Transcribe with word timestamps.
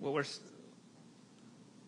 well, 0.00 0.14
we're 0.14 0.24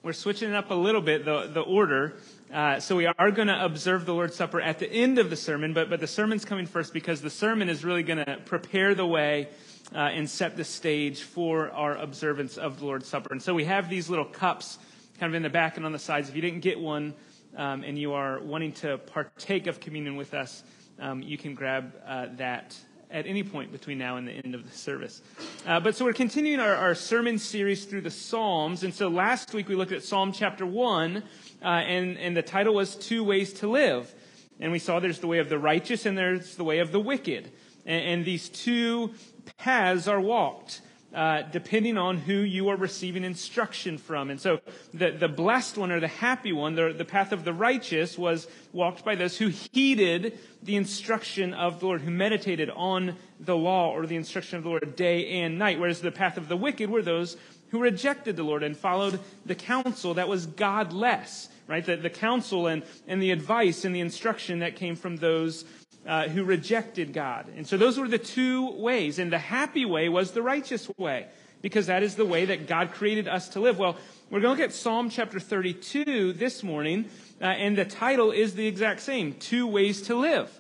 we're 0.03 0.13
switching 0.13 0.51
it 0.51 0.55
up 0.55 0.71
a 0.71 0.75
little 0.75 1.01
bit, 1.01 1.25
the, 1.25 1.47
the 1.47 1.61
order. 1.61 2.15
Uh, 2.53 2.81
so 2.81 2.97
we 2.97 3.07
are 3.07 3.31
going 3.31 3.49
to 3.49 3.65
observe 3.65 4.05
the 4.05 4.13
Lord's 4.13 4.35
Supper 4.35 4.61
at 4.61 4.81
the 4.81 4.93
end 4.93 5.19
of 5.19 5.31
the 5.31 5.37
sermon, 5.37 5.73
but, 5.73 5.89
but 5.89 6.01
the 6.01 6.09
sermon's 6.09 6.45
coming 6.45 6.67
first 6.67 6.93
because 6.93 7.23
the 7.23 7.31
sermon 7.31 7.69
is 7.69 7.85
really 7.85 8.03
going 8.03 8.19
to 8.19 8.39
prepare 8.45 8.95
the 8.97 9.07
way 9.07 9.49
uh, 9.95 9.99
and 9.99 10.29
set 10.29 10.57
the 10.57 10.65
stage 10.65 11.23
for 11.23 11.71
our 11.71 11.97
observance 11.97 12.59
of 12.59 12.81
the 12.81 12.85
Lord's 12.85 13.07
Supper. 13.07 13.29
And 13.31 13.41
so 13.41 13.55
we 13.55 13.65
have 13.65 13.89
these 13.89 14.11
little 14.11 14.25
cups 14.25 14.79
kind 15.21 15.31
of 15.31 15.37
in 15.37 15.43
the 15.43 15.51
back 15.51 15.77
and 15.77 15.87
on 15.87 15.93
the 15.93 15.99
sides. 15.99 16.29
If 16.29 16.35
you 16.35 16.43
didn't 16.43 16.61
get 16.61 16.81
one 16.81 17.15
um, 17.57 17.85
and 17.85 17.97
you 17.97 18.13
are 18.13 18.41
wanting 18.41 18.73
to 18.73 18.99
partake 18.99 19.69
of 19.69 19.79
communion 19.79 20.17
with 20.17 20.35
us, 20.35 20.65
um, 20.99 21.23
you 21.23 21.39
can 21.39 21.55
grab 21.55 21.95
uh, 22.05 22.27
that 22.37 22.77
at 23.13 23.27
any 23.27 23.43
point 23.43 23.71
between 23.71 23.99
now 23.99 24.17
and 24.17 24.27
the 24.27 24.33
end 24.33 24.55
of 24.55 24.69
the 24.69 24.77
service. 24.77 25.21
Uh, 25.67 25.79
but 25.79 25.95
so 25.95 26.05
we're 26.05 26.13
continuing 26.13 26.59
our, 26.59 26.75
our, 26.75 26.95
sermon 26.95 27.39
series 27.39 27.85
through 27.85 28.01
the 28.01 28.11
Psalms. 28.11 28.83
And 28.83 28.93
so 28.93 29.09
last 29.09 29.53
week 29.53 29.69
we 29.69 29.75
looked 29.75 29.93
at 29.93 30.03
Psalm 30.03 30.33
chapter 30.33 30.65
1, 30.65 31.19
uh, 31.19 31.67
and, 31.67 32.19
and 32.19 32.37
the 32.37 32.43
title 32.43 32.75
was 32.75 32.97
Two 32.97 33.23
Ways 33.23 33.53
to 33.55 33.69
Live. 33.69 34.13
And 34.59 34.73
we 34.73 34.79
saw 34.79 34.99
there's 34.99 35.19
the 35.19 35.27
way 35.27 35.39
of 35.39 35.49
the 35.49 35.59
righteous 35.59 36.07
and 36.07 36.17
there's 36.17 36.57
the 36.57 36.65
way 36.65 36.79
of 36.79 36.91
the 36.91 37.01
wicked. 37.01 37.53
And, 37.85 38.05
and 38.05 38.25
these 38.25 38.49
two 38.49 39.13
paths 39.59 40.09
are 40.09 40.21
walked 40.21 40.81
uh, 41.15 41.43
depending 41.43 41.99
on 41.99 42.17
who 42.17 42.35
you 42.35 42.69
are 42.69 42.77
receiving 42.77 43.25
instruction 43.25 43.99
from. 43.99 44.31
And 44.31 44.41
so 44.41 44.61
the, 44.95 45.11
the 45.11 45.29
blessed 45.29 45.77
one 45.77 45.93
or 45.93 46.01
the 46.01 46.09
happy 46.09 46.53
one, 46.53 46.75
the, 46.75 46.95
the 46.97 47.05
path 47.05 47.33
of 47.33 47.45
the 47.45 47.53
righteous, 47.53 48.17
was 48.17 48.47
walked 48.73 49.05
by 49.05 49.15
those 49.15 49.37
who 49.37 49.49
heeded 49.49 50.39
the 50.63 50.77
instruction 50.77 51.53
of 51.55 51.81
the 51.81 51.87
Lord, 51.87 52.01
who 52.01 52.11
meditated 52.11 52.71
on 52.71 53.17
the 53.41 53.57
law 53.57 53.91
or 53.91 54.07
the 54.07 54.17
instruction 54.17 54.57
of 54.57 54.63
the 54.63 54.71
Lord 54.71 54.97
day 54.97 55.43
and 55.43 55.59
night. 55.59 55.79
Whereas 55.79 56.01
the 56.01 56.13
path 56.13 56.37
of 56.37 56.49
the 56.49 56.57
wicked 56.57 56.89
were 56.89 57.03
those 57.03 57.37
who 57.71 57.81
rejected 57.81 58.37
the 58.37 58.43
Lord 58.43 58.63
and 58.63 58.77
followed 58.77 59.19
the 59.47 59.55
counsel 59.55 60.15
that 60.15 60.29
was 60.29 60.47
godless, 60.47 61.49
right? 61.67 61.85
The, 61.85 61.97
the 61.97 62.11
counsel 62.11 62.67
and, 62.67 62.83
and 63.07 63.21
the 63.21 63.31
advice 63.31 63.85
and 63.85 63.95
the 63.95 64.01
instruction 64.01 64.59
that 64.61 64.77
came 64.77 64.95
from 64.95 65.17
those 65.17 65.65
uh, 66.07 66.29
who 66.29 66.45
rejected 66.45 67.13
God. 67.13 67.47
And 67.57 67.67
so 67.67 67.77
those 67.77 67.99
were 67.99 68.09
the 68.09 68.19
two 68.19 68.71
ways. 68.73 69.19
And 69.19 69.33
the 69.33 69.39
happy 69.39 69.85
way 69.85 70.09
was 70.09 70.33
the 70.33 70.43
righteous 70.43 70.91
way, 70.99 71.27
because 71.61 71.87
that 71.87 72.03
is 72.03 72.17
the 72.17 72.25
way 72.25 72.45
that 72.47 72.67
God 72.67 72.93
created 72.93 73.29
us 73.29 73.49
to 73.51 73.61
live. 73.61 73.79
Well, 73.79 73.97
we're 74.31 74.41
going 74.41 74.57
to 74.57 74.63
look 74.63 74.71
at 74.71 74.75
Psalm 74.75 75.11
chapter 75.11 75.39
32 75.39 76.33
this 76.33 76.63
morning, 76.63 77.07
uh, 77.41 77.45
and 77.45 77.77
the 77.77 77.85
title 77.85 78.31
is 78.31 78.55
the 78.55 78.67
exact 78.67 79.01
same 79.01 79.35
Two 79.35 79.67
Ways 79.67 80.03
to 80.03 80.15
Live. 80.15 80.51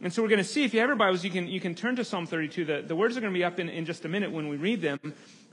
And 0.00 0.12
so 0.12 0.22
we're 0.22 0.28
going 0.28 0.38
to 0.38 0.44
see, 0.44 0.62
if 0.62 0.72
you 0.72 0.78
have 0.80 0.88
your 0.88 0.96
Bibles, 0.96 1.24
you 1.24 1.30
can, 1.30 1.48
you 1.48 1.60
can 1.60 1.74
turn 1.74 1.96
to 1.96 2.04
Psalm 2.04 2.26
32. 2.26 2.64
The, 2.64 2.82
the 2.82 2.94
words 2.94 3.16
are 3.16 3.20
going 3.20 3.32
to 3.32 3.38
be 3.38 3.44
up 3.44 3.58
in, 3.58 3.68
in 3.68 3.84
just 3.84 4.04
a 4.04 4.08
minute 4.08 4.30
when 4.30 4.48
we 4.48 4.56
read 4.56 4.80
them. 4.80 5.00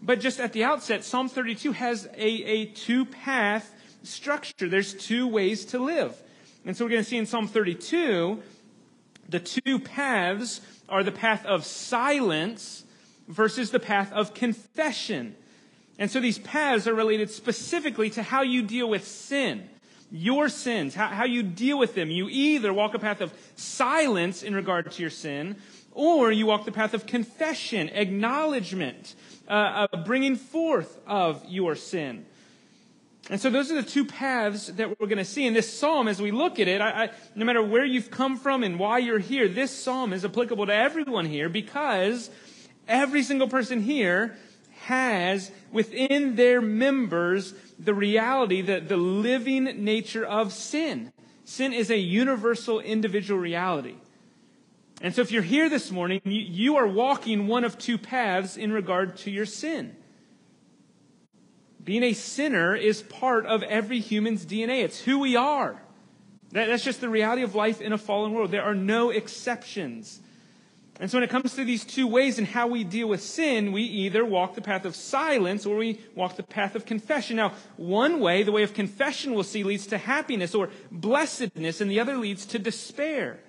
But 0.02 0.20
just 0.20 0.40
at 0.40 0.54
the 0.54 0.64
outset, 0.64 1.04
Psalm 1.04 1.28
32 1.28 1.72
has 1.72 2.06
a, 2.16 2.28
a 2.28 2.66
two 2.68 3.06
path 3.06 3.74
structure. 4.04 4.70
There's 4.70 4.94
two 4.94 5.28
ways 5.28 5.66
to 5.66 5.80
live. 5.80 6.16
And 6.64 6.78
so 6.78 6.86
we're 6.86 6.92
going 6.92 7.04
to 7.04 7.10
see 7.10 7.18
in 7.18 7.26
Psalm 7.26 7.48
32 7.48 8.42
the 9.30 9.40
two 9.40 9.80
paths 9.80 10.62
are 10.88 11.04
the 11.04 11.12
path 11.12 11.46
of 11.46 11.66
silence 11.66 12.84
versus 13.28 13.72
the 13.72 13.80
path 13.80 14.12
of 14.12 14.34
confession. 14.34 15.36
And 15.98 16.12
so 16.12 16.20
these 16.20 16.40
paths 16.40 16.88
are 16.88 16.94
related 16.94 17.30
specifically 17.30 18.10
to 18.12 18.24
how 18.24 18.42
you 18.42 18.62
deal 18.62 18.90
with 18.90 19.08
sin, 19.08 19.70
your 20.12 20.50
sins, 20.50 20.94
how, 20.94 21.08
how 21.08 21.26
you 21.26 21.42
deal 21.42 21.80
with 21.80 21.96
them. 21.96 22.12
You 22.12 22.28
either 22.30 22.74
walk 22.74 22.94
a 22.94 23.00
path 23.00 23.22
of 23.22 23.34
silence 23.56 24.44
in 24.44 24.54
regard 24.54 24.92
to 24.92 25.02
your 25.02 25.10
sin, 25.10 25.56
or 25.92 26.32
you 26.32 26.46
walk 26.46 26.66
the 26.66 26.72
path 26.72 26.94
of 26.94 27.06
confession, 27.06 27.90
acknowledgement, 27.90 29.16
uh, 29.48 29.88
bringing 30.06 30.36
forth 30.36 31.00
of 31.08 31.44
your 31.48 31.76
sin. 31.76 32.26
And 33.30 33.42
so 33.42 33.50
those 33.50 33.72
are 33.72 33.76
the 33.76 33.84
two 33.88 34.06
paths 34.06 34.68
that 34.68 35.00
we're 35.00 35.08
going 35.08 35.18
to 35.18 35.26
see 35.26 35.48
in 35.48 35.54
this 35.54 35.72
psalm 35.72 36.08
as 36.08 36.22
we 36.22 36.30
look 36.30 36.60
at 36.60 36.68
it. 36.68 36.80
I, 36.80 37.06
I, 37.06 37.10
no 37.34 37.44
matter 37.44 37.64
where 37.64 37.86
you've 37.86 38.12
come 38.12 38.38
from 38.38 38.64
and 38.64 38.78
why 38.78 39.00
you're 39.00 39.20
here, 39.20 39.48
this 39.48 39.72
psalm 39.72 40.14
is 40.14 40.24
applicable 40.24 40.68
to 40.68 40.74
everyone 40.74 41.26
here 41.26 41.50
because 41.50 42.30
every 42.88 43.24
single 43.24 43.48
person 43.48 43.82
here 43.82 44.38
has 44.84 45.50
within 45.72 46.36
their 46.36 46.62
members 46.62 47.56
the 47.80 47.96
reality 47.96 48.62
that 48.62 48.88
the 48.88 48.98
living 48.98 49.84
nature 49.84 50.24
of 50.26 50.54
sin. 50.54 51.12
Sin 51.46 51.74
is 51.74 51.90
a 51.90 51.98
universal 51.98 52.80
individual 52.80 53.40
reality. 53.40 53.96
And 55.02 55.14
so 55.14 55.22
if 55.22 55.32
you're 55.32 55.42
here 55.42 55.68
this 55.68 55.92
morning, 55.92 56.22
you, 56.24 56.42
you 56.42 56.76
are 56.78 56.88
walking 56.88 57.48
one 57.48 57.64
of 57.64 57.78
two 57.78 57.98
paths 57.98 58.56
in 58.56 58.72
regard 58.72 59.18
to 59.18 59.32
your 59.32 59.46
sin. 59.46 59.96
Being 61.86 62.04
a 62.04 62.14
sinner 62.14 62.76
is 62.76 63.04
part 63.04 63.46
of 63.46 63.62
every 63.64 64.00
human's 64.00 64.46
DNA. 64.46 64.84
It's 64.84 65.00
who 65.00 65.20
we 65.20 65.36
are. 65.36 65.80
That, 66.52 66.66
that's 66.66 66.84
just 66.84 67.00
the 67.00 67.10
reality 67.10 67.44
of 67.44 67.54
life 67.54 67.80
in 67.80 67.94
a 67.94 67.98
fallen 67.98 68.34
world. 68.34 68.50
There 68.50 68.64
are 68.64 68.74
no 68.74 69.12
exceptions. 69.12 70.20
And 71.00 71.12
so 71.12 71.18
when 71.18 71.24
it 71.24 71.30
comes 71.30 71.54
to 71.56 71.64
these 71.64 71.84
two 71.84 72.08
ways 72.08 72.40
in 72.40 72.46
how 72.46 72.68
we 72.68 72.84
deal 72.84 73.08
with 73.08 73.22
sin, 73.22 73.72
we 73.72 73.84
either 73.84 74.26
walk 74.26 74.56
the 74.56 74.62
path 74.62 74.86
of 74.86 74.96
silence 74.96 75.66
or 75.66 75.76
we 75.76 76.00
walk 76.16 76.38
the 76.38 76.44
path 76.44 76.74
of 76.74 76.86
confession. 76.86 77.36
Now, 77.36 77.54
one 77.78 78.20
way, 78.20 78.44
the 78.44 78.52
way 78.52 78.64
of 78.64 78.74
confession 78.74 79.34
we'll 79.34 79.44
see, 79.44 79.64
leads 79.64 79.88
to 79.88 79.98
happiness 79.98 80.56
or 80.56 80.70
blessedness, 80.92 81.82
and 81.82 81.92
the 81.92 82.00
other 82.00 82.18
leads 82.18 82.46
to 82.48 82.60
despair. 82.60 83.40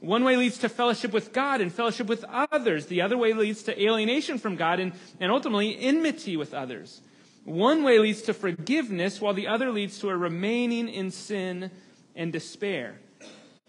One 0.00 0.22
way 0.22 0.36
leads 0.36 0.58
to 0.58 0.68
fellowship 0.68 1.12
with 1.12 1.32
God 1.32 1.62
and 1.62 1.72
fellowship 1.72 2.06
with 2.06 2.24
others. 2.24 2.86
The 2.86 3.00
other 3.00 3.16
way 3.16 3.32
leads 3.32 3.62
to 3.64 3.82
alienation 3.82 4.38
from 4.38 4.54
God 4.54 4.78
and, 4.78 4.92
and 5.18 5.32
ultimately 5.32 5.76
enmity 5.80 6.36
with 6.36 6.52
others. 6.52 7.00
One 7.44 7.84
way 7.84 7.98
leads 7.98 8.22
to 8.22 8.34
forgiveness, 8.34 9.20
while 9.20 9.34
the 9.34 9.48
other 9.48 9.70
leads 9.70 9.98
to 9.98 10.08
a 10.08 10.16
remaining 10.16 10.88
in 10.88 11.10
sin 11.10 11.70
and 12.16 12.32
despair. 12.32 12.98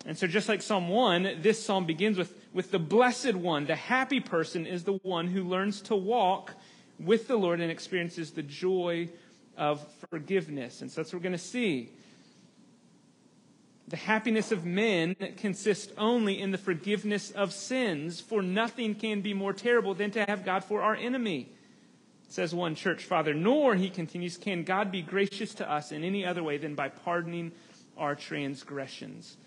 And 0.05 0.17
so, 0.17 0.27
just 0.27 0.47
like 0.47 0.61
Psalm 0.61 0.87
1, 0.87 1.39
this 1.41 1.63
psalm 1.63 1.85
begins 1.85 2.17
with, 2.17 2.33
with 2.53 2.71
the 2.71 2.79
blessed 2.79 3.35
one. 3.35 3.65
The 3.65 3.75
happy 3.75 4.19
person 4.21 4.65
is 4.65 4.83
the 4.83 4.93
one 5.03 5.27
who 5.27 5.43
learns 5.43 5.81
to 5.83 5.95
walk 5.95 6.53
with 6.99 7.27
the 7.27 7.35
Lord 7.35 7.59
and 7.59 7.69
experiences 7.69 8.31
the 8.31 8.43
joy 8.43 9.09
of 9.57 9.85
forgiveness. 10.09 10.81
And 10.81 10.89
so 10.89 11.01
that's 11.01 11.11
what 11.11 11.19
we're 11.19 11.23
going 11.23 11.33
to 11.33 11.37
see. 11.37 11.91
The 13.87 13.97
happiness 13.97 14.51
of 14.51 14.65
men 14.65 15.15
consists 15.37 15.91
only 15.97 16.39
in 16.39 16.51
the 16.51 16.57
forgiveness 16.57 17.31
of 17.31 17.51
sins, 17.51 18.21
for 18.21 18.41
nothing 18.41 18.95
can 18.95 19.21
be 19.21 19.33
more 19.33 19.53
terrible 19.53 19.93
than 19.93 20.11
to 20.11 20.23
have 20.25 20.45
God 20.45 20.63
for 20.63 20.81
our 20.81 20.95
enemy 20.95 21.54
says 22.27 22.53
one 22.53 22.75
church 22.75 23.03
father, 23.03 23.33
nor, 23.33 23.75
he 23.75 23.89
continues, 23.89 24.37
can 24.37 24.63
God 24.63 24.91
be 24.91 25.01
gracious 25.01 25.53
to 25.55 25.71
us 25.71 25.91
in 25.91 26.03
any 26.03 26.25
other 26.25 26.43
way 26.43 26.57
than 26.57 26.75
by 26.75 26.89
pardoning 26.89 27.51
our 27.97 28.15
transgressions. 28.15 29.37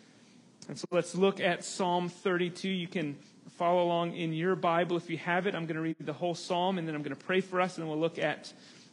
And 0.69 0.79
so 0.79 0.87
let's 0.91 1.15
look 1.15 1.41
at 1.41 1.65
Psalm 1.65 2.09
32. 2.09 2.69
You 2.69 2.89
can 2.89 3.17
follow 3.57 3.83
along 3.83 4.15
in 4.15 4.33
your 4.33 4.55
Bible 4.55 4.97
if 4.97 5.11
you 5.11 5.19
have 5.19 5.47
it. 5.47 5.55
I'm 5.55 5.67
going 5.67 5.77
to 5.77 5.83
read 5.83 5.97
the 6.01 6.13
whole 6.13 6.35
psalm 6.35 6.79
and 6.79 6.87
then 6.87 6.95
I'm 6.95 7.03
going 7.03 7.17
to 7.17 7.25
pray 7.25 7.41
for 7.41 7.61
us 7.61 7.77
and 7.77 7.83
then 7.83 7.91
we'll 7.91 8.01
look 8.01 8.19
at, 8.19 8.53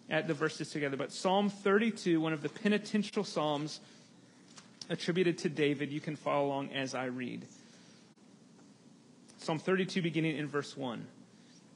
at 0.09 0.27
the 0.27 0.33
verses 0.33 0.69
together. 0.71 0.97
But 0.97 1.11
Psalm 1.11 1.49
32, 1.49 2.19
one 2.19 2.33
of 2.33 2.41
the 2.41 2.49
penitential 2.49 3.23
psalms 3.23 3.79
attributed 4.89 5.37
to 5.39 5.49
David, 5.49 5.91
you 5.91 5.99
can 5.99 6.15
follow 6.15 6.47
along 6.47 6.71
as 6.71 6.95
I 6.95 7.05
read. 7.05 7.45
Psalm 9.37 9.59
32, 9.59 10.01
beginning 10.01 10.37
in 10.37 10.47
verse 10.47 10.75
1. 10.75 11.05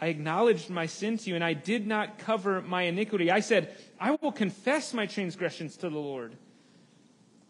I 0.00 0.08
acknowledged 0.08 0.68
my 0.68 0.86
sin 0.86 1.16
to 1.18 1.30
you, 1.30 1.34
and 1.34 1.44
I 1.44 1.54
did 1.54 1.86
not 1.86 2.18
cover 2.18 2.60
my 2.60 2.82
iniquity. 2.82 3.30
I 3.30 3.40
said, 3.40 3.74
I 3.98 4.16
will 4.20 4.32
confess 4.32 4.92
my 4.92 5.06
transgressions 5.06 5.76
to 5.78 5.88
the 5.88 5.98
Lord. 5.98 6.36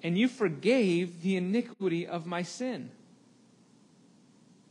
And 0.03 0.17
you 0.17 0.29
forgave 0.29 1.23
the 1.23 1.37
iniquity 1.37 2.07
of 2.07 2.27
my 2.27 2.43
sin. 2.43 2.91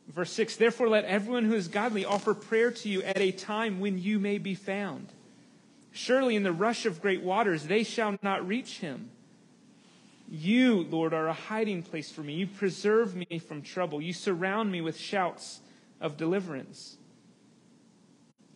Verse 0.08 0.32
6 0.32 0.56
Therefore, 0.56 0.88
let 0.88 1.04
everyone 1.06 1.44
who 1.46 1.56
is 1.56 1.68
godly 1.68 2.06
offer 2.06 2.34
prayer 2.34 2.72
to 2.72 2.90
you 2.90 3.04
at 3.04 3.20
a 3.20 3.32
time 3.32 3.80
when 3.80 4.02
you 4.02 4.20
may 4.20 4.38
be 4.38 4.56
found. 4.56 5.10
Surely 5.92 6.36
in 6.36 6.44
the 6.44 6.52
rush 6.52 6.86
of 6.86 7.02
great 7.02 7.22
waters 7.22 7.68
they 7.68 7.84
shall 7.84 8.18
not 8.22 8.48
reach 8.48 8.80
him. 8.80 9.10
You, 10.30 10.84
Lord, 10.90 11.14
are 11.14 11.28
a 11.28 11.34
hiding 11.34 11.84
place 11.84 12.12
for 12.12 12.22
me. 12.22 12.34
You 12.34 12.48
preserve 12.48 13.16
me 13.16 13.40
from 13.40 13.62
trouble. 13.62 14.02
You 14.02 14.14
surround 14.14 14.72
me 14.72 14.82
with 14.82 14.98
shouts 14.98 15.62
of 16.02 16.18
deliverance. 16.18 16.98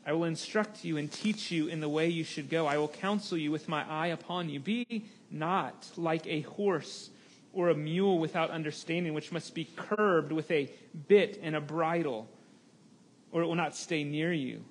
I 0.06 0.14
will 0.14 0.24
instruct 0.24 0.84
you 0.84 0.98
and 0.98 1.12
teach 1.12 1.52
you 1.52 1.68
in 1.68 1.82
the 1.82 1.90
way 1.90 2.10
you 2.10 2.24
should 2.24 2.50
go. 2.50 2.66
I 2.66 2.78
will 2.78 2.88
counsel 2.88 3.38
you 3.38 3.52
with 3.52 3.68
my 3.68 3.88
eye 3.90 4.08
upon 4.08 4.50
you. 4.50 4.60
Be 4.60 5.06
not 5.30 5.88
like 5.98 6.26
a 6.26 6.42
horse 6.42 7.10
or 7.54 7.70
a 7.70 7.76
mule 7.76 8.20
without 8.20 8.50
understanding, 8.50 9.14
which 9.14 9.32
must 9.32 9.54
be 9.54 9.68
curbed 9.76 10.32
with 10.32 10.50
a 10.52 10.72
bit 11.08 11.40
and 11.42 11.56
a 11.56 11.62
bridle, 11.62 12.28
or 13.32 13.42
it 13.42 13.46
will 13.46 13.56
not 13.56 13.76
stay 13.76 14.04
near 14.04 14.32
you. 14.32 14.64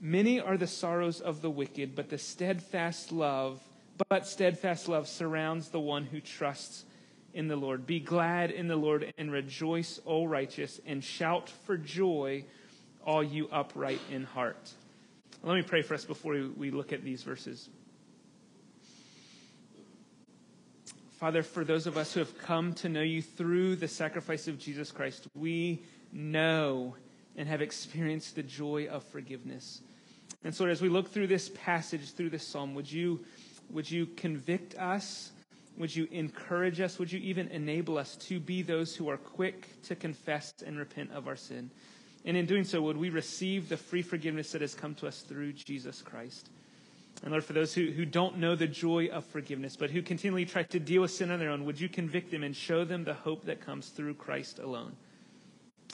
Many 0.00 0.40
are 0.40 0.56
the 0.56 0.66
sorrows 0.66 1.20
of 1.20 1.42
the 1.42 1.50
wicked, 1.50 1.94
but 1.94 2.08
the 2.08 2.18
steadfast 2.18 3.12
love, 3.12 3.60
but 4.08 4.26
steadfast 4.26 4.88
love 4.88 5.06
surrounds 5.08 5.68
the 5.68 5.80
one 5.80 6.04
who 6.04 6.20
trusts 6.20 6.84
in 7.34 7.48
the 7.48 7.56
Lord. 7.56 7.86
Be 7.86 8.00
glad 8.00 8.50
in 8.50 8.66
the 8.66 8.76
Lord 8.76 9.12
and 9.18 9.30
rejoice, 9.30 10.00
O 10.06 10.24
righteous, 10.24 10.80
and 10.86 11.04
shout 11.04 11.50
for 11.50 11.76
joy 11.76 12.44
all 13.04 13.22
you 13.22 13.48
upright 13.50 14.00
in 14.10 14.24
heart. 14.24 14.72
Let 15.42 15.56
me 15.56 15.62
pray 15.62 15.82
for 15.82 15.94
us 15.94 16.04
before 16.04 16.34
we 16.56 16.70
look 16.70 16.92
at 16.92 17.02
these 17.02 17.22
verses. 17.22 17.68
Father, 21.20 21.42
for 21.42 21.64
those 21.64 21.86
of 21.86 21.98
us 21.98 22.14
who 22.14 22.20
have 22.20 22.38
come 22.38 22.72
to 22.74 22.88
know 22.88 23.02
you 23.02 23.20
through 23.20 23.76
the 23.76 23.88
sacrifice 23.88 24.48
of 24.48 24.58
Jesus 24.58 24.90
Christ, 24.90 25.28
we 25.34 25.82
know 26.12 26.96
and 27.36 27.48
have 27.48 27.60
experienced 27.60 28.36
the 28.36 28.42
joy 28.42 28.86
of 28.90 29.04
forgiveness. 29.04 29.82
And 30.44 30.54
so, 30.54 30.66
as 30.66 30.80
we 30.80 30.88
look 30.88 31.10
through 31.10 31.26
this 31.26 31.50
passage, 31.50 32.12
through 32.12 32.30
this 32.30 32.46
psalm, 32.46 32.74
would 32.74 32.90
you, 32.90 33.24
would 33.70 33.90
you 33.90 34.06
convict 34.06 34.74
us? 34.78 35.32
Would 35.76 35.94
you 35.94 36.08
encourage 36.10 36.80
us? 36.80 36.98
Would 36.98 37.12
you 37.12 37.20
even 37.20 37.48
enable 37.48 37.98
us 37.98 38.16
to 38.16 38.40
be 38.40 38.62
those 38.62 38.96
who 38.96 39.08
are 39.08 39.16
quick 39.16 39.68
to 39.84 39.94
confess 39.94 40.54
and 40.66 40.78
repent 40.78 41.12
of 41.12 41.28
our 41.28 41.36
sin? 41.36 41.70
And 42.24 42.36
in 42.36 42.46
doing 42.46 42.64
so, 42.64 42.82
would 42.82 42.96
we 42.96 43.10
receive 43.10 43.68
the 43.68 43.76
free 43.76 44.02
forgiveness 44.02 44.52
that 44.52 44.60
has 44.60 44.74
come 44.74 44.94
to 44.96 45.06
us 45.06 45.20
through 45.20 45.54
Jesus 45.54 46.02
Christ? 46.02 46.50
And 47.22 47.32
Lord, 47.32 47.44
for 47.44 47.52
those 47.52 47.74
who, 47.74 47.90
who 47.90 48.04
don't 48.04 48.38
know 48.38 48.54
the 48.54 48.66
joy 48.66 49.08
of 49.08 49.24
forgiveness, 49.26 49.76
but 49.76 49.90
who 49.90 50.02
continually 50.02 50.46
try 50.46 50.62
to 50.64 50.80
deal 50.80 51.02
with 51.02 51.10
sin 51.10 51.30
on 51.30 51.38
their 51.38 51.50
own, 51.50 51.64
would 51.64 51.80
you 51.80 51.88
convict 51.88 52.30
them 52.30 52.42
and 52.42 52.54
show 52.54 52.84
them 52.84 53.04
the 53.04 53.14
hope 53.14 53.44
that 53.46 53.60
comes 53.60 53.88
through 53.88 54.14
Christ 54.14 54.58
alone? 54.58 54.92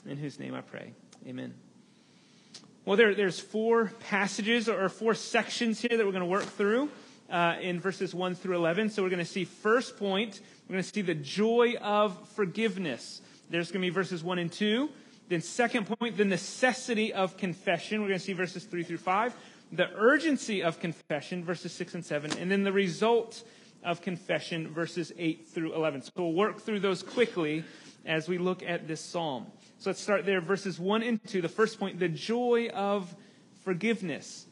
In 0.05 0.17
whose 0.17 0.39
name 0.39 0.53
I 0.53 0.61
pray. 0.61 0.93
Amen. 1.27 1.53
Well, 2.85 2.95
there, 2.95 3.13
there's 3.13 3.39
four 3.39 3.91
passages 3.99 4.69
or 4.69 4.87
four 4.87 5.13
sections 5.15 5.81
here 5.81 5.97
that 5.97 6.05
we're 6.05 6.13
going 6.13 6.21
to 6.21 6.25
work 6.25 6.45
through 6.45 6.89
uh, 7.29 7.55
in 7.61 7.81
verses 7.81 8.15
1 8.15 8.35
through 8.35 8.55
11. 8.55 8.91
So 8.91 9.03
we're 9.03 9.09
going 9.09 9.19
to 9.19 9.25
see 9.25 9.43
first 9.43 9.97
point, 9.97 10.39
we're 10.67 10.73
going 10.73 10.83
to 10.83 10.89
see 10.89 11.01
the 11.01 11.15
joy 11.15 11.75
of 11.81 12.17
forgiveness. 12.29 13.21
There's 13.49 13.71
going 13.71 13.81
to 13.81 13.85
be 13.85 13.93
verses 13.93 14.23
1 14.23 14.39
and 14.39 14.51
2. 14.51 14.89
Then, 15.29 15.41
second 15.41 15.87
point, 15.87 16.15
the 16.15 16.25
necessity 16.25 17.13
of 17.13 17.37
confession. 17.37 18.01
We're 18.01 18.07
going 18.07 18.19
to 18.19 18.25
see 18.25 18.33
verses 18.33 18.63
3 18.63 18.83
through 18.83 18.97
5. 18.97 19.35
The 19.73 19.89
urgency 19.95 20.63
of 20.63 20.79
confession, 20.79 21.43
verses 21.43 21.73
6 21.73 21.95
and 21.95 22.05
7. 22.05 22.37
And 22.37 22.49
then 22.49 22.63
the 22.63 22.71
result 22.71 23.43
of 23.83 24.01
confession, 24.01 24.73
verses 24.73 25.11
8 25.17 25.47
through 25.47 25.73
11. 25.73 26.03
So 26.03 26.11
we'll 26.15 26.33
work 26.33 26.61
through 26.61 26.79
those 26.79 27.03
quickly 27.03 27.65
as 28.05 28.29
we 28.29 28.37
look 28.37 28.63
at 28.63 28.87
this 28.87 29.01
psalm. 29.01 29.47
So 29.79 29.89
let's 29.89 30.01
start 30.01 30.25
there, 30.25 30.39
verses 30.39 30.79
1 30.79 31.03
and 31.03 31.23
2. 31.27 31.41
The 31.41 31.49
first 31.49 31.77
point, 31.77 31.99
the 31.99 32.07
joy 32.07 32.69
of 32.73 33.13
forgiveness. 33.63 34.45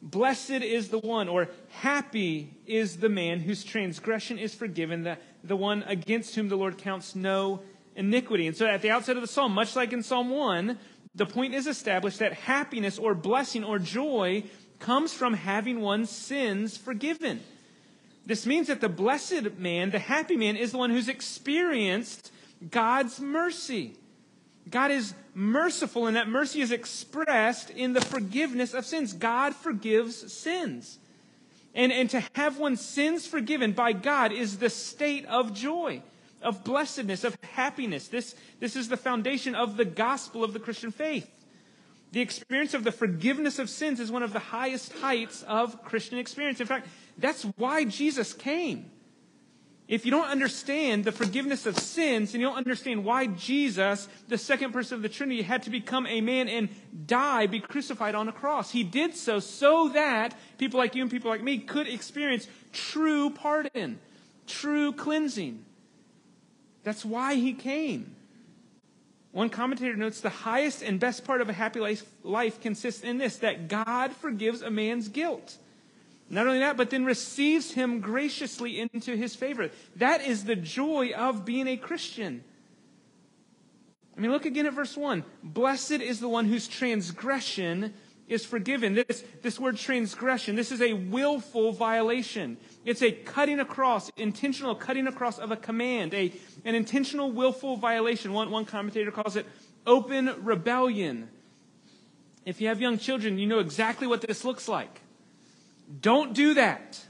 Blessed 0.00 0.50
is 0.50 0.90
the 0.90 1.00
one, 1.00 1.28
or 1.28 1.48
happy 1.70 2.54
is 2.66 2.98
the 2.98 3.08
man 3.08 3.40
whose 3.40 3.64
transgression 3.64 4.38
is 4.38 4.54
forgiven, 4.54 5.02
the, 5.02 5.18
the 5.42 5.56
one 5.56 5.82
against 5.82 6.36
whom 6.36 6.48
the 6.48 6.56
Lord 6.56 6.78
counts 6.78 7.16
no 7.16 7.62
iniquity. 7.98 8.46
And 8.46 8.56
so 8.56 8.66
at 8.66 8.80
the 8.80 8.90
outset 8.90 9.16
of 9.16 9.22
the 9.22 9.28
psalm, 9.28 9.52
much 9.52 9.76
like 9.76 9.92
in 9.92 10.02
Psalm 10.02 10.30
1, 10.30 10.78
the 11.14 11.26
point 11.26 11.54
is 11.54 11.66
established 11.66 12.20
that 12.20 12.32
happiness 12.32 12.98
or 12.98 13.14
blessing 13.14 13.64
or 13.64 13.78
joy 13.78 14.44
comes 14.78 15.12
from 15.12 15.34
having 15.34 15.80
one's 15.80 16.08
sins 16.08 16.76
forgiven. 16.76 17.40
This 18.24 18.46
means 18.46 18.68
that 18.68 18.80
the 18.80 18.88
blessed 18.88 19.58
man, 19.58 19.90
the 19.90 19.98
happy 19.98 20.36
man, 20.36 20.56
is 20.56 20.72
the 20.72 20.78
one 20.78 20.90
who's 20.90 21.08
experienced 21.08 22.30
God's 22.70 23.20
mercy. 23.20 23.94
God 24.70 24.90
is 24.90 25.14
merciful, 25.34 26.06
and 26.06 26.16
that 26.16 26.28
mercy 26.28 26.60
is 26.60 26.70
expressed 26.70 27.70
in 27.70 27.94
the 27.94 28.00
forgiveness 28.00 28.74
of 28.74 28.84
sins. 28.84 29.12
God 29.12 29.56
forgives 29.56 30.32
sins. 30.32 30.98
And, 31.74 31.90
and 31.90 32.08
to 32.10 32.22
have 32.34 32.58
one's 32.58 32.80
sins 32.80 33.26
forgiven 33.26 33.72
by 33.72 33.92
God 33.92 34.30
is 34.30 34.58
the 34.58 34.70
state 34.70 35.24
of 35.26 35.52
joy 35.52 36.02
of 36.42 36.64
blessedness, 36.64 37.24
of 37.24 37.36
happiness. 37.42 38.08
This, 38.08 38.34
this 38.60 38.76
is 38.76 38.88
the 38.88 38.96
foundation 38.96 39.54
of 39.54 39.76
the 39.76 39.84
gospel 39.84 40.44
of 40.44 40.52
the 40.52 40.60
Christian 40.60 40.90
faith. 40.90 41.28
The 42.12 42.20
experience 42.20 42.74
of 42.74 42.84
the 42.84 42.92
forgiveness 42.92 43.58
of 43.58 43.68
sins 43.68 44.00
is 44.00 44.10
one 44.10 44.22
of 44.22 44.32
the 44.32 44.38
highest 44.38 44.92
heights 44.94 45.42
of 45.42 45.82
Christian 45.84 46.18
experience. 46.18 46.60
In 46.60 46.66
fact, 46.66 46.88
that's 47.18 47.42
why 47.56 47.84
Jesus 47.84 48.32
came. 48.32 48.90
If 49.88 50.04
you 50.04 50.10
don't 50.10 50.28
understand 50.28 51.04
the 51.04 51.12
forgiveness 51.12 51.64
of 51.64 51.78
sins 51.78 52.34
and 52.34 52.42
you 52.42 52.48
don't 52.48 52.58
understand 52.58 53.04
why 53.04 53.26
Jesus, 53.26 54.06
the 54.28 54.36
second 54.36 54.72
person 54.72 54.96
of 54.96 55.02
the 55.02 55.08
Trinity, 55.08 55.40
had 55.40 55.62
to 55.62 55.70
become 55.70 56.06
a 56.06 56.20
man 56.20 56.46
and 56.48 56.68
die, 57.06 57.46
be 57.46 57.58
crucified 57.58 58.14
on 58.14 58.28
a 58.28 58.32
cross, 58.32 58.70
he 58.70 58.84
did 58.84 59.16
so 59.16 59.38
so 59.40 59.88
that 59.90 60.36
people 60.58 60.78
like 60.78 60.94
you 60.94 61.00
and 61.00 61.10
people 61.10 61.30
like 61.30 61.42
me 61.42 61.58
could 61.58 61.88
experience 61.88 62.46
true 62.72 63.30
pardon, 63.30 63.98
true 64.46 64.92
cleansing. 64.92 65.64
That's 66.88 67.04
why 67.04 67.34
he 67.34 67.52
came. 67.52 68.16
One 69.32 69.50
commentator 69.50 69.94
notes 69.94 70.22
the 70.22 70.30
highest 70.30 70.80
and 70.80 70.98
best 70.98 71.22
part 71.22 71.42
of 71.42 71.50
a 71.50 71.52
happy 71.52 71.80
life, 71.80 72.02
life 72.22 72.62
consists 72.62 73.02
in 73.02 73.18
this 73.18 73.36
that 73.36 73.68
God 73.68 74.10
forgives 74.12 74.62
a 74.62 74.70
man's 74.70 75.08
guilt. 75.08 75.58
Not 76.30 76.46
only 76.46 76.60
that, 76.60 76.78
but 76.78 76.88
then 76.88 77.04
receives 77.04 77.72
him 77.72 78.00
graciously 78.00 78.80
into 78.80 79.14
his 79.16 79.36
favor. 79.36 79.68
That 79.96 80.22
is 80.22 80.44
the 80.44 80.56
joy 80.56 81.10
of 81.10 81.44
being 81.44 81.66
a 81.66 81.76
Christian. 81.76 82.42
I 84.16 84.20
mean, 84.20 84.30
look 84.30 84.46
again 84.46 84.64
at 84.64 84.72
verse 84.72 84.96
1. 84.96 85.24
Blessed 85.42 85.90
is 85.90 86.20
the 86.20 86.28
one 86.30 86.46
whose 86.46 86.68
transgression 86.68 87.92
is 88.28 88.44
forgiven. 88.44 88.94
This, 88.94 89.24
this 89.42 89.58
word 89.58 89.76
transgression, 89.76 90.54
this 90.54 90.70
is 90.70 90.82
a 90.82 90.92
willful 90.92 91.72
violation. 91.72 92.58
It's 92.84 93.02
a 93.02 93.10
cutting 93.10 93.60
across, 93.60 94.10
intentional 94.16 94.74
cutting 94.74 95.06
across 95.06 95.38
of 95.38 95.50
a 95.50 95.56
command, 95.56 96.14
a, 96.14 96.32
an 96.64 96.74
intentional 96.74 97.32
willful 97.32 97.76
violation. 97.76 98.32
One, 98.32 98.50
one 98.50 98.64
commentator 98.64 99.10
calls 99.10 99.36
it 99.36 99.46
open 99.86 100.44
rebellion. 100.44 101.28
If 102.44 102.60
you 102.60 102.68
have 102.68 102.80
young 102.80 102.98
children, 102.98 103.38
you 103.38 103.46
know 103.46 103.58
exactly 103.58 104.06
what 104.06 104.20
this 104.20 104.44
looks 104.44 104.68
like. 104.68 105.00
Don't 106.00 106.34
do 106.34 106.54
that. 106.54 107.00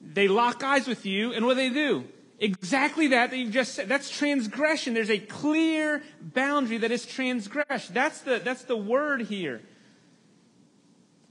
They 0.00 0.28
lock 0.28 0.62
eyes 0.62 0.86
with 0.86 1.04
you, 1.04 1.32
and 1.32 1.44
what 1.44 1.54
do 1.54 1.68
they 1.68 1.74
do? 1.74 2.04
Exactly 2.38 3.08
that 3.08 3.30
that 3.30 3.36
you've 3.36 3.52
just 3.52 3.74
said. 3.74 3.88
That's 3.88 4.10
transgression. 4.10 4.92
There's 4.92 5.10
a 5.10 5.18
clear 5.18 6.02
boundary 6.20 6.78
that 6.78 6.90
is 6.90 7.06
transgressed. 7.06 7.94
That's 7.94 8.20
the, 8.20 8.40
that's 8.44 8.64
the 8.64 8.76
word 8.76 9.22
here. 9.22 9.62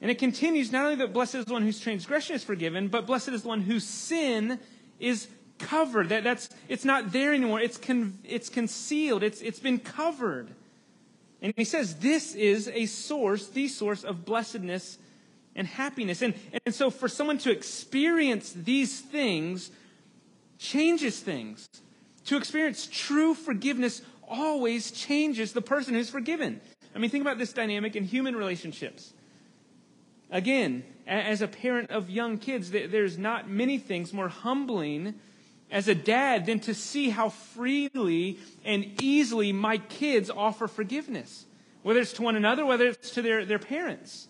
And 0.06 0.12
it 0.12 0.20
continues 0.20 0.72
not 0.72 0.84
only 0.84 0.98
that 0.98 1.14
blessed 1.14 1.34
is 1.34 1.46
the 1.46 1.54
one 1.54 1.64
whose 1.64 1.80
transgression 1.80 2.36
is 2.36 2.44
forgiven, 2.44 2.90
but 2.90 3.08
blessed 3.08 3.30
is 3.30 3.42
the 3.42 3.48
one 3.48 3.62
whose 3.62 3.84
sin 3.84 4.60
is 5.00 5.28
covered. 5.58 6.10
That, 6.10 6.24
that's, 6.24 6.48
it's 6.70 6.86
not 6.86 7.12
there 7.12 7.34
anymore. 7.34 7.60
It's, 7.60 7.80
con, 7.80 8.20
it's 8.24 8.48
concealed. 8.48 9.24
It's, 9.24 9.42
it's 9.42 9.60
been 9.60 9.80
covered. 9.80 10.50
And 11.42 11.56
he 11.58 11.64
says 11.64 11.96
this 11.96 12.36
is 12.36 12.68
a 12.68 12.86
source, 12.86 13.48
the 13.48 13.68
source 13.68 14.04
of 14.04 14.26
blessedness 14.26 15.00
and 15.56 15.66
happiness. 15.66 16.22
And, 16.22 16.36
and 16.68 16.76
so 16.76 16.92
for 16.92 17.08
someone 17.08 17.40
to 17.40 17.50
experience 17.50 18.54
these 18.54 19.02
things 19.02 19.72
changes 20.60 21.20
things. 21.20 21.68
To 22.26 22.38
experience 22.38 22.88
true 22.92 23.34
forgiveness 23.34 24.04
always 24.30 24.92
changes 24.92 25.54
the 25.54 25.64
person 25.64 25.96
who's 25.96 26.12
forgiven. 26.12 26.62
I 26.94 27.00
mean, 27.00 27.10
think 27.10 27.24
about 27.24 27.40
this 27.40 27.54
dynamic 27.54 27.96
in 27.96 28.04
human 28.04 28.36
relationships. 28.36 29.12
Again, 30.32 30.84
as 31.08 31.42
a 31.42 31.48
parent 31.48 31.92
of 31.92 32.10
young 32.10 32.38
kids, 32.38 32.72
there's 32.72 33.18
not 33.18 33.50
many 33.50 33.78
things 33.78 34.12
more 34.12 34.28
humbling 34.28 35.16
as 35.72 35.88
a 35.88 35.96
dad 35.96 36.46
than 36.46 36.60
to 36.62 36.74
see 36.74 37.10
how 37.10 37.30
freely 37.30 38.38
and 38.64 39.02
easily 39.02 39.52
my 39.52 39.78
kids 39.78 40.30
offer 40.30 40.68
forgiveness, 40.68 41.46
whether 41.84 42.00
it's 42.00 42.14
to 42.14 42.22
one 42.22 42.36
another, 42.36 42.66
whether 42.66 42.88
it's 42.88 43.12
to 43.12 43.22
their, 43.22 43.46
their 43.46 43.60
parents. 43.60 44.28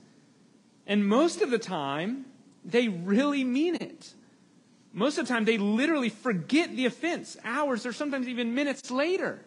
And 0.88 1.08
most 1.08 1.42
of 1.42 1.52
the 1.52 1.58
time, 1.58 2.25
they 2.64 2.88
really 2.88 3.44
mean 3.44 3.75
it. 3.75 4.14
Most 4.94 5.18
of 5.18 5.28
the 5.28 5.34
time, 5.34 5.46
they 5.46 5.58
literally 5.58 6.10
forget 6.10 6.75
the 6.75 6.86
offense 6.86 7.38
hours 7.44 7.86
or 7.86 7.94
sometimes 7.94 8.28
even 8.28 8.56
minutes 8.56 8.90
later. 8.90 9.42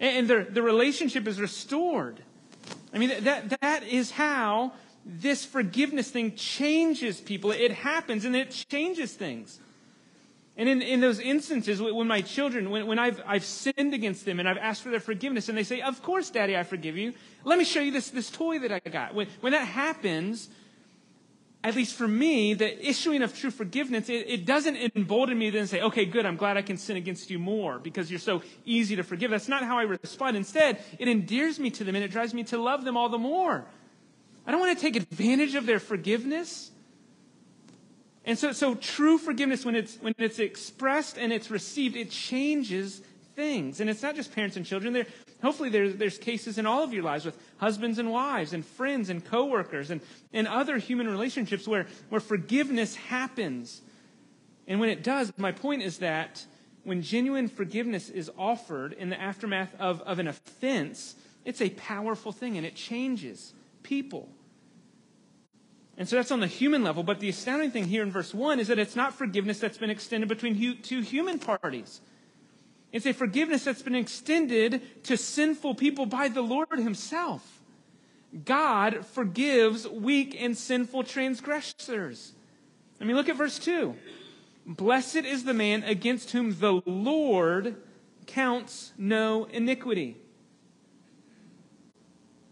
And 0.00 0.28
their, 0.28 0.44
the 0.44 0.62
relationship 0.62 1.26
is 1.26 1.40
restored. 1.40 2.22
I 2.92 2.98
mean, 2.98 3.24
that, 3.24 3.60
that 3.60 3.82
is 3.84 4.10
how 4.10 4.72
this 5.08 5.44
forgiveness 5.44 6.10
thing 6.10 6.34
changes 6.34 7.20
people. 7.20 7.52
It 7.52 7.70
happens 7.70 8.24
and 8.24 8.34
it 8.34 8.50
changes 8.68 9.12
things. 9.12 9.60
And 10.56 10.68
in, 10.68 10.82
in 10.82 11.00
those 11.00 11.20
instances, 11.20 11.80
when 11.80 12.08
my 12.08 12.22
children, 12.22 12.70
when, 12.70 12.86
when 12.86 12.98
I've, 12.98 13.22
I've 13.24 13.44
sinned 13.44 13.94
against 13.94 14.24
them 14.24 14.40
and 14.40 14.48
I've 14.48 14.58
asked 14.58 14.82
for 14.82 14.90
their 14.90 15.00
forgiveness, 15.00 15.48
and 15.48 15.56
they 15.56 15.62
say, 15.62 15.80
Of 15.80 16.02
course, 16.02 16.30
Daddy, 16.30 16.56
I 16.56 16.64
forgive 16.64 16.96
you. 16.96 17.12
Let 17.44 17.58
me 17.58 17.64
show 17.64 17.80
you 17.80 17.92
this, 17.92 18.10
this 18.10 18.30
toy 18.30 18.58
that 18.60 18.72
I 18.72 18.80
got. 18.80 19.14
When, 19.14 19.28
when 19.42 19.52
that 19.52 19.66
happens, 19.66 20.48
at 21.62 21.76
least 21.76 21.94
for 21.94 22.08
me, 22.08 22.54
the 22.54 22.88
issuing 22.88 23.22
of 23.22 23.38
true 23.38 23.50
forgiveness, 23.50 24.08
it, 24.08 24.24
it 24.28 24.46
doesn't 24.46 24.76
embolden 24.96 25.38
me 25.38 25.50
then 25.50 25.66
say, 25.66 25.82
okay, 25.82 26.06
good, 26.06 26.24
I'm 26.24 26.36
glad 26.36 26.56
I 26.56 26.62
can 26.62 26.78
sin 26.78 26.96
against 26.96 27.30
you 27.30 27.38
more 27.38 27.78
because 27.78 28.10
you're 28.10 28.18
so 28.18 28.42
easy 28.64 28.96
to 28.96 29.02
forgive. 29.04 29.30
That's 29.30 29.48
not 29.48 29.62
how 29.62 29.78
I 29.78 29.82
respond. 29.82 30.36
Instead, 30.36 30.82
it 30.98 31.06
endears 31.06 31.60
me 31.60 31.70
to 31.70 31.84
them 31.84 31.94
and 31.94 32.04
it 32.04 32.10
drives 32.10 32.34
me 32.34 32.44
to 32.44 32.58
love 32.58 32.82
them 32.84 32.96
all 32.96 33.08
the 33.08 33.18
more. 33.18 33.66
I 34.46 34.52
don't 34.52 34.60
want 34.60 34.78
to 34.78 34.82
take 34.82 34.96
advantage 34.96 35.54
of 35.54 35.66
their 35.66 35.80
forgiveness. 35.80 36.70
And 38.24 38.38
so, 38.38 38.52
so 38.52 38.74
true 38.74 39.18
forgiveness, 39.18 39.64
when 39.64 39.74
it's, 39.74 39.96
when 39.96 40.14
it's 40.18 40.38
expressed 40.38 41.18
and 41.18 41.32
it's 41.32 41.50
received, 41.50 41.96
it 41.96 42.10
changes 42.10 43.00
things. 43.34 43.80
And 43.80 43.90
it's 43.90 44.02
not 44.02 44.16
just 44.16 44.34
parents 44.34 44.56
and 44.56 44.64
children. 44.64 44.92
There, 44.92 45.06
hopefully 45.42 45.68
there's, 45.68 45.96
there's 45.96 46.18
cases 46.18 46.58
in 46.58 46.66
all 46.66 46.82
of 46.82 46.92
your 46.92 47.02
lives 47.02 47.24
with 47.24 47.38
husbands 47.58 47.98
and 47.98 48.10
wives 48.10 48.52
and 48.52 48.64
friends 48.64 49.10
and 49.10 49.24
coworkers 49.24 49.90
and, 49.90 50.00
and 50.32 50.48
other 50.48 50.78
human 50.78 51.08
relationships 51.08 51.68
where, 51.68 51.86
where 52.08 52.20
forgiveness 52.20 52.96
happens. 52.96 53.82
And 54.66 54.80
when 54.80 54.88
it 54.88 55.02
does, 55.02 55.32
my 55.36 55.52
point 55.52 55.82
is 55.82 55.98
that 55.98 56.44
when 56.82 57.02
genuine 57.02 57.48
forgiveness 57.48 58.08
is 58.08 58.30
offered 58.38 58.92
in 58.92 59.10
the 59.10 59.20
aftermath 59.20 59.74
of, 59.78 60.00
of 60.02 60.18
an 60.18 60.28
offense, 60.28 61.16
it's 61.44 61.60
a 61.60 61.70
powerful 61.70 62.32
thing 62.32 62.56
and 62.56 62.66
it 62.66 62.74
changes 62.74 63.52
people. 63.82 64.28
And 65.98 66.08
so 66.08 66.16
that's 66.16 66.30
on 66.30 66.40
the 66.40 66.46
human 66.46 66.82
level. 66.82 67.02
But 67.02 67.20
the 67.20 67.28
astounding 67.28 67.70
thing 67.70 67.86
here 67.86 68.02
in 68.02 68.10
verse 68.10 68.34
1 68.34 68.60
is 68.60 68.68
that 68.68 68.78
it's 68.78 68.96
not 68.96 69.14
forgiveness 69.14 69.58
that's 69.58 69.78
been 69.78 69.90
extended 69.90 70.28
between 70.28 70.82
two 70.82 71.00
human 71.00 71.38
parties. 71.38 72.00
It's 72.92 73.06
a 73.06 73.12
forgiveness 73.12 73.64
that's 73.64 73.82
been 73.82 73.94
extended 73.94 75.04
to 75.04 75.16
sinful 75.16 75.74
people 75.74 76.06
by 76.06 76.28
the 76.28 76.42
Lord 76.42 76.78
Himself. 76.78 77.62
God 78.44 79.06
forgives 79.06 79.88
weak 79.88 80.36
and 80.38 80.56
sinful 80.56 81.04
transgressors. 81.04 82.32
I 83.00 83.04
mean, 83.04 83.16
look 83.16 83.28
at 83.28 83.36
verse 83.36 83.58
2. 83.58 83.94
Blessed 84.66 85.16
is 85.16 85.44
the 85.44 85.54
man 85.54 85.84
against 85.84 86.32
whom 86.32 86.58
the 86.58 86.82
Lord 86.84 87.76
counts 88.26 88.92
no 88.98 89.44
iniquity. 89.44 90.16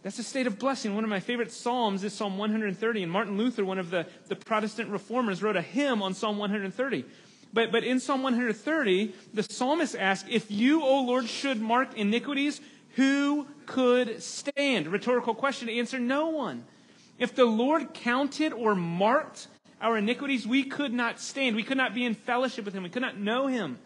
That's 0.04 0.18
a 0.18 0.22
state 0.22 0.46
of 0.46 0.58
blessing. 0.58 0.94
One 0.94 1.02
of 1.02 1.08
my 1.08 1.18
favorite 1.18 1.50
Psalms 1.50 2.04
is 2.04 2.12
Psalm 2.12 2.36
130. 2.36 3.02
And 3.02 3.10
Martin 3.10 3.38
Luther, 3.38 3.64
one 3.64 3.78
of 3.78 3.90
the, 3.90 4.06
the 4.28 4.36
Protestant 4.36 4.90
reformers, 4.90 5.42
wrote 5.42 5.56
a 5.56 5.62
hymn 5.62 6.02
on 6.02 6.12
Psalm 6.12 6.36
130. 6.36 7.06
But, 7.54 7.72
but 7.72 7.84
in 7.84 8.00
Psalm 8.00 8.22
130, 8.22 9.14
the 9.32 9.42
psalmist 9.42 9.96
asks, 9.96 10.28
If 10.30 10.50
you, 10.50 10.82
O 10.82 11.00
Lord, 11.04 11.26
should 11.26 11.58
mark 11.58 11.96
iniquities, 11.96 12.60
who 12.96 13.46
could 13.64 14.22
stand? 14.22 14.88
Rhetorical 14.88 15.34
question. 15.34 15.70
Answer 15.70 15.98
no 15.98 16.28
one. 16.28 16.64
If 17.18 17.34
the 17.34 17.46
Lord 17.46 17.94
counted 17.94 18.52
or 18.52 18.74
marked 18.74 19.48
our 19.80 19.96
iniquities, 19.96 20.46
we 20.46 20.64
could 20.64 20.92
not 20.92 21.18
stand. 21.18 21.56
We 21.56 21.62
could 21.62 21.78
not 21.78 21.94
be 21.94 22.04
in 22.04 22.14
fellowship 22.14 22.66
with 22.66 22.74
him. 22.74 22.82
We 22.82 22.90
could 22.90 23.00
not 23.00 23.16
know 23.16 23.46
him. 23.46 23.78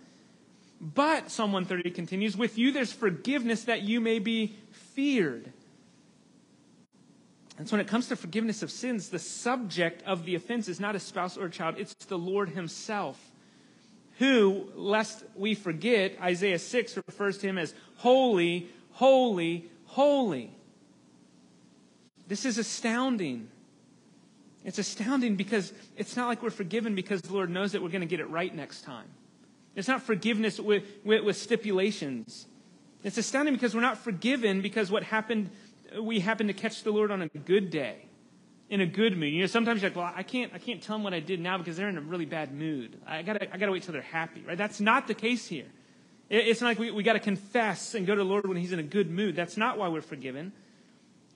But, 0.80 1.30
Psalm 1.30 1.52
130 1.52 1.94
continues, 1.94 2.36
with 2.36 2.58
you 2.58 2.72
there's 2.72 2.92
forgiveness 2.92 3.64
that 3.64 3.82
you 3.82 4.00
may 4.00 4.18
be 4.18 4.56
feared. 4.72 5.52
And 7.58 7.68
so 7.68 7.76
when 7.76 7.84
it 7.84 7.88
comes 7.88 8.06
to 8.08 8.16
forgiveness 8.16 8.62
of 8.62 8.70
sins, 8.70 9.08
the 9.08 9.18
subject 9.18 10.02
of 10.06 10.24
the 10.24 10.36
offense 10.36 10.68
is 10.68 10.78
not 10.78 10.94
a 10.94 11.00
spouse 11.00 11.36
or 11.36 11.46
a 11.46 11.50
child, 11.50 11.74
it's 11.76 11.92
the 12.06 12.16
Lord 12.16 12.50
Himself. 12.50 13.20
Who, 14.18 14.68
lest 14.74 15.24
we 15.34 15.54
forget, 15.54 16.16
Isaiah 16.20 16.58
6 16.58 16.96
refers 16.96 17.38
to 17.38 17.48
him 17.48 17.58
as 17.58 17.74
holy, 17.96 18.68
holy, 18.92 19.70
holy. 19.86 20.52
This 22.26 22.44
is 22.44 22.58
astounding. 22.58 23.48
It's 24.64 24.78
astounding 24.78 25.36
because 25.36 25.72
it's 25.96 26.16
not 26.16 26.26
like 26.26 26.42
we're 26.42 26.50
forgiven 26.50 26.94
because 26.94 27.22
the 27.22 27.32
Lord 27.32 27.48
knows 27.48 27.72
that 27.72 27.82
we're 27.82 27.90
going 27.90 28.00
to 28.00 28.08
get 28.08 28.18
it 28.20 28.28
right 28.28 28.52
next 28.52 28.82
time. 28.82 29.06
It's 29.76 29.86
not 29.86 30.02
forgiveness 30.02 30.58
with, 30.58 30.84
with, 31.04 31.22
with 31.22 31.36
stipulations. 31.36 32.46
It's 33.04 33.18
astounding 33.18 33.54
because 33.54 33.74
we're 33.74 33.80
not 33.80 33.98
forgiven 33.98 34.60
because 34.62 34.90
what 34.90 35.04
happened 35.04 35.50
we 36.00 36.20
happen 36.20 36.46
to 36.48 36.52
catch 36.52 36.82
the 36.82 36.90
Lord 36.90 37.10
on 37.10 37.22
a 37.22 37.28
good 37.28 37.70
day, 37.70 38.06
in 38.68 38.80
a 38.80 38.86
good 38.86 39.16
mood. 39.16 39.32
You 39.32 39.40
know, 39.40 39.46
sometimes 39.46 39.82
you're 39.82 39.90
like, 39.90 39.96
well, 39.96 40.12
I 40.14 40.22
can't, 40.22 40.52
I 40.54 40.58
can't 40.58 40.82
tell 40.82 40.96
them 40.96 41.04
what 41.04 41.14
I 41.14 41.20
did 41.20 41.40
now 41.40 41.58
because 41.58 41.76
they're 41.76 41.88
in 41.88 41.98
a 41.98 42.02
really 42.02 42.26
bad 42.26 42.52
mood. 42.52 42.98
I 43.06 43.22
gotta, 43.22 43.52
I 43.52 43.58
gotta 43.58 43.72
wait 43.72 43.82
till 43.82 43.92
they're 43.92 44.02
happy, 44.02 44.42
right? 44.46 44.58
That's 44.58 44.80
not 44.80 45.06
the 45.06 45.14
case 45.14 45.46
here. 45.46 45.66
It's 46.30 46.60
not 46.60 46.68
like 46.68 46.78
we, 46.78 46.90
we 46.90 47.02
gotta 47.02 47.20
confess 47.20 47.94
and 47.94 48.06
go 48.06 48.14
to 48.14 48.18
the 48.18 48.28
Lord 48.28 48.46
when 48.46 48.56
He's 48.58 48.72
in 48.72 48.78
a 48.78 48.84
good 48.84 49.10
mood. 49.10 49.34
That's 49.34 49.56
not 49.56 49.78
why 49.78 49.88
we're 49.88 50.02
forgiven. 50.02 50.52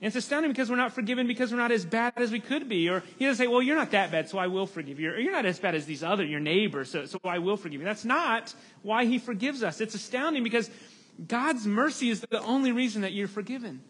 And 0.01 0.07
it's 0.07 0.15
astounding 0.17 0.51
because 0.51 0.69
we're 0.69 0.75
not 0.75 0.91
forgiven 0.91 1.27
because 1.27 1.51
we're 1.51 1.57
not 1.57 1.71
as 1.71 1.85
bad 1.85 2.13
as 2.17 2.29
we 2.29 2.41
could 2.41 2.67
be. 2.67 2.89
Or 2.89 3.01
He 3.17 3.25
doesn't 3.25 3.43
say, 3.43 3.47
well, 3.47 3.61
you're 3.61 3.77
not 3.77 3.91
that 3.91 4.11
bad, 4.11 4.29
so 4.29 4.37
I 4.37 4.47
will 4.47 4.67
forgive 4.67 4.99
you. 4.99 5.11
Or 5.11 5.17
you're 5.17 5.31
not 5.31 5.45
as 5.45 5.59
bad 5.59 5.75
as 5.75 5.85
these 5.85 6.03
other, 6.03 6.25
your 6.25 6.41
neighbors, 6.41 6.91
so, 6.91 7.05
so 7.05 7.19
I 7.23 7.39
will 7.39 7.57
forgive 7.57 7.79
you. 7.79 7.85
That's 7.85 8.05
not 8.05 8.53
why 8.81 9.05
He 9.05 9.17
forgives 9.17 9.63
us. 9.63 9.81
It's 9.81 9.95
astounding 9.95 10.43
because 10.43 10.69
God's 11.25 11.65
mercy 11.65 12.09
is 12.09 12.21
the 12.21 12.41
only 12.41 12.71
reason 12.71 13.03
that 13.03 13.13
you're 13.13 13.27
forgiven. 13.27 13.81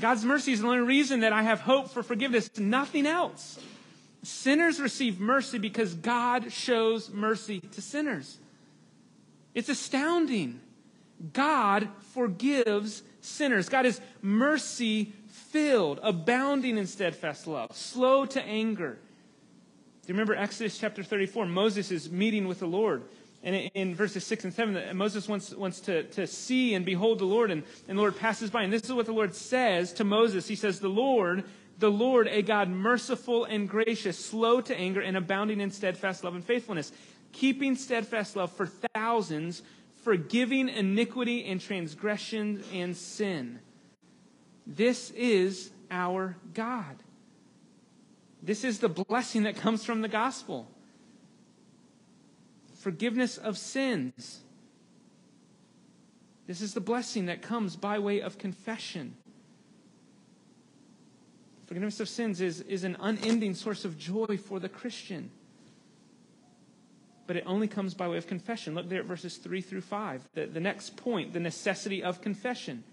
God's 0.00 0.24
mercy 0.24 0.52
is 0.52 0.60
the 0.60 0.66
only 0.66 0.80
reason 0.80 1.20
that 1.20 1.32
I 1.32 1.42
have 1.42 1.60
hope 1.60 1.90
for 1.90 2.02
forgiveness, 2.02 2.50
nothing 2.58 3.06
else. 3.06 3.58
Sinners 4.22 4.80
receive 4.80 5.20
mercy 5.20 5.58
because 5.58 5.94
God 5.94 6.52
shows 6.52 7.10
mercy 7.10 7.60
to 7.60 7.80
sinners. 7.80 8.38
It's 9.54 9.68
astounding. 9.68 10.60
God 11.32 11.88
forgives 12.12 13.02
sinners. 13.20 13.68
God 13.68 13.86
is 13.86 14.00
mercy 14.22 15.12
filled, 15.26 15.98
abounding 16.02 16.78
in 16.78 16.86
steadfast 16.86 17.46
love, 17.46 17.74
slow 17.74 18.26
to 18.26 18.42
anger. 18.42 18.98
Do 20.02 20.12
you 20.12 20.14
remember 20.14 20.34
Exodus 20.34 20.78
chapter 20.78 21.02
34? 21.02 21.46
Moses 21.46 21.90
is 21.90 22.10
meeting 22.10 22.46
with 22.46 22.60
the 22.60 22.66
Lord. 22.66 23.04
And 23.42 23.70
in 23.74 23.94
verses 23.94 24.24
6 24.24 24.44
and 24.44 24.54
7, 24.54 24.96
Moses 24.96 25.28
wants, 25.28 25.54
wants 25.54 25.80
to, 25.80 26.02
to 26.04 26.26
see 26.26 26.74
and 26.74 26.84
behold 26.84 27.20
the 27.20 27.24
Lord, 27.24 27.50
and, 27.50 27.62
and 27.86 27.96
the 27.96 28.02
Lord 28.02 28.16
passes 28.16 28.50
by. 28.50 28.62
And 28.62 28.72
this 28.72 28.82
is 28.82 28.92
what 28.92 29.06
the 29.06 29.12
Lord 29.12 29.34
says 29.34 29.92
to 29.94 30.04
Moses. 30.04 30.48
He 30.48 30.56
says, 30.56 30.80
The 30.80 30.88
Lord, 30.88 31.44
the 31.78 31.90
Lord, 31.90 32.26
a 32.26 32.42
God 32.42 32.68
merciful 32.68 33.44
and 33.44 33.68
gracious, 33.68 34.18
slow 34.18 34.60
to 34.62 34.76
anger, 34.76 35.00
and 35.00 35.16
abounding 35.16 35.60
in 35.60 35.70
steadfast 35.70 36.24
love 36.24 36.34
and 36.34 36.44
faithfulness, 36.44 36.90
keeping 37.30 37.76
steadfast 37.76 38.34
love 38.34 38.50
for 38.50 38.66
thousands, 38.66 39.62
forgiving 40.02 40.68
iniquity 40.68 41.44
and 41.44 41.60
transgression 41.60 42.64
and 42.72 42.96
sin. 42.96 43.60
This 44.66 45.10
is 45.12 45.70
our 45.92 46.36
God. 46.54 46.96
This 48.42 48.64
is 48.64 48.80
the 48.80 48.88
blessing 48.88 49.44
that 49.44 49.56
comes 49.56 49.84
from 49.84 50.00
the 50.00 50.08
gospel 50.08 50.68
forgiveness 52.78 53.36
of 53.36 53.58
sins. 53.58 54.40
This 56.46 56.62
is 56.62 56.72
the 56.72 56.80
blessing 56.80 57.26
that 57.26 57.42
comes 57.42 57.76
by 57.76 57.98
way 57.98 58.20
of 58.20 58.38
confession. 58.38 59.14
Forgiveness 61.66 62.00
of 62.00 62.08
sins 62.08 62.40
is, 62.40 62.62
is 62.62 62.84
an 62.84 62.96
unending 63.00 63.54
source 63.54 63.84
of 63.84 63.98
joy 63.98 64.38
for 64.38 64.58
the 64.58 64.70
Christian. 64.70 65.30
But 67.26 67.36
it 67.36 67.44
only 67.46 67.68
comes 67.68 67.92
by 67.92 68.08
way 68.08 68.16
of 68.16 68.26
confession. 68.26 68.74
Look 68.74 68.88
there 68.88 69.00
at 69.00 69.04
verses 69.04 69.36
3 69.36 69.60
through 69.60 69.82
5. 69.82 70.26
The, 70.32 70.46
the 70.46 70.60
next 70.60 70.96
point, 70.96 71.34
the 71.34 71.40
necessity 71.40 72.02
of 72.02 72.22
confession. 72.22 72.84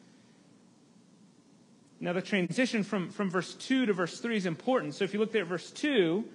Now, 2.02 2.12
the 2.12 2.22
transition 2.22 2.84
from, 2.84 3.10
from 3.10 3.30
verse 3.30 3.54
2 3.54 3.86
to 3.86 3.94
verse 3.94 4.20
3 4.20 4.36
is 4.36 4.46
important. 4.46 4.94
So 4.96 5.06
if 5.06 5.14
you 5.14 5.22
look 5.22 5.32
there 5.32 5.44
at 5.44 5.48
verse 5.48 5.72
2, 5.72 6.26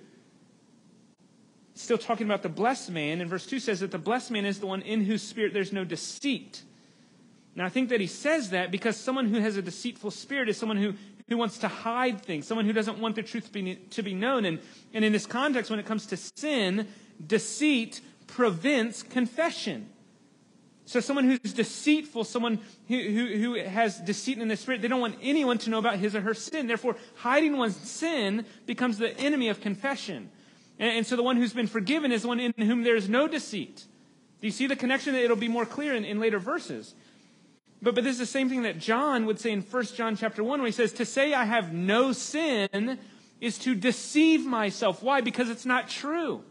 still 1.80 1.98
talking 1.98 2.26
about 2.26 2.42
the 2.42 2.48
blessed 2.48 2.90
man, 2.90 3.20
and 3.20 3.28
verse 3.30 3.46
2 3.46 3.60
says 3.60 3.80
that 3.80 3.90
the 3.90 3.98
blessed 3.98 4.30
man 4.30 4.44
is 4.44 4.60
the 4.60 4.66
one 4.66 4.82
in 4.82 5.04
whose 5.04 5.22
spirit 5.22 5.52
there's 5.52 5.72
no 5.72 5.84
deceit. 5.84 6.62
Now, 7.54 7.64
I 7.64 7.68
think 7.68 7.88
that 7.88 8.00
he 8.00 8.06
says 8.06 8.50
that 8.50 8.70
because 8.70 8.96
someone 8.96 9.26
who 9.26 9.40
has 9.40 9.56
a 9.56 9.62
deceitful 9.62 10.10
spirit 10.12 10.48
is 10.48 10.56
someone 10.56 10.76
who, 10.76 10.94
who 11.28 11.36
wants 11.36 11.58
to 11.58 11.68
hide 11.68 12.22
things, 12.22 12.46
someone 12.46 12.64
who 12.64 12.72
doesn't 12.72 12.98
want 12.98 13.16
the 13.16 13.22
truth 13.22 13.46
to 13.46 13.52
be, 13.52 13.74
to 13.74 14.02
be 14.02 14.14
known. 14.14 14.44
And, 14.44 14.60
and 14.94 15.04
in 15.04 15.12
this 15.12 15.26
context, 15.26 15.70
when 15.70 15.80
it 15.80 15.86
comes 15.86 16.06
to 16.06 16.16
sin, 16.16 16.86
deceit 17.26 18.00
prevents 18.26 19.02
confession. 19.02 19.88
So, 20.86 20.98
someone 20.98 21.24
who's 21.24 21.52
deceitful, 21.52 22.24
someone 22.24 22.58
who, 22.88 22.98
who, 22.98 23.26
who 23.36 23.54
has 23.54 24.00
deceit 24.00 24.38
in 24.38 24.48
the 24.48 24.56
spirit, 24.56 24.82
they 24.82 24.88
don't 24.88 25.00
want 25.00 25.18
anyone 25.22 25.56
to 25.58 25.70
know 25.70 25.78
about 25.78 25.98
his 25.98 26.16
or 26.16 26.20
her 26.20 26.34
sin. 26.34 26.66
Therefore, 26.66 26.96
hiding 27.14 27.56
one's 27.56 27.76
sin 27.76 28.44
becomes 28.66 28.98
the 28.98 29.16
enemy 29.20 29.48
of 29.48 29.60
confession. 29.60 30.30
And, 30.80 30.96
and 30.96 31.06
so 31.06 31.14
the 31.14 31.22
one 31.22 31.36
who's 31.36 31.52
been 31.52 31.68
forgiven 31.68 32.10
is 32.10 32.22
the 32.22 32.28
one 32.28 32.40
in 32.40 32.52
whom 32.58 32.82
there 32.82 32.96
is 32.96 33.08
no 33.08 33.28
deceit. 33.28 33.84
Do 34.40 34.46
you 34.46 34.50
see 34.50 34.66
the 34.66 34.74
connection? 34.74 35.14
It'll 35.14 35.36
be 35.36 35.48
more 35.48 35.66
clear 35.66 35.94
in, 35.94 36.04
in 36.04 36.18
later 36.18 36.40
verses. 36.40 36.94
But, 37.82 37.94
but 37.94 38.02
this 38.02 38.14
is 38.14 38.18
the 38.18 38.26
same 38.26 38.48
thing 38.48 38.62
that 38.62 38.78
John 38.78 39.26
would 39.26 39.38
say 39.38 39.52
in 39.52 39.60
1 39.60 39.84
John 39.94 40.16
chapter 40.16 40.42
1 40.42 40.60
when 40.60 40.66
he 40.66 40.72
says, 40.72 40.92
To 40.94 41.04
say 41.04 41.34
I 41.34 41.44
have 41.44 41.72
no 41.72 42.12
sin 42.12 42.98
is 43.40 43.58
to 43.58 43.74
deceive 43.74 44.44
myself. 44.44 45.02
Why? 45.02 45.20
Because 45.20 45.50
it's 45.50 45.66
not 45.66 45.88
true. 45.88 46.42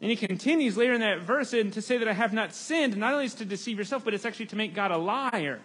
And 0.00 0.10
he 0.10 0.16
continues 0.16 0.76
later 0.76 0.94
in 0.94 1.00
that 1.00 1.20
verse 1.20 1.52
and 1.52 1.72
to 1.72 1.82
say 1.82 1.98
that 1.98 2.08
I 2.08 2.12
have 2.12 2.32
not 2.32 2.54
sinned, 2.54 2.96
not 2.96 3.12
only 3.12 3.24
is 3.24 3.34
to 3.34 3.44
deceive 3.44 3.78
yourself, 3.78 4.04
but 4.04 4.14
it's 4.14 4.24
actually 4.24 4.46
to 4.46 4.56
make 4.56 4.74
God 4.74 4.90
a 4.90 4.98
liar 4.98 5.60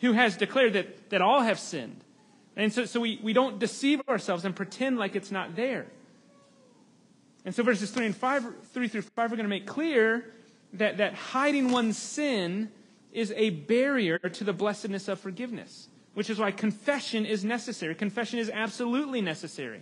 who 0.00 0.12
has 0.12 0.36
declared 0.36 0.74
that, 0.74 1.10
that 1.10 1.20
all 1.20 1.40
have 1.40 1.58
sinned. 1.58 2.04
And 2.54 2.72
so, 2.72 2.84
so 2.84 3.00
we, 3.00 3.18
we 3.22 3.32
don't 3.32 3.58
deceive 3.58 4.00
ourselves 4.08 4.44
and 4.44 4.54
pretend 4.54 4.98
like 4.98 5.16
it's 5.16 5.30
not 5.30 5.56
there. 5.56 5.86
And 7.46 7.54
so 7.54 7.62
verses 7.62 7.92
3 7.92 8.06
and 8.06 8.16
5, 8.16 8.44
3 8.72 8.88
through 8.88 9.02
5 9.02 9.32
are 9.32 9.36
going 9.36 9.44
to 9.44 9.48
make 9.48 9.66
clear 9.66 10.24
that, 10.74 10.96
that 10.96 11.14
hiding 11.14 11.70
one's 11.70 11.96
sin 11.96 12.70
is 13.12 13.32
a 13.36 13.50
barrier 13.50 14.18
to 14.18 14.44
the 14.44 14.52
blessedness 14.52 15.06
of 15.06 15.20
forgiveness, 15.20 15.88
which 16.14 16.28
is 16.28 16.40
why 16.40 16.50
confession 16.50 17.24
is 17.24 17.44
necessary. 17.44 17.94
Confession 17.94 18.40
is 18.40 18.50
absolutely 18.50 19.20
necessary. 19.20 19.80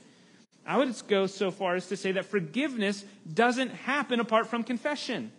I 0.67 0.77
would 0.77 0.95
go 1.09 1.27
so 1.27 1.51
far 1.51 1.75
as 1.75 1.89
to 1.89 1.97
say 1.97 2.13
that 2.13 2.27
forgiveness 2.27 3.03
doesn't 3.33 3.71
happen 3.71 4.21
apart 4.21 4.47
from 4.47 4.63
confession. 4.63 5.33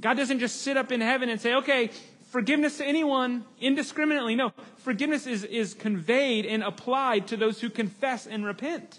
God 0.00 0.16
doesn't 0.16 0.40
just 0.40 0.62
sit 0.62 0.76
up 0.76 0.90
in 0.90 1.00
heaven 1.00 1.28
and 1.28 1.40
say, 1.40 1.54
okay, 1.54 1.90
forgiveness 2.30 2.78
to 2.78 2.84
anyone 2.84 3.44
indiscriminately. 3.60 4.34
No, 4.34 4.52
forgiveness 4.78 5.28
is, 5.28 5.44
is 5.44 5.72
conveyed 5.72 6.46
and 6.46 6.64
applied 6.64 7.28
to 7.28 7.36
those 7.36 7.60
who 7.60 7.70
confess 7.70 8.26
and 8.26 8.44
repent. 8.44 8.98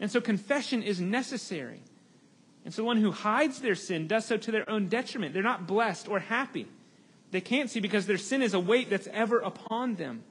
And 0.00 0.10
so 0.10 0.20
confession 0.20 0.82
is 0.82 1.00
necessary. 1.00 1.80
And 2.64 2.72
so 2.74 2.84
one 2.84 2.98
who 2.98 3.10
hides 3.10 3.60
their 3.60 3.74
sin 3.74 4.06
does 4.06 4.24
so 4.24 4.36
to 4.36 4.50
their 4.50 4.68
own 4.68 4.88
detriment. 4.88 5.34
They're 5.34 5.42
not 5.42 5.66
blessed 5.66 6.08
or 6.08 6.18
happy. 6.18 6.66
They 7.30 7.40
can't 7.40 7.70
see 7.70 7.80
because 7.80 8.06
their 8.06 8.18
sin 8.18 8.42
is 8.42 8.54
a 8.54 8.60
weight 8.60 8.90
that's 8.90 9.08
ever 9.12 9.38
upon 9.38 9.94
them. 9.96 10.22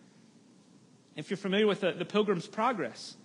If 1.16 1.30
you're 1.30 1.38
familiar 1.38 1.68
with 1.68 1.82
the, 1.82 1.92
the 1.92 2.06
Pilgrim's 2.06 2.48
Progress, 2.48 3.16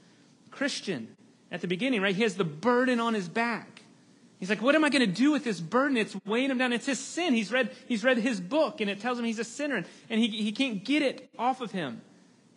Christian, 0.50 1.08
at 1.50 1.60
the 1.60 1.68
beginning, 1.68 2.00
right, 2.00 2.16
he 2.16 2.22
has 2.22 2.34
the 2.34 2.44
burden 2.44 3.00
on 3.00 3.14
his 3.14 3.28
back. 3.28 3.82
He's 4.40 4.48
like, 4.48 4.62
what 4.62 4.74
am 4.74 4.82
I 4.82 4.88
going 4.88 5.06
to 5.06 5.14
do 5.14 5.30
with 5.30 5.44
this 5.44 5.60
burden? 5.60 5.96
It's 5.96 6.16
weighing 6.24 6.50
him 6.50 6.58
down. 6.58 6.72
It's 6.72 6.86
his 6.86 6.98
sin. 6.98 7.34
He's 7.34 7.52
read, 7.52 7.70
he's 7.86 8.02
read 8.02 8.16
his 8.16 8.40
book, 8.40 8.80
and 8.80 8.90
it 8.90 8.98
tells 8.98 9.18
him 9.18 9.24
he's 9.24 9.38
a 9.38 9.44
sinner, 9.44 9.76
and, 9.76 9.86
and 10.10 10.18
he, 10.18 10.28
he 10.28 10.52
can't 10.52 10.82
get 10.82 11.02
it 11.02 11.30
off 11.38 11.60
of 11.60 11.70
him. 11.70 12.00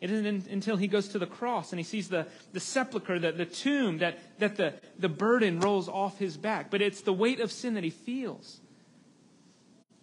It 0.01 0.11
isn't 0.11 0.47
until 0.47 0.77
he 0.77 0.87
goes 0.87 1.07
to 1.09 1.19
the 1.19 1.25
cross 1.25 1.71
and 1.71 1.79
he 1.79 1.83
sees 1.83 2.09
the, 2.09 2.27
the 2.51 2.59
sepulchre, 2.59 3.17
the, 3.17 3.31
the 3.31 3.45
tomb, 3.45 3.99
that, 3.99 4.19
that 4.39 4.57
the, 4.57 4.73
the 4.99 5.09
burden 5.09 5.59
rolls 5.59 5.87
off 5.87 6.19
his 6.19 6.37
back. 6.37 6.69
But 6.69 6.81
it's 6.81 7.01
the 7.01 7.13
weight 7.13 7.39
of 7.39 7.51
sin 7.51 7.75
that 7.75 7.83
he 7.83 7.89
feels. 7.89 8.59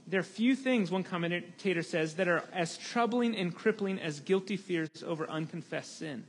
There 0.07 0.21
are 0.21 0.25
few 0.25 0.57
things, 0.57 0.91
one 0.91 1.05
commentator 1.05 1.83
says, 1.83 2.15
that 2.15 2.27
are 2.27 2.43
as 2.53 2.77
troubling 2.77 3.37
and 3.37 3.55
crippling 3.55 3.99
as 4.01 4.21
guilty 4.21 4.57
fears 4.57 4.91
over 5.07 5.29
unconfessed 5.29 5.99
sin. 5.99 6.25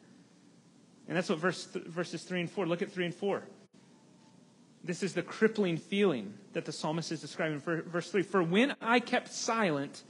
And 1.08 1.17
that's 1.17 1.29
what 1.29 1.39
verse 1.39 1.65
th- 1.65 1.86
verses 1.86 2.24
3 2.24 2.41
and 2.41 2.51
4. 2.51 2.65
Look 2.65 2.82
at 2.82 2.91
3 2.91 3.05
and 3.05 3.15
4. 3.15 3.43
This 4.84 5.01
is 5.01 5.13
the 5.13 5.22
crippling 5.22 5.77
feeling 5.77 6.34
that 6.53 6.65
the 6.65 6.72
psalmist 6.72 7.12
is 7.12 7.22
describing. 7.22 7.60
For 7.60 7.82
verse 7.82 8.12
3 8.12 8.22
For 8.22 8.43
when 8.43 8.75
I 8.82 9.00
kept 9.00 9.34
silent, 9.34 10.03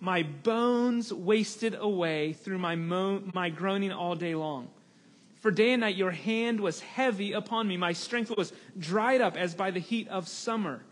my 0.00 0.22
bones 0.22 1.12
wasted 1.12 1.74
away 1.78 2.32
through 2.32 2.58
my, 2.58 2.76
mo- 2.76 3.22
my 3.34 3.50
groaning 3.50 3.92
all 3.92 4.14
day 4.14 4.34
long. 4.34 4.68
For 5.40 5.50
day 5.50 5.72
and 5.72 5.80
night 5.80 5.96
your 5.96 6.10
hand 6.10 6.60
was 6.60 6.80
heavy 6.80 7.32
upon 7.32 7.68
me. 7.68 7.76
My 7.76 7.92
strength 7.92 8.36
was 8.36 8.52
dried 8.78 9.20
up 9.20 9.36
as 9.36 9.54
by 9.54 9.70
the 9.70 9.80
heat 9.80 10.08
of 10.08 10.28
summer. 10.28 10.82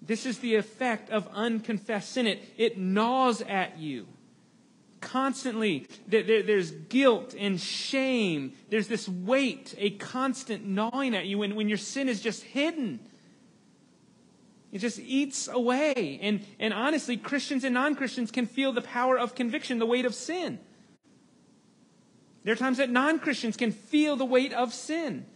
This 0.00 0.24
is 0.24 0.38
the 0.38 0.54
effect 0.54 1.10
of 1.10 1.28
unconfessed 1.32 2.12
sin. 2.12 2.26
It, 2.26 2.42
it 2.56 2.78
gnaws 2.78 3.42
at 3.42 3.78
you 3.78 4.06
constantly. 5.00 5.86
There, 6.06 6.22
there, 6.22 6.42
there's 6.42 6.70
guilt 6.70 7.34
and 7.38 7.60
shame. 7.60 8.52
There's 8.70 8.88
this 8.88 9.08
weight, 9.08 9.74
a 9.78 9.90
constant 9.90 10.66
gnawing 10.66 11.14
at 11.14 11.26
you 11.26 11.38
when, 11.38 11.54
when 11.54 11.68
your 11.68 11.78
sin 11.78 12.08
is 12.08 12.20
just 12.20 12.42
hidden. 12.42 13.00
It 14.72 14.78
just 14.78 14.98
eats 14.98 15.48
away. 15.48 16.18
And, 16.22 16.44
and 16.58 16.74
honestly, 16.74 17.16
Christians 17.16 17.64
and 17.64 17.74
non 17.74 17.94
Christians 17.94 18.30
can 18.30 18.46
feel 18.46 18.72
the 18.72 18.82
power 18.82 19.18
of 19.18 19.34
conviction, 19.34 19.78
the 19.78 19.86
weight 19.86 20.04
of 20.04 20.14
sin. 20.14 20.58
There 22.44 22.52
are 22.52 22.56
times 22.56 22.78
that 22.78 22.90
non 22.90 23.18
Christians 23.18 23.56
can 23.56 23.72
feel 23.72 24.16
the 24.16 24.24
weight 24.24 24.52
of 24.52 24.72
sin. 24.72 25.26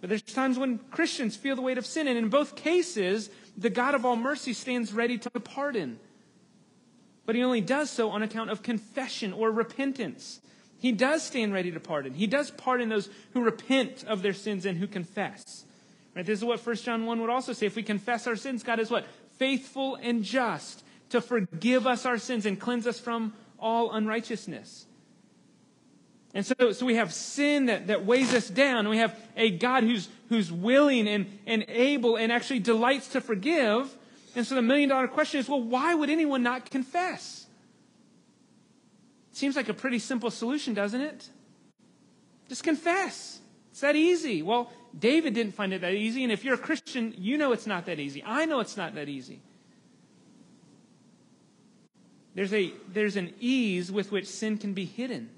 But 0.00 0.08
there's 0.08 0.22
times 0.22 0.58
when 0.58 0.78
Christians 0.90 1.36
feel 1.36 1.54
the 1.54 1.62
weight 1.62 1.78
of 1.78 1.86
sin. 1.86 2.08
And 2.08 2.18
in 2.18 2.28
both 2.28 2.56
cases, 2.56 3.30
the 3.56 3.70
God 3.70 3.94
of 3.94 4.04
all 4.04 4.16
mercy 4.16 4.52
stands 4.52 4.92
ready 4.92 5.16
to 5.18 5.30
pardon. 5.30 5.98
But 7.24 7.36
he 7.36 7.42
only 7.42 7.60
does 7.60 7.88
so 7.88 8.10
on 8.10 8.22
account 8.22 8.50
of 8.50 8.62
confession 8.62 9.32
or 9.32 9.50
repentance. 9.50 10.40
He 10.78 10.90
does 10.90 11.22
stand 11.22 11.52
ready 11.52 11.70
to 11.70 11.78
pardon. 11.78 12.14
He 12.14 12.26
does 12.26 12.50
pardon 12.50 12.88
those 12.88 13.08
who 13.34 13.42
repent 13.42 14.04
of 14.04 14.22
their 14.22 14.32
sins 14.32 14.66
and 14.66 14.76
who 14.76 14.88
confess. 14.88 15.64
Right? 16.14 16.26
This 16.26 16.38
is 16.38 16.44
what 16.44 16.64
1 16.64 16.76
John 16.76 17.06
1 17.06 17.20
would 17.20 17.30
also 17.30 17.52
say. 17.52 17.66
If 17.66 17.76
we 17.76 17.82
confess 17.82 18.26
our 18.26 18.36
sins, 18.36 18.62
God 18.62 18.80
is 18.80 18.90
what? 18.90 19.06
Faithful 19.38 19.96
and 19.96 20.22
just 20.22 20.84
to 21.10 21.20
forgive 21.20 21.86
us 21.86 22.04
our 22.06 22.18
sins 22.18 22.46
and 22.46 22.60
cleanse 22.60 22.86
us 22.86 22.98
from 23.00 23.32
all 23.58 23.92
unrighteousness. 23.92 24.86
And 26.34 26.46
so, 26.46 26.72
so 26.72 26.86
we 26.86 26.94
have 26.94 27.12
sin 27.12 27.66
that, 27.66 27.88
that 27.88 28.06
weighs 28.06 28.34
us 28.34 28.48
down. 28.48 28.88
We 28.88 28.98
have 28.98 29.18
a 29.36 29.50
God 29.50 29.84
who's, 29.84 30.08
who's 30.28 30.50
willing 30.50 31.06
and, 31.06 31.26
and 31.46 31.64
able 31.68 32.16
and 32.16 32.32
actually 32.32 32.60
delights 32.60 33.08
to 33.08 33.20
forgive. 33.20 33.94
And 34.34 34.46
so 34.46 34.54
the 34.54 34.62
million 34.62 34.88
dollar 34.88 35.08
question 35.08 35.40
is 35.40 35.48
well, 35.48 35.62
why 35.62 35.94
would 35.94 36.08
anyone 36.08 36.42
not 36.42 36.70
confess? 36.70 37.46
Seems 39.32 39.56
like 39.56 39.68
a 39.68 39.74
pretty 39.74 39.98
simple 39.98 40.30
solution, 40.30 40.72
doesn't 40.72 41.00
it? 41.00 41.28
Just 42.48 42.64
confess. 42.64 43.40
It's 43.70 43.80
that 43.80 43.96
easy. 43.96 44.42
Well, 44.42 44.70
David 44.98 45.34
didn't 45.34 45.54
find 45.54 45.72
it 45.72 45.80
that 45.80 45.94
easy, 45.94 46.22
and 46.22 46.32
if 46.32 46.44
you're 46.44 46.54
a 46.54 46.58
Christian, 46.58 47.14
you 47.16 47.38
know 47.38 47.52
it's 47.52 47.66
not 47.66 47.86
that 47.86 47.98
easy. 47.98 48.22
I 48.24 48.44
know 48.44 48.60
it's 48.60 48.76
not 48.76 48.94
that 48.94 49.08
easy. 49.08 49.40
There's, 52.34 52.52
a, 52.52 52.72
there's 52.92 53.16
an 53.16 53.34
ease 53.40 53.92
with 53.92 54.10
which 54.10 54.26
sin 54.26 54.58
can 54.58 54.72
be 54.72 54.84
hidden. 54.84 55.30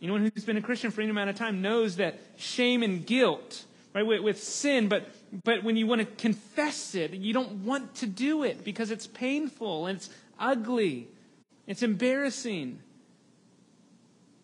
Anyone 0.00 0.30
who's 0.34 0.44
been 0.44 0.56
a 0.56 0.62
Christian 0.62 0.90
for 0.90 1.00
any 1.00 1.10
amount 1.10 1.30
of 1.30 1.36
time 1.36 1.62
knows 1.62 1.96
that 1.96 2.20
shame 2.36 2.82
and 2.82 3.04
guilt, 3.04 3.64
right, 3.94 4.06
with, 4.06 4.20
with 4.20 4.42
sin, 4.42 4.88
but, 4.88 5.08
but 5.44 5.64
when 5.64 5.76
you 5.76 5.86
want 5.86 6.00
to 6.00 6.06
confess 6.06 6.94
it, 6.94 7.12
you 7.14 7.32
don't 7.32 7.64
want 7.64 7.94
to 7.96 8.06
do 8.06 8.42
it 8.44 8.62
because 8.64 8.90
it's 8.90 9.06
painful 9.06 9.86
and 9.86 9.96
it's 9.96 10.10
ugly, 10.38 11.08
it's 11.66 11.82
embarrassing. 11.82 12.80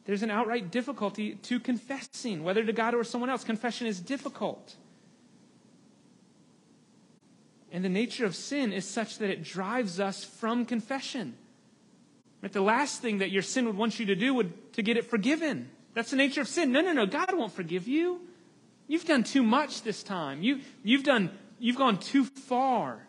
There's 0.04 0.22
an 0.22 0.30
outright 0.30 0.70
difficulty 0.70 1.34
to 1.34 1.60
confessing, 1.60 2.42
whether 2.42 2.64
to 2.64 2.72
God 2.72 2.94
or 2.94 3.04
someone 3.04 3.30
else. 3.30 3.44
Confession 3.44 3.86
is 3.86 4.00
difficult. 4.00 4.76
And 7.70 7.84
the 7.84 7.88
nature 7.88 8.26
of 8.26 8.34
sin 8.34 8.72
is 8.72 8.84
such 8.84 9.18
that 9.18 9.30
it 9.30 9.42
drives 9.42 10.00
us 10.00 10.24
from 10.24 10.66
confession. 10.66 11.34
Right? 12.42 12.52
The 12.52 12.60
last 12.60 13.00
thing 13.00 13.18
that 13.18 13.30
your 13.30 13.42
sin 13.42 13.66
would 13.66 13.76
want 13.76 14.00
you 14.00 14.06
to 14.06 14.14
do 14.14 14.34
would 14.34 14.72
to 14.74 14.82
get 14.82 14.96
it 14.96 15.08
forgiven. 15.08 15.70
That's 15.94 16.10
the 16.10 16.16
nature 16.16 16.40
of 16.40 16.48
sin. 16.48 16.72
No, 16.72 16.80
no, 16.80 16.92
no. 16.92 17.06
God 17.06 17.32
won't 17.36 17.52
forgive 17.52 17.86
you. 17.86 18.20
You've 18.88 19.04
done 19.04 19.22
too 19.22 19.42
much 19.42 19.82
this 19.82 20.02
time. 20.02 20.42
You, 20.42 20.60
you've 20.82 21.04
done, 21.04 21.30
you've 21.58 21.76
gone 21.76 21.98
too 21.98 22.24
far. 22.24 23.06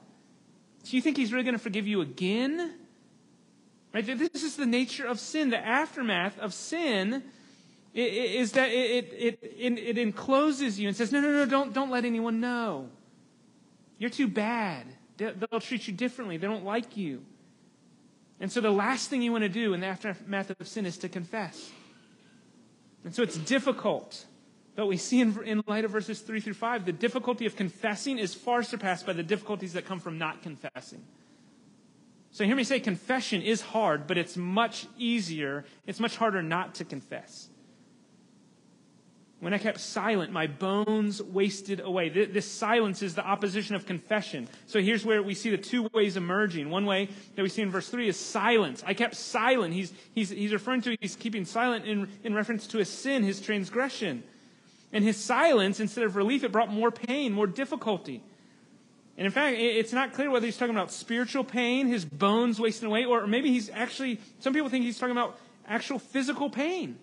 So 0.83 0.95
you 0.95 1.01
think 1.01 1.17
He's 1.17 1.33
really 1.33 1.43
going 1.43 1.55
to 1.55 1.63
forgive 1.63 1.87
you 1.87 2.01
again? 2.01 2.73
Right? 3.93 4.05
This 4.05 4.43
is 4.43 4.55
the 4.55 4.65
nature 4.65 5.05
of 5.05 5.19
sin. 5.19 5.51
The 5.51 5.59
aftermath 5.59 6.39
of 6.39 6.53
sin 6.53 7.23
is 7.93 8.53
that 8.53 8.69
it, 8.69 9.13
it, 9.13 9.39
it, 9.41 9.77
it 9.77 9.97
encloses 9.99 10.79
you 10.79 10.87
and 10.87 10.97
says, 10.97 11.11
no, 11.11 11.21
no, 11.21 11.31
no, 11.31 11.45
don't, 11.45 11.73
don't 11.73 11.91
let 11.91 12.05
anyone 12.05 12.39
know. 12.39 12.89
You're 13.99 14.09
too 14.09 14.27
bad. 14.27 14.87
They'll 15.17 15.59
treat 15.59 15.87
you 15.87 15.93
differently. 15.93 16.37
They 16.37 16.47
don't 16.47 16.65
like 16.65 16.97
you. 16.97 17.23
And 18.39 18.51
so 18.51 18.61
the 18.61 18.71
last 18.71 19.09
thing 19.09 19.21
you 19.21 19.31
want 19.31 19.43
to 19.43 19.49
do 19.49 19.75
in 19.75 19.79
the 19.79 19.87
aftermath 19.87 20.49
of 20.59 20.67
sin 20.67 20.87
is 20.87 20.97
to 20.99 21.09
confess. 21.09 21.69
And 23.03 23.13
so 23.13 23.21
it's 23.21 23.37
difficult. 23.37 24.25
But 24.75 24.87
we 24.87 24.97
see 24.97 25.21
in, 25.21 25.39
in 25.43 25.63
light 25.67 25.85
of 25.85 25.91
verses 25.91 26.19
3 26.21 26.39
through 26.39 26.55
5, 26.55 26.85
the 26.85 26.91
difficulty 26.91 27.45
of 27.45 27.55
confessing 27.55 28.17
is 28.17 28.33
far 28.33 28.63
surpassed 28.63 29.05
by 29.05 29.13
the 29.13 29.21
difficulties 29.21 29.73
that 29.73 29.85
come 29.85 29.99
from 29.99 30.17
not 30.17 30.41
confessing. 30.41 31.03
So 32.33 32.43
hear 32.45 32.55
me 32.55 32.63
say 32.63 32.79
confession 32.79 33.43
is 33.43 33.61
hard, 33.61 34.07
but 34.07 34.17
it's 34.17 34.35
much 34.35 34.87
easier, 34.97 35.65
it's 35.85 35.99
much 35.99 36.17
harder 36.17 36.41
not 36.41 36.75
to 36.75 36.83
confess. 36.83 37.47
When 39.39 39.53
I 39.53 39.59
kept 39.59 39.79
silent, 39.79 40.31
my 40.31 40.47
bones 40.47 41.21
wasted 41.21 41.79
away. 41.79 42.09
This 42.09 42.49
silence 42.49 43.03
is 43.03 43.13
the 43.13 43.23
opposition 43.23 43.75
of 43.75 43.85
confession. 43.85 44.47
So 44.65 44.81
here's 44.81 45.05
where 45.05 45.21
we 45.21 45.35
see 45.35 45.51
the 45.51 45.57
two 45.57 45.87
ways 45.93 46.17
emerging. 46.17 46.71
One 46.71 46.87
way 46.87 47.09
that 47.35 47.43
we 47.43 47.49
see 47.49 47.61
in 47.61 47.69
verse 47.69 47.89
3 47.89 48.07
is 48.07 48.17
silence. 48.17 48.83
I 48.87 48.95
kept 48.95 49.15
silent. 49.15 49.73
He's, 49.75 49.93
he's, 50.15 50.29
he's 50.29 50.53
referring 50.53 50.81
to, 50.83 50.97
he's 51.01 51.15
keeping 51.15 51.45
silent 51.45 51.85
in, 51.85 52.07
in 52.23 52.33
reference 52.33 52.65
to 52.67 52.79
his 52.79 52.89
sin, 52.89 53.21
his 53.21 53.41
transgression. 53.41 54.23
And 54.91 55.03
his 55.03 55.17
silence, 55.17 55.79
instead 55.79 56.05
of 56.05 56.15
relief, 56.15 56.43
it 56.43 56.51
brought 56.51 56.71
more 56.71 56.89
pain, 56.89 57.31
more 57.31 57.47
difficulty. 57.47 58.23
And 59.17 59.25
in 59.25 59.31
fact, 59.31 59.57
it's 59.59 59.93
not 59.93 60.13
clear 60.13 60.31
whether 60.31 60.45
he's 60.45 60.57
talking 60.57 60.75
about 60.75 60.91
spiritual 60.91 61.43
pain, 61.43 61.87
his 61.87 62.03
bones 62.03 62.59
wasting 62.59 62.87
away, 62.87 63.05
or 63.05 63.27
maybe 63.27 63.49
he's 63.49 63.69
actually, 63.69 64.19
some 64.39 64.53
people 64.53 64.69
think 64.69 64.85
he's 64.85 64.97
talking 64.97 65.15
about 65.15 65.37
actual 65.67 65.99
physical 65.99 66.49
pain. 66.49 66.97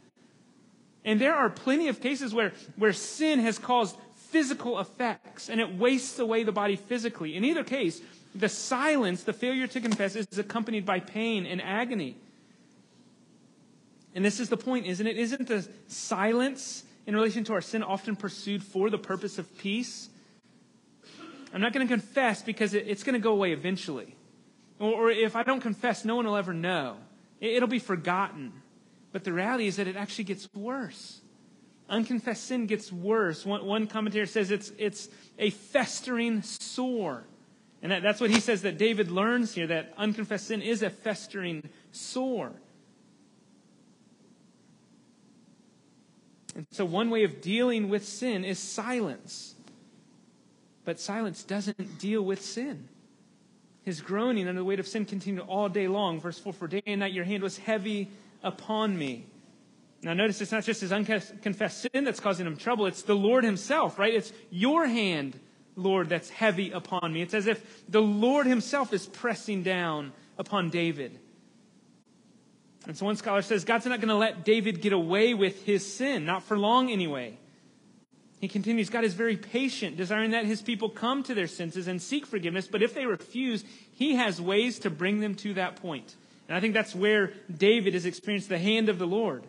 And 1.04 1.20
there 1.20 1.34
are 1.34 1.48
plenty 1.48 1.88
of 1.88 2.00
cases 2.00 2.34
where, 2.34 2.52
where 2.76 2.92
sin 2.92 3.38
has 3.40 3.58
caused 3.58 3.96
physical 4.30 4.78
effects 4.78 5.48
and 5.48 5.60
it 5.60 5.74
wastes 5.76 6.18
away 6.18 6.42
the 6.42 6.52
body 6.52 6.76
physically. 6.76 7.36
In 7.36 7.44
either 7.44 7.64
case, 7.64 8.00
the 8.34 8.48
silence, 8.48 9.22
the 9.22 9.32
failure 9.32 9.66
to 9.68 9.80
confess, 9.80 10.14
is 10.14 10.38
accompanied 10.38 10.84
by 10.84 11.00
pain 11.00 11.46
and 11.46 11.62
agony. 11.62 12.16
And 14.14 14.24
this 14.24 14.40
is 14.40 14.48
the 14.48 14.56
point, 14.56 14.86
isn't 14.86 15.06
it? 15.06 15.16
Isn't 15.16 15.48
the 15.48 15.66
silence 15.86 16.84
in 17.06 17.14
relation 17.14 17.44
to 17.44 17.54
our 17.54 17.60
sin 17.60 17.82
often 17.82 18.14
pursued 18.16 18.62
for 18.62 18.90
the 18.90 18.98
purpose 18.98 19.38
of 19.38 19.58
peace? 19.58 20.09
I'm 21.52 21.60
not 21.60 21.72
going 21.72 21.86
to 21.86 21.92
confess 21.92 22.42
because 22.42 22.74
it's 22.74 23.02
going 23.02 23.14
to 23.14 23.20
go 23.20 23.32
away 23.32 23.52
eventually. 23.52 24.14
Or 24.78 25.10
if 25.10 25.36
I 25.36 25.42
don't 25.42 25.60
confess, 25.60 26.04
no 26.04 26.16
one 26.16 26.26
will 26.26 26.36
ever 26.36 26.54
know. 26.54 26.96
It'll 27.40 27.68
be 27.68 27.78
forgotten. 27.78 28.52
But 29.12 29.24
the 29.24 29.32
reality 29.32 29.66
is 29.66 29.76
that 29.76 29.88
it 29.88 29.96
actually 29.96 30.24
gets 30.24 30.48
worse. 30.54 31.20
Unconfessed 31.88 32.44
sin 32.44 32.66
gets 32.66 32.92
worse. 32.92 33.44
One, 33.44 33.64
one 33.66 33.86
commentator 33.88 34.26
says 34.26 34.50
it's, 34.50 34.70
it's 34.78 35.08
a 35.38 35.50
festering 35.50 36.42
sore. 36.42 37.24
And 37.82 37.90
that, 37.90 38.02
that's 38.02 38.20
what 38.20 38.30
he 38.30 38.40
says 38.40 38.62
that 38.62 38.78
David 38.78 39.10
learns 39.10 39.54
here 39.54 39.66
that 39.66 39.92
unconfessed 39.96 40.46
sin 40.46 40.62
is 40.62 40.82
a 40.82 40.90
festering 40.90 41.68
sore. 41.90 42.52
And 46.54 46.66
so, 46.70 46.84
one 46.84 47.10
way 47.10 47.24
of 47.24 47.40
dealing 47.40 47.88
with 47.88 48.04
sin 48.06 48.44
is 48.44 48.58
silence. 48.58 49.54
But 50.84 50.98
silence 50.98 51.42
doesn't 51.42 51.98
deal 51.98 52.22
with 52.22 52.42
sin. 52.42 52.88
His 53.82 54.00
groaning 54.00 54.48
under 54.48 54.60
the 54.60 54.64
weight 54.64 54.80
of 54.80 54.86
sin 54.86 55.04
continued 55.04 55.44
all 55.46 55.68
day 55.68 55.88
long. 55.88 56.20
Verse 56.20 56.38
4 56.38 56.52
For 56.52 56.68
day 56.68 56.82
and 56.86 57.00
night 57.00 57.12
your 57.12 57.24
hand 57.24 57.42
was 57.42 57.58
heavy 57.58 58.10
upon 58.42 58.96
me. 58.96 59.26
Now, 60.02 60.14
notice 60.14 60.40
it's 60.40 60.52
not 60.52 60.64
just 60.64 60.80
his 60.80 60.92
unconfessed 60.92 61.86
sin 61.92 62.04
that's 62.04 62.20
causing 62.20 62.46
him 62.46 62.56
trouble, 62.56 62.86
it's 62.86 63.02
the 63.02 63.14
Lord 63.14 63.44
himself, 63.44 63.98
right? 63.98 64.14
It's 64.14 64.32
your 64.50 64.86
hand, 64.86 65.38
Lord, 65.76 66.08
that's 66.08 66.30
heavy 66.30 66.70
upon 66.70 67.12
me. 67.12 67.20
It's 67.20 67.34
as 67.34 67.46
if 67.46 67.84
the 67.86 68.00
Lord 68.00 68.46
himself 68.46 68.94
is 68.94 69.06
pressing 69.06 69.62
down 69.62 70.12
upon 70.38 70.70
David. 70.70 71.18
And 72.86 72.96
so 72.96 73.04
one 73.04 73.16
scholar 73.16 73.42
says 73.42 73.64
God's 73.64 73.84
not 73.84 74.00
going 74.00 74.08
to 74.08 74.14
let 74.14 74.42
David 74.44 74.80
get 74.80 74.94
away 74.94 75.34
with 75.34 75.64
his 75.64 75.90
sin, 75.90 76.24
not 76.24 76.44
for 76.44 76.58
long 76.58 76.90
anyway. 76.90 77.36
He 78.40 78.48
continues, 78.48 78.88
God 78.88 79.04
is 79.04 79.12
very 79.12 79.36
patient, 79.36 79.98
desiring 79.98 80.30
that 80.30 80.46
his 80.46 80.62
people 80.62 80.88
come 80.88 81.22
to 81.24 81.34
their 81.34 81.46
senses 81.46 81.86
and 81.86 82.00
seek 82.00 82.24
forgiveness, 82.26 82.66
but 82.66 82.82
if 82.82 82.94
they 82.94 83.04
refuse, 83.04 83.64
he 83.92 84.14
has 84.14 84.40
ways 84.40 84.78
to 84.80 84.90
bring 84.90 85.20
them 85.20 85.34
to 85.36 85.54
that 85.54 85.76
point. 85.76 86.14
And 86.48 86.56
I 86.56 86.60
think 86.60 86.72
that's 86.72 86.94
where 86.94 87.34
David 87.54 87.92
has 87.92 88.06
experienced 88.06 88.48
the 88.48 88.58
hand 88.58 88.88
of 88.88 88.98
the 88.98 89.06
Lord. 89.06 89.44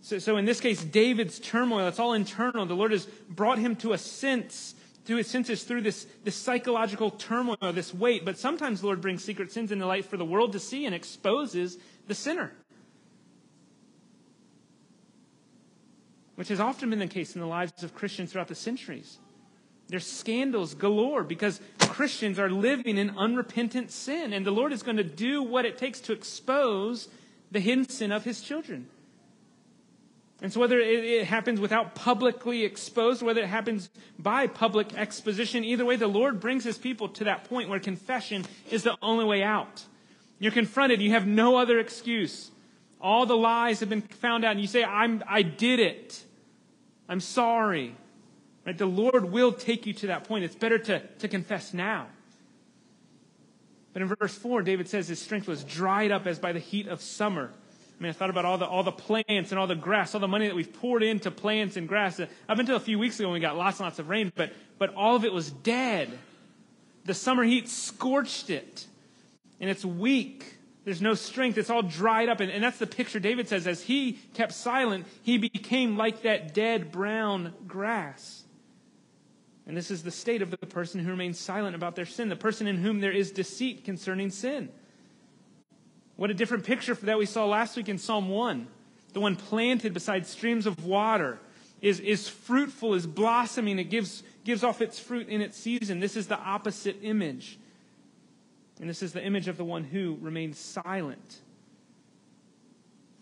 So, 0.00 0.18
so 0.18 0.38
in 0.38 0.46
this 0.46 0.60
case, 0.60 0.82
David's 0.82 1.38
turmoil, 1.38 1.86
it's 1.88 1.98
all 1.98 2.14
internal. 2.14 2.64
The 2.64 2.74
Lord 2.74 2.92
has 2.92 3.04
brought 3.28 3.58
him 3.58 3.76
to 3.76 3.92
a 3.92 3.98
sense, 3.98 4.74
to 5.06 5.16
his 5.16 5.26
senses 5.26 5.64
through 5.64 5.82
this, 5.82 6.06
this 6.24 6.36
psychological 6.36 7.10
turmoil, 7.10 7.56
this 7.74 7.92
weight. 7.92 8.24
But 8.24 8.38
sometimes 8.38 8.80
the 8.80 8.86
Lord 8.86 9.02
brings 9.02 9.22
secret 9.22 9.52
sins 9.52 9.72
into 9.72 9.86
light 9.86 10.06
for 10.06 10.16
the 10.16 10.24
world 10.24 10.52
to 10.52 10.60
see 10.60 10.86
and 10.86 10.94
exposes 10.94 11.76
the 12.06 12.14
sinner. 12.14 12.52
Which 16.38 16.50
has 16.50 16.60
often 16.60 16.88
been 16.88 17.00
the 17.00 17.06
case 17.08 17.34
in 17.34 17.40
the 17.40 17.48
lives 17.48 17.82
of 17.82 17.96
Christians 17.96 18.30
throughout 18.30 18.46
the 18.46 18.54
centuries. 18.54 19.18
There's 19.88 20.06
scandals 20.06 20.72
galore 20.72 21.24
because 21.24 21.60
Christians 21.80 22.38
are 22.38 22.48
living 22.48 22.96
in 22.96 23.18
unrepentant 23.18 23.90
sin, 23.90 24.32
and 24.32 24.46
the 24.46 24.52
Lord 24.52 24.72
is 24.72 24.84
going 24.84 24.98
to 24.98 25.02
do 25.02 25.42
what 25.42 25.64
it 25.64 25.78
takes 25.78 25.98
to 26.02 26.12
expose 26.12 27.08
the 27.50 27.58
hidden 27.58 27.88
sin 27.88 28.12
of 28.12 28.22
his 28.22 28.40
children. 28.40 28.86
And 30.40 30.52
so, 30.52 30.60
whether 30.60 30.78
it, 30.78 31.24
happens 31.24 31.58
without 31.58 31.96
publicly 31.96 32.64
exposed, 32.64 33.20
whether 33.20 33.40
it 33.40 33.48
happens 33.48 33.90
by 34.16 34.46
public 34.46 34.96
exposition, 34.96 35.64
either 35.64 35.84
way, 35.84 35.96
the 35.96 36.06
Lord 36.06 36.38
brings 36.38 36.62
his 36.62 36.78
people 36.78 37.08
to 37.08 37.24
that 37.24 37.48
point 37.48 37.68
where 37.68 37.80
confession 37.80 38.44
is 38.70 38.84
the 38.84 38.96
only 39.02 39.24
way 39.24 39.42
out. 39.42 39.82
You're 40.38 40.52
confronted, 40.52 41.02
you 41.02 41.10
have 41.10 41.26
no 41.26 41.56
other 41.56 41.80
excuse. 41.80 42.52
All 43.00 43.26
the 43.26 43.36
lies 43.36 43.80
have 43.80 43.88
been 43.88 44.02
found 44.02 44.44
out, 44.44 44.52
and 44.52 44.60
you 44.60 44.68
say, 44.68 44.84
I 44.84 45.42
did 45.42 45.80
it. 45.80 46.26
I'm 47.08 47.20
sorry. 47.20 47.94
Right? 48.66 48.76
The 48.76 48.86
Lord 48.86 49.32
will 49.32 49.52
take 49.52 49.86
you 49.86 49.94
to 49.94 50.08
that 50.08 50.24
point. 50.24 50.44
It's 50.44 50.54
better 50.54 50.78
to, 50.78 51.00
to 51.00 51.28
confess 51.28 51.72
now. 51.72 52.08
But 53.92 54.02
in 54.02 54.08
verse 54.08 54.34
4, 54.34 54.62
David 54.62 54.88
says 54.88 55.08
his 55.08 55.20
strength 55.20 55.48
was 55.48 55.64
dried 55.64 56.12
up 56.12 56.26
as 56.26 56.38
by 56.38 56.52
the 56.52 56.58
heat 56.58 56.86
of 56.86 57.00
summer. 57.00 57.50
I 57.98 58.02
mean, 58.02 58.10
I 58.10 58.12
thought 58.12 58.30
about 58.30 58.44
all 58.44 58.58
the, 58.58 58.66
all 58.66 58.84
the 58.84 58.92
plants 58.92 59.50
and 59.50 59.58
all 59.58 59.66
the 59.66 59.74
grass, 59.74 60.14
all 60.14 60.20
the 60.20 60.28
money 60.28 60.46
that 60.46 60.54
we've 60.54 60.72
poured 60.72 61.02
into 61.02 61.30
plants 61.30 61.76
and 61.76 61.88
grass. 61.88 62.20
Been 62.46 62.66
to 62.66 62.76
a 62.76 62.80
few 62.80 62.98
weeks 62.98 63.18
ago 63.18 63.28
when 63.28 63.34
we 63.34 63.40
got 63.40 63.56
lots 63.56 63.80
and 63.80 63.86
lots 63.86 63.98
of 63.98 64.08
rain, 64.08 64.32
but, 64.36 64.52
but 64.78 64.94
all 64.94 65.16
of 65.16 65.24
it 65.24 65.32
was 65.32 65.50
dead. 65.50 66.16
The 67.06 67.14
summer 67.14 67.42
heat 67.42 67.68
scorched 67.68 68.50
it, 68.50 68.86
and 69.60 69.68
it's 69.68 69.84
weak. 69.84 70.57
There's 70.88 71.02
no 71.02 71.12
strength. 71.12 71.58
It's 71.58 71.68
all 71.68 71.82
dried 71.82 72.30
up. 72.30 72.40
And, 72.40 72.50
and 72.50 72.64
that's 72.64 72.78
the 72.78 72.86
picture 72.86 73.20
David 73.20 73.46
says. 73.46 73.66
As 73.66 73.82
he 73.82 74.12
kept 74.32 74.54
silent, 74.54 75.04
he 75.22 75.36
became 75.36 75.98
like 75.98 76.22
that 76.22 76.54
dead 76.54 76.90
brown 76.90 77.52
grass. 77.66 78.44
And 79.66 79.76
this 79.76 79.90
is 79.90 80.02
the 80.02 80.10
state 80.10 80.40
of 80.40 80.50
the 80.50 80.56
person 80.56 81.00
who 81.00 81.10
remains 81.10 81.38
silent 81.38 81.76
about 81.76 81.94
their 81.94 82.06
sin, 82.06 82.30
the 82.30 82.36
person 82.36 82.66
in 82.66 82.78
whom 82.78 83.00
there 83.00 83.12
is 83.12 83.30
deceit 83.30 83.84
concerning 83.84 84.30
sin. 84.30 84.70
What 86.16 86.30
a 86.30 86.34
different 86.34 86.64
picture 86.64 86.94
for 86.94 87.04
that 87.04 87.18
we 87.18 87.26
saw 87.26 87.44
last 87.44 87.76
week 87.76 87.90
in 87.90 87.98
Psalm 87.98 88.30
1. 88.30 88.66
The 89.12 89.20
one 89.20 89.36
planted 89.36 89.92
beside 89.92 90.26
streams 90.26 90.64
of 90.64 90.86
water 90.86 91.38
is, 91.82 92.00
is 92.00 92.30
fruitful, 92.30 92.94
is 92.94 93.06
blossoming, 93.06 93.78
it 93.78 93.90
gives, 93.90 94.22
gives 94.42 94.64
off 94.64 94.80
its 94.80 94.98
fruit 94.98 95.28
in 95.28 95.42
its 95.42 95.58
season. 95.58 96.00
This 96.00 96.16
is 96.16 96.28
the 96.28 96.38
opposite 96.38 96.96
image. 97.02 97.58
And 98.80 98.88
this 98.88 99.02
is 99.02 99.12
the 99.12 99.24
image 99.24 99.48
of 99.48 99.56
the 99.56 99.64
one 99.64 99.84
who 99.84 100.18
remains 100.20 100.58
silent. 100.58 101.40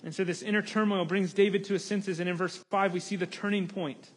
And 0.04 0.14
so 0.14 0.22
this 0.24 0.42
inner 0.42 0.62
turmoil 0.62 1.04
brings 1.04 1.32
David 1.32 1.64
to 1.64 1.72
his 1.72 1.84
senses. 1.84 2.20
And 2.20 2.28
in 2.28 2.36
verse 2.36 2.56
5, 2.70 2.92
we 2.92 3.00
see 3.00 3.16
the 3.16 3.26
turning 3.26 3.66
point. 3.66 4.10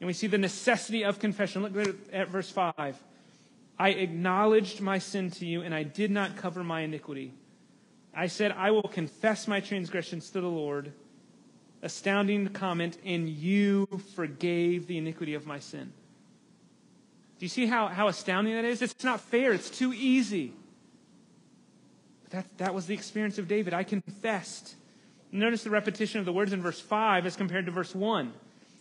And 0.00 0.06
we 0.06 0.12
see 0.12 0.26
the 0.26 0.38
necessity 0.38 1.04
of 1.04 1.18
confession. 1.18 1.62
Look 1.62 1.96
at 2.12 2.28
verse 2.28 2.50
5. 2.50 3.02
I 3.78 3.90
acknowledged 3.90 4.80
my 4.80 4.98
sin 4.98 5.30
to 5.32 5.46
you, 5.46 5.62
and 5.62 5.74
I 5.74 5.82
did 5.82 6.10
not 6.10 6.36
cover 6.36 6.64
my 6.64 6.80
iniquity. 6.80 7.32
I 8.14 8.26
said, 8.28 8.52
I 8.52 8.70
will 8.70 8.82
confess 8.82 9.46
my 9.46 9.60
transgressions 9.60 10.30
to 10.30 10.40
the 10.40 10.48
Lord. 10.48 10.92
Astounding 11.82 12.48
comment, 12.48 12.96
and 13.04 13.28
you 13.28 13.86
forgave 14.14 14.86
the 14.86 14.96
iniquity 14.96 15.34
of 15.34 15.46
my 15.46 15.58
sin. 15.58 15.92
Do 17.38 17.44
you 17.44 17.48
see 17.48 17.66
how, 17.66 17.88
how 17.88 18.08
astounding 18.08 18.54
that 18.54 18.64
is? 18.64 18.80
It's 18.80 19.04
not 19.04 19.20
fair. 19.20 19.52
It's 19.52 19.70
too 19.70 19.92
easy. 19.92 20.52
But 22.24 22.32
that, 22.32 22.58
that 22.58 22.74
was 22.74 22.86
the 22.86 22.94
experience 22.94 23.38
of 23.38 23.46
David. 23.46 23.74
I 23.74 23.84
confessed. 23.84 24.74
Notice 25.32 25.64
the 25.64 25.70
repetition 25.70 26.18
of 26.18 26.24
the 26.24 26.32
words 26.32 26.52
in 26.52 26.62
verse 26.62 26.80
5 26.80 27.26
as 27.26 27.36
compared 27.36 27.66
to 27.66 27.72
verse 27.72 27.94
1. 27.94 28.32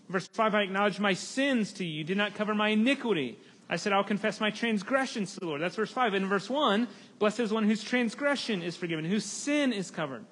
Verse 0.08 0.28
5, 0.28 0.56
I 0.56 0.62
acknowledge 0.62 1.00
my 1.00 1.14
sins 1.14 1.74
to 1.74 1.86
you. 1.86 2.04
Did 2.04 2.18
not 2.18 2.36
cover 2.36 2.56
my 2.56 2.70
iniquity. 2.70 3.38
I 3.68 3.76
said, 3.76 3.92
I'll 3.92 4.04
confess 4.04 4.40
my 4.40 4.52
transgressions 4.52 5.34
to 5.34 5.40
the 5.40 5.48
Lord. 5.48 5.62
That's 5.62 5.76
verse 5.76 5.92
5. 5.92 6.14
And 6.14 6.24
in 6.24 6.30
verse 6.30 6.50
1, 6.50 6.88
blessed 7.20 7.40
is 7.40 7.52
one 7.52 7.64
whose 7.64 7.84
transgression 7.84 8.62
is 8.62 8.78
forgiven, 8.78 9.04
whose 9.04 9.26
sin 9.26 9.74
is 9.74 9.90
covered. 9.90 10.24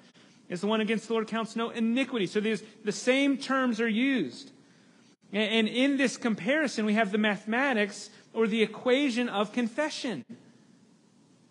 Is 0.48 0.60
the 0.60 0.66
one 0.66 0.80
against 0.80 1.08
the 1.08 1.14
Lord 1.14 1.26
counts 1.26 1.56
no 1.56 1.70
iniquity. 1.70 2.26
So 2.26 2.38
these, 2.38 2.62
the 2.84 2.92
same 2.92 3.36
terms 3.36 3.80
are 3.80 3.88
used. 3.88 4.52
And 5.34 5.66
in 5.66 5.96
this 5.96 6.16
comparison, 6.16 6.86
we 6.86 6.94
have 6.94 7.10
the 7.10 7.18
mathematics 7.18 8.08
or 8.32 8.46
the 8.46 8.62
equation 8.62 9.28
of 9.28 9.52
confession. 9.52 10.24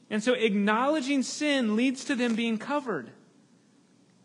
And 0.10 0.24
so 0.24 0.34
acknowledging 0.34 1.22
sin 1.22 1.76
leads 1.76 2.06
to 2.06 2.15
them 2.15 2.34
being 2.34 2.58
covered. 2.58 3.10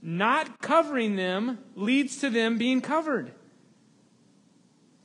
Not 0.00 0.60
covering 0.60 1.16
them 1.16 1.58
leads 1.74 2.18
to 2.18 2.30
them 2.30 2.56
being 2.56 2.80
covered. 2.80 3.32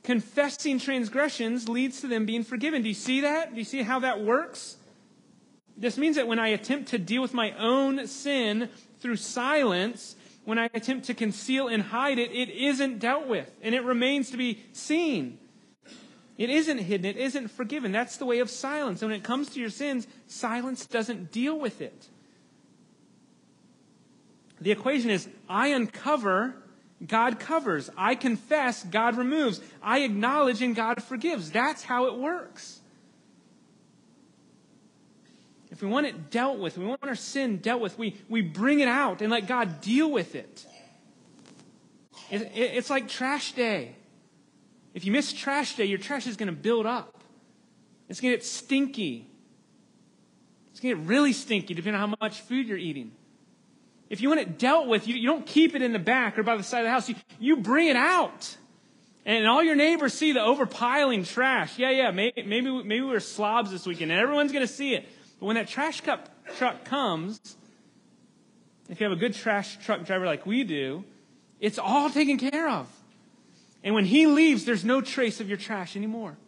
Confessing 0.04 0.78
transgressions 0.78 1.68
leads 1.68 2.00
to 2.02 2.06
them 2.06 2.24
being 2.24 2.44
forgiven. 2.44 2.82
Do 2.82 2.88
you 2.88 2.94
see 2.94 3.22
that? 3.22 3.54
Do 3.54 3.58
you 3.58 3.64
see 3.64 3.82
how 3.82 3.98
that 4.00 4.20
works? 4.20 4.76
This 5.76 5.98
means 5.98 6.14
that 6.14 6.28
when 6.28 6.38
I 6.38 6.48
attempt 6.48 6.90
to 6.90 6.98
deal 6.98 7.22
with 7.22 7.34
my 7.34 7.50
own 7.58 8.06
sin 8.06 8.68
through 9.00 9.16
silence, 9.16 10.14
when 10.44 10.58
I 10.58 10.68
attempt 10.74 11.06
to 11.06 11.14
conceal 11.14 11.68
and 11.68 11.82
hide 11.82 12.18
it, 12.18 12.30
it 12.32 12.50
isn't 12.50 12.98
dealt 12.98 13.26
with 13.26 13.50
and 13.62 13.74
it 13.74 13.82
remains 13.82 14.30
to 14.30 14.36
be 14.36 14.62
seen. 14.72 15.38
It 16.36 16.50
isn't 16.50 16.78
hidden, 16.78 17.06
it 17.06 17.16
isn't 17.16 17.48
forgiven. 17.48 17.92
That's 17.92 18.16
the 18.16 18.26
way 18.26 18.40
of 18.40 18.50
silence. 18.50 19.02
And 19.02 19.10
when 19.10 19.18
it 19.18 19.24
comes 19.24 19.50
to 19.50 19.60
your 19.60 19.70
sins, 19.70 20.06
silence 20.26 20.86
doesn't 20.86 21.30
deal 21.30 21.58
with 21.58 21.80
it. 21.80 22.08
The 24.60 24.72
equation 24.72 25.10
is 25.10 25.28
I 25.48 25.68
uncover, 25.68 26.56
God 27.06 27.38
covers. 27.38 27.90
I 27.96 28.14
confess, 28.14 28.82
God 28.82 29.16
removes. 29.16 29.60
I 29.82 30.00
acknowledge, 30.00 30.62
and 30.62 30.74
God 30.74 31.02
forgives. 31.02 31.50
That's 31.50 31.82
how 31.82 32.06
it 32.06 32.18
works. 32.18 32.80
If 35.74 35.82
we 35.82 35.88
want 35.88 36.06
it 36.06 36.30
dealt 36.30 36.60
with, 36.60 36.78
we 36.78 36.86
want 36.86 37.02
our 37.02 37.16
sin 37.16 37.56
dealt 37.56 37.80
with, 37.80 37.98
we, 37.98 38.16
we 38.28 38.42
bring 38.42 38.78
it 38.78 38.86
out 38.86 39.22
and 39.22 39.28
let 39.28 39.48
God 39.48 39.80
deal 39.80 40.08
with 40.08 40.36
it. 40.36 40.64
It, 42.30 42.42
it, 42.42 42.50
it's 42.54 42.90
like 42.90 43.08
trash 43.08 43.54
day. 43.54 43.96
If 44.94 45.04
you 45.04 45.10
miss 45.10 45.32
trash 45.32 45.74
day, 45.74 45.86
your 45.86 45.98
trash 45.98 46.28
is 46.28 46.36
going 46.36 46.46
to 46.46 46.54
build 46.54 46.86
up. 46.86 47.18
It's 48.08 48.20
going 48.20 48.30
to 48.30 48.36
get 48.36 48.44
stinky. 48.44 49.28
It's 50.70 50.78
going 50.78 50.94
to 50.94 51.00
get 51.00 51.08
really 51.08 51.32
stinky 51.32 51.74
depending 51.74 52.00
on 52.00 52.08
how 52.08 52.16
much 52.20 52.42
food 52.42 52.68
you're 52.68 52.78
eating. 52.78 53.10
If 54.08 54.20
you 54.20 54.28
want 54.28 54.42
it 54.42 54.60
dealt 54.60 54.86
with, 54.86 55.08
you, 55.08 55.16
you 55.16 55.26
don't 55.26 55.44
keep 55.44 55.74
it 55.74 55.82
in 55.82 55.92
the 55.92 55.98
back 55.98 56.38
or 56.38 56.44
by 56.44 56.56
the 56.56 56.62
side 56.62 56.82
of 56.82 56.84
the 56.84 56.90
house. 56.90 57.08
You, 57.08 57.16
you 57.40 57.56
bring 57.56 57.88
it 57.88 57.96
out. 57.96 58.56
And 59.26 59.44
all 59.48 59.64
your 59.64 59.74
neighbors 59.74 60.14
see 60.14 60.30
the 60.30 60.38
overpiling 60.38 61.26
trash. 61.26 61.80
Yeah, 61.80 61.90
yeah, 61.90 62.12
maybe, 62.12 62.44
maybe, 62.44 62.70
maybe 62.84 63.00
we're 63.00 63.18
slobs 63.18 63.72
this 63.72 63.86
weekend, 63.86 64.12
and 64.12 64.20
everyone's 64.20 64.52
going 64.52 64.64
to 64.64 64.72
see 64.72 64.94
it. 64.94 65.08
But 65.44 65.48
when 65.48 65.56
that 65.56 65.68
trash 65.68 66.00
cup 66.00 66.30
truck 66.56 66.86
comes, 66.86 67.38
if 68.88 68.98
you 68.98 69.04
have 69.04 69.12
a 69.12 69.20
good 69.20 69.34
trash 69.34 69.76
truck 69.84 70.06
driver 70.06 70.24
like 70.24 70.46
we 70.46 70.64
do, 70.64 71.04
it's 71.60 71.78
all 71.78 72.08
taken 72.08 72.38
care 72.38 72.66
of. 72.66 72.88
And 73.82 73.94
when 73.94 74.06
he 74.06 74.26
leaves, 74.26 74.64
there's 74.64 74.86
no 74.86 75.02
trace 75.02 75.40
of 75.40 75.48
your 75.50 75.58
trash 75.58 75.96
anymore. 75.96 76.38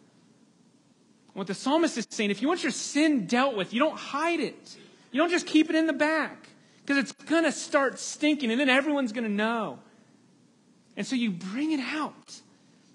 What 1.33 1.45
the 1.45 1.53
psalmist 1.53 1.95
is 1.99 2.07
saying, 2.09 2.31
if 2.31 2.41
you 2.41 2.47
want 2.47 2.63
your 2.63 2.71
sin 2.71 3.27
dealt 3.27 3.55
with, 3.55 3.71
you 3.71 3.79
don't 3.79 3.99
hide 3.99 4.39
it. 4.39 4.75
You 5.11 5.21
don't 5.21 5.29
just 5.29 5.45
keep 5.45 5.69
it 5.69 5.75
in 5.75 5.85
the 5.85 5.93
back 5.93 6.49
because 6.83 6.97
it's 6.97 7.11
going 7.11 7.43
to 7.43 7.51
start 7.51 7.99
stinking 7.99 8.49
and 8.49 8.59
then 8.59 8.67
everyone's 8.67 9.11
going 9.11 9.25
to 9.25 9.31
know. 9.31 9.77
And 10.95 11.05
so 11.05 11.15
you 11.15 11.29
bring 11.29 11.71
it 11.71 11.81
out 11.81 12.41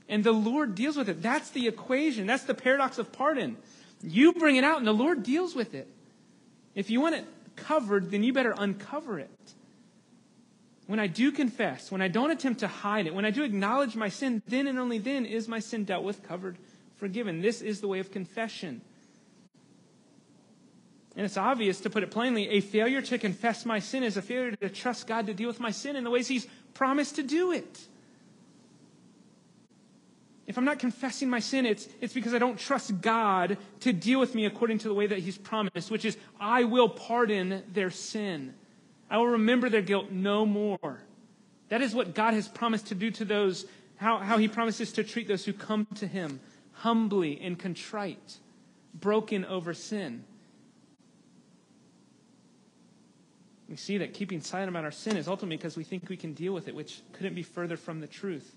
and 0.09 0.25
the 0.25 0.33
Lord 0.33 0.75
deals 0.75 0.97
with 0.97 1.09
it. 1.09 1.23
That's 1.23 1.51
the 1.51 1.69
equation. 1.69 2.27
That's 2.27 2.43
the 2.43 2.55
paradox 2.55 2.99
of 2.99 3.13
pardon. 3.13 3.57
You 4.03 4.33
bring 4.33 4.57
it 4.57 4.65
out 4.65 4.79
and 4.79 4.87
the 4.87 4.93
Lord 4.93 5.23
deals 5.23 5.55
with 5.55 5.75
it. 5.75 5.89
If 6.75 6.91
you 6.91 7.01
want 7.01 7.15
it 7.15 7.25
covered, 7.57 8.11
then 8.11 8.23
you 8.23 8.33
better 8.33 8.55
uncover 8.57 9.19
it. 9.19 9.31
When 10.87 10.99
I 10.99 11.07
do 11.07 11.31
confess, 11.31 11.91
when 11.91 12.03
I 12.03 12.09
don't 12.09 12.31
attempt 12.31 12.61
to 12.61 12.69
hide 12.69 13.07
it, 13.07 13.15
when 13.15 13.25
I 13.25 13.31
do 13.31 13.45
acknowledge 13.45 13.95
my 13.95 14.09
sin, 14.09 14.43
then 14.47 14.67
and 14.67 14.79
only 14.79 14.99
then 14.99 15.25
is 15.25 15.49
my 15.49 15.61
sin 15.61 15.85
dealt 15.85 16.05
with, 16.05 16.27
covered, 16.27 16.59
forgiven. 16.97 17.41
This 17.41 17.63
is 17.63 17.81
the 17.81 17.89
way 17.89 18.01
of 18.01 18.11
confession. 18.11 18.83
And 21.17 21.25
it's 21.25 21.37
obvious, 21.37 21.81
to 21.81 21.91
put 21.91 22.03
it 22.03 22.11
plainly, 22.11 22.49
a 22.49 22.61
failure 22.61 23.03
to 23.03 23.19
confess 23.19 23.65
my 23.65 23.79
sin 23.79 24.03
is 24.03 24.17
a 24.17 24.23
failure 24.23 24.57
to 24.57 24.69
trust 24.69 25.07
God 25.07 25.27
to 25.27 25.35
deal 25.35 25.49
with 25.49 25.61
my 25.61 25.71
sin 25.71 25.95
in 25.95 26.05
the 26.05 26.11
ways 26.11 26.27
He's 26.27 26.47
promised 26.75 27.17
to 27.17 27.23
do 27.23 27.53
it. 27.53 27.81
If 30.47 30.59
I'm 30.59 30.65
not 30.65 30.79
confessing 30.79 31.31
my 31.31 31.39
sin, 31.39 31.67
it's, 31.67 31.89
it's 32.01 32.15
because 32.15 32.35
I 32.35 32.39
don't 32.39 32.59
trust 32.59 33.01
God 33.01 33.59
to 33.81 33.93
deal 33.93 34.19
with 34.19 34.35
me 34.35 34.45
according 34.45 34.79
to 34.79 34.89
the 34.89 34.95
way 34.95 35.07
that 35.07 35.21
He's 35.21 35.39
promised, 35.39 35.91
which 35.91 36.05
is, 36.05 36.17
I 36.41 36.65
will 36.65 36.89
pardon 36.89 37.63
their 37.73 37.91
sin. 37.91 38.55
I 39.09 39.19
will 39.19 39.29
remember 39.29 39.69
their 39.69 39.83
guilt 39.83 40.11
no 40.11 40.45
more. 40.45 41.01
That 41.69 41.81
is 41.81 41.95
what 41.95 42.15
God 42.15 42.35
has 42.35 42.49
promised 42.49 42.89
to 42.89 42.95
do 42.95 43.11
to 43.13 43.25
those, 43.25 43.67
how, 43.97 44.19
how 44.19 44.37
He 44.37 44.49
promises 44.49 44.93
to 44.93 45.05
treat 45.05 45.29
those 45.29 45.45
who 45.45 45.53
come 45.53 45.87
to 45.95 46.07
Him 46.07 46.41
humbly 46.73 47.41
and 47.41 47.59
contrite, 47.59 48.39
broken 48.95 49.45
over 49.45 49.73
sin. 49.73 50.25
We 53.69 53.77
see 53.77 53.99
that 53.99 54.13
keeping 54.13 54.41
silent 54.41 54.69
about 54.69 54.85
our 54.85 54.91
sin 54.91 55.17
is 55.17 55.29
ultimately 55.29 55.57
because 55.57 55.77
we 55.77 55.85
think 55.85 56.09
we 56.09 56.17
can 56.17 56.35
deal 56.35 56.53
with 56.53 56.69
it, 56.69 56.75
which 56.75 57.01
couldn't 57.13 57.35
be 57.35 57.43
further 57.43 57.77
from 57.77 58.01
the 58.01 58.07
truth. 58.07 58.55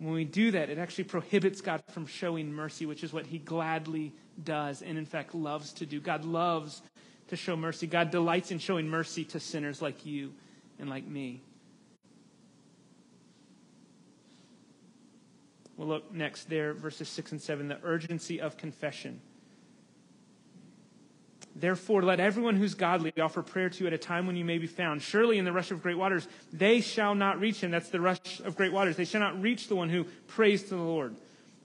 When 0.00 0.14
we 0.14 0.24
do 0.24 0.50
that, 0.52 0.70
it 0.70 0.78
actually 0.78 1.04
prohibits 1.04 1.60
God 1.60 1.82
from 1.90 2.06
showing 2.06 2.50
mercy, 2.50 2.86
which 2.86 3.04
is 3.04 3.12
what 3.12 3.26
he 3.26 3.36
gladly 3.36 4.14
does 4.42 4.80
and, 4.80 4.96
in 4.96 5.04
fact, 5.04 5.34
loves 5.34 5.74
to 5.74 5.84
do. 5.84 6.00
God 6.00 6.24
loves 6.24 6.80
to 7.28 7.36
show 7.36 7.54
mercy. 7.54 7.86
God 7.86 8.10
delights 8.10 8.50
in 8.50 8.58
showing 8.58 8.88
mercy 8.88 9.24
to 9.26 9.38
sinners 9.38 9.82
like 9.82 10.06
you 10.06 10.32
and 10.78 10.88
like 10.88 11.06
me. 11.06 11.42
We'll 15.76 15.88
look 15.88 16.14
next 16.14 16.48
there, 16.48 16.72
verses 16.72 17.10
6 17.10 17.32
and 17.32 17.42
7, 17.42 17.68
the 17.68 17.78
urgency 17.82 18.40
of 18.40 18.56
confession. 18.56 19.20
Therefore, 21.60 22.02
let 22.02 22.20
everyone 22.20 22.56
who's 22.56 22.74
godly 22.74 23.12
offer 23.20 23.42
prayer 23.42 23.68
to 23.68 23.80
you 23.80 23.86
at 23.86 23.92
a 23.92 23.98
time 23.98 24.26
when 24.26 24.34
you 24.34 24.44
may 24.44 24.56
be 24.56 24.66
found. 24.66 25.02
Surely 25.02 25.36
in 25.36 25.44
the 25.44 25.52
rush 25.52 25.70
of 25.70 25.82
great 25.82 25.98
waters, 25.98 26.26
they 26.52 26.80
shall 26.80 27.14
not 27.14 27.38
reach 27.38 27.62
him. 27.62 27.70
That's 27.70 27.90
the 27.90 28.00
rush 28.00 28.40
of 28.40 28.56
great 28.56 28.72
waters. 28.72 28.96
They 28.96 29.04
shall 29.04 29.20
not 29.20 29.40
reach 29.40 29.68
the 29.68 29.76
one 29.76 29.90
who 29.90 30.04
prays 30.26 30.62
to 30.64 30.70
the 30.70 30.76
Lord. 30.76 31.14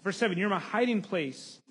Verse 0.03 0.17
7 0.17 0.37
You're 0.37 0.49
my 0.49 0.59
hiding 0.59 1.01
place. 1.01 1.61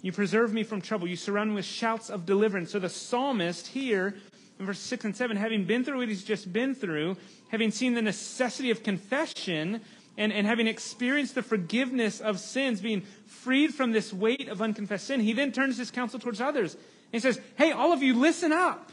You 0.00 0.12
preserve 0.12 0.52
me 0.54 0.64
from 0.64 0.80
trouble. 0.80 1.06
You 1.06 1.14
surround 1.14 1.50
me 1.50 1.56
with 1.56 1.66
shouts 1.66 2.08
of 2.08 2.24
deliverance. 2.24 2.72
So 2.72 2.78
the 2.78 2.88
psalmist 2.88 3.68
here 3.68 4.16
in 4.58 4.66
verse 4.66 4.78
6 4.78 5.04
and 5.04 5.16
7, 5.16 5.36
having 5.36 5.64
been 5.64 5.84
through 5.84 5.98
what 5.98 6.08
he's 6.08 6.24
just 6.24 6.52
been 6.52 6.74
through, 6.74 7.16
having 7.50 7.70
seen 7.70 7.94
the 7.94 8.02
necessity 8.02 8.70
of 8.70 8.82
confession, 8.82 9.82
and, 10.16 10.32
and 10.32 10.46
having 10.46 10.66
experienced 10.66 11.34
the 11.34 11.42
forgiveness 11.42 12.20
of 12.20 12.38
sins, 12.38 12.80
being 12.80 13.02
freed 13.26 13.74
from 13.74 13.92
this 13.92 14.12
weight 14.12 14.48
of 14.48 14.60
unconfessed 14.60 15.06
sin, 15.06 15.20
he 15.20 15.32
then 15.32 15.52
turns 15.52 15.78
his 15.78 15.90
counsel 15.90 16.18
towards 16.18 16.40
others. 16.40 16.76
He 17.12 17.20
says, 17.20 17.40
Hey, 17.56 17.70
all 17.70 17.92
of 17.92 18.02
you, 18.02 18.14
listen 18.14 18.50
up. 18.50 18.90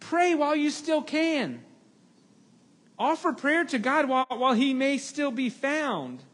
Pray 0.00 0.34
while 0.34 0.56
you 0.56 0.70
still 0.70 1.02
can. 1.02 1.62
Offer 2.98 3.34
prayer 3.34 3.64
to 3.64 3.78
God 3.78 4.08
while, 4.08 4.26
while 4.28 4.54
he 4.54 4.74
may 4.74 4.98
still 4.98 5.30
be 5.30 5.50
found. 5.50 6.24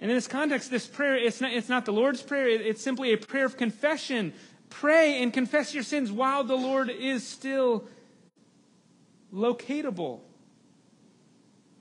And 0.00 0.10
in 0.10 0.16
this 0.16 0.28
context, 0.28 0.70
this 0.70 0.86
prayer, 0.86 1.16
it's 1.16 1.40
not, 1.40 1.52
it's 1.52 1.68
not 1.68 1.84
the 1.84 1.92
Lord's 1.92 2.22
prayer, 2.22 2.48
it's 2.48 2.82
simply 2.82 3.12
a 3.12 3.18
prayer 3.18 3.44
of 3.44 3.56
confession. 3.56 4.32
Pray 4.68 5.22
and 5.22 5.32
confess 5.32 5.74
your 5.74 5.82
sins 5.82 6.12
while 6.12 6.44
the 6.44 6.56
Lord 6.56 6.90
is 6.90 7.26
still 7.26 7.84
locatable. 9.34 10.20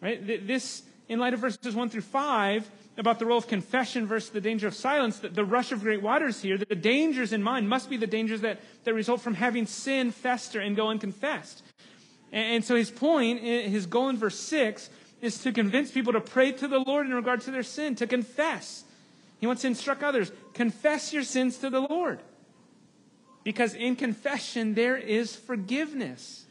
Right? 0.01 0.47
This, 0.47 0.83
in 1.07 1.19
light 1.19 1.33
of 1.33 1.39
verses 1.39 1.75
1 1.75 1.89
through 1.89 2.01
5, 2.01 2.69
about 2.99 3.17
the 3.17 3.25
role 3.25 3.37
of 3.37 3.47
confession 3.47 4.05
versus 4.05 4.29
the 4.29 4.41
danger 4.41 4.67
of 4.67 4.75
silence, 4.75 5.19
the, 5.19 5.29
the 5.29 5.45
rush 5.45 5.71
of 5.71 5.81
great 5.81 6.01
waters 6.01 6.41
here, 6.41 6.57
the 6.57 6.75
dangers 6.75 7.33
in 7.33 7.41
mind 7.41 7.69
must 7.69 7.89
be 7.89 7.97
the 7.97 8.07
dangers 8.07 8.41
that, 8.41 8.59
that 8.83 8.93
result 8.93 9.21
from 9.21 9.35
having 9.35 9.65
sin 9.65 10.11
fester 10.11 10.59
and 10.59 10.75
go 10.75 10.89
unconfessed. 10.89 11.63
And, 12.31 12.55
and 12.55 12.65
so 12.65 12.75
his 12.75 12.91
point, 12.91 13.41
his 13.41 13.85
goal 13.85 14.09
in 14.09 14.17
verse 14.17 14.39
6, 14.39 14.89
is 15.21 15.41
to 15.43 15.51
convince 15.51 15.91
people 15.91 16.13
to 16.13 16.21
pray 16.21 16.51
to 16.51 16.67
the 16.67 16.79
Lord 16.79 17.05
in 17.05 17.13
regard 17.13 17.41
to 17.41 17.51
their 17.51 17.63
sin, 17.63 17.95
to 17.95 18.07
confess. 18.07 18.83
He 19.39 19.47
wants 19.47 19.61
to 19.61 19.67
instruct 19.69 20.03
others 20.03 20.31
confess 20.53 21.13
your 21.13 21.23
sins 21.23 21.57
to 21.59 21.69
the 21.69 21.79
Lord. 21.79 22.19
Because 23.43 23.73
in 23.73 23.95
confession, 23.95 24.73
there 24.73 24.97
is 24.97 25.35
forgiveness. 25.35 26.45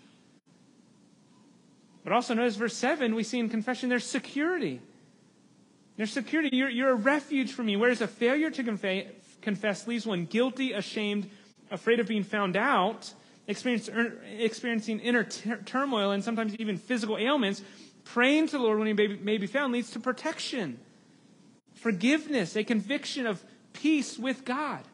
But 2.05 2.15
also 2.15 2.33
notice 2.33 2.57
verse 2.57 2.75
7, 2.75 3.15
we 3.15 3.23
see 3.23 3.39
in 3.39 3.51
confession 3.51 3.91
there's 3.91 4.07
security. 4.07 4.81
There's 5.99 6.13
security. 6.13 6.57
You're, 6.57 6.71
you're 6.71 6.91
a 6.91 6.95
refuge 6.95 7.53
for 7.53 7.65
me. 7.65 7.77
Whereas 7.77 8.01
a 8.01 8.07
failure 8.07 8.51
to 8.51 8.63
confe- 8.63 9.09
confess 9.43 9.89
leaves 9.89 10.07
one 10.07 10.27
guilty, 10.27 10.73
ashamed, 10.73 11.29
afraid 11.73 11.99
of 11.99 12.07
being 12.07 12.23
found 12.23 12.57
out, 12.57 13.13
er, 13.49 14.13
experiencing 14.39 15.01
inner 15.01 15.25
turmoil, 15.25 16.13
and 16.13 16.23
sometimes 16.23 16.55
even 16.55 16.79
physical 16.79 17.19
ailments. 17.19 17.63
Praying 18.05 18.47
to 18.47 18.53
the 18.53 18.63
Lord 18.63 18.79
when 18.79 18.87
he 18.87 18.93
may 18.93 19.09
be, 19.09 19.17
may 19.19 19.39
be 19.39 19.49
found 19.49 19.73
leads 19.73 19.91
to 19.91 20.01
protection, 20.01 20.79
forgiveness, 21.75 22.57
a 22.57 22.63
conviction 22.63 23.27
of 23.27 23.45
peace 23.73 24.17
with 24.17 24.45
God. 24.45 24.85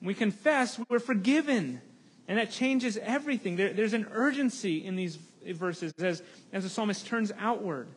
we 0.00 0.14
confess, 0.14 0.80
we're 0.88 1.00
forgiven. 1.00 1.82
And 2.28 2.38
that 2.38 2.52
changes 2.52 2.96
everything. 2.98 3.56
There, 3.56 3.72
there's 3.72 3.92
an 3.92 4.06
urgency 4.12 4.86
in 4.86 4.96
these 4.96 5.16
verses 5.44 5.92
as, 5.98 6.22
as 6.52 6.62
the 6.62 6.70
psalmist 6.70 7.04
turns 7.04 7.32
outward. 7.38 7.88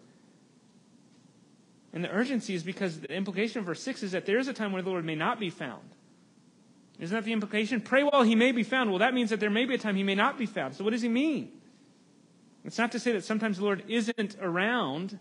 And 1.94 2.04
the 2.04 2.12
urgency 2.12 2.54
is 2.54 2.64
because 2.64 3.00
the 3.00 3.14
implication 3.14 3.60
of 3.60 3.66
verse 3.66 3.82
6 3.82 4.04
is 4.04 4.12
that 4.12 4.26
there 4.26 4.40
is 4.40 4.48
a 4.48 4.54
time 4.54 4.72
where 4.72 4.82
the 4.82 4.90
Lord 4.90 5.06
may 5.06 5.16
not 5.16 5.40
be 5.40 5.50
found. 5.50 5.84
Isn't 7.00 7.16
that 7.16 7.24
the 7.24 7.34
implication? 7.34 7.80
Pray 7.82 8.04
while 8.04 8.24
he 8.24 8.36
may 8.36 8.52
be 8.52 8.64
found. 8.64 8.90
Well, 8.90 9.00
that 9.00 9.14
means 9.14 9.30
that 9.30 9.40
there 9.40 9.50
may 9.50 9.66
be 9.66 9.76
a 9.76 9.78
time 9.78 9.96
he 9.96 10.04
may 10.04 10.16
not 10.16 10.38
be 10.38 10.46
found. 10.46 10.76
So 10.76 10.84
what 10.84 10.92
does 10.92 11.02
he 11.02 11.10
mean? 11.10 11.52
It's 12.66 12.78
not 12.78 12.92
to 12.92 13.00
say 13.00 13.14
that 13.14 13.24
sometimes 13.24 13.58
the 13.58 13.64
Lord 13.64 13.84
isn't 13.88 14.36
around, 14.42 15.18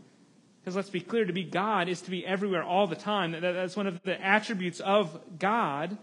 because 0.60 0.74
let's 0.74 0.90
be 0.90 1.00
clear, 1.00 1.24
to 1.24 1.32
be 1.32 1.44
God 1.44 1.88
is 1.88 2.00
to 2.02 2.10
be 2.10 2.26
everywhere 2.26 2.64
all 2.64 2.86
the 2.86 2.96
time. 2.96 3.32
That's 3.32 3.76
one 3.76 3.86
of 3.86 4.02
the 4.02 4.20
attributes 4.20 4.80
of 4.80 5.18
God. 5.38 5.96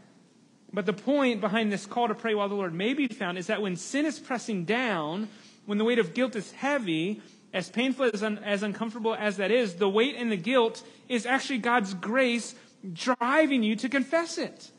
But 0.72 0.86
the 0.86 0.94
point 0.94 1.42
behind 1.42 1.72
this 1.72 1.86
call 1.86 2.08
to 2.08 2.16
pray 2.16 2.34
while 2.34 2.50
the 2.50 2.56
Lord 2.56 2.74
may 2.74 2.94
be 2.94 3.08
found 3.08 3.38
is 3.38 3.48
that 3.48 3.62
when 3.62 3.76
sin 3.76 4.06
is 4.06 4.20
pressing 4.20 4.64
down, 4.66 5.28
when 5.66 5.78
the 5.78 5.84
weight 5.84 6.00
of 6.00 6.14
guilt 6.14 6.36
is 6.36 6.52
heavy, 6.52 7.22
as 7.54 7.70
painful 7.70 8.10
as, 8.12 8.24
un, 8.24 8.40
as 8.40 8.64
uncomfortable 8.64 9.14
as 9.14 9.38
that 9.38 9.52
is, 9.52 9.76
the 9.76 9.90
weight 9.90 10.16
and 10.18 10.32
the 10.32 10.38
guilt 10.38 10.84
is 11.08 11.26
actually 11.26 11.60
God's 11.60 11.94
grace 11.94 12.56
driving 12.92 13.64
you 13.64 13.76
to 13.78 13.88
confess 13.88 14.38
it, 14.38 14.72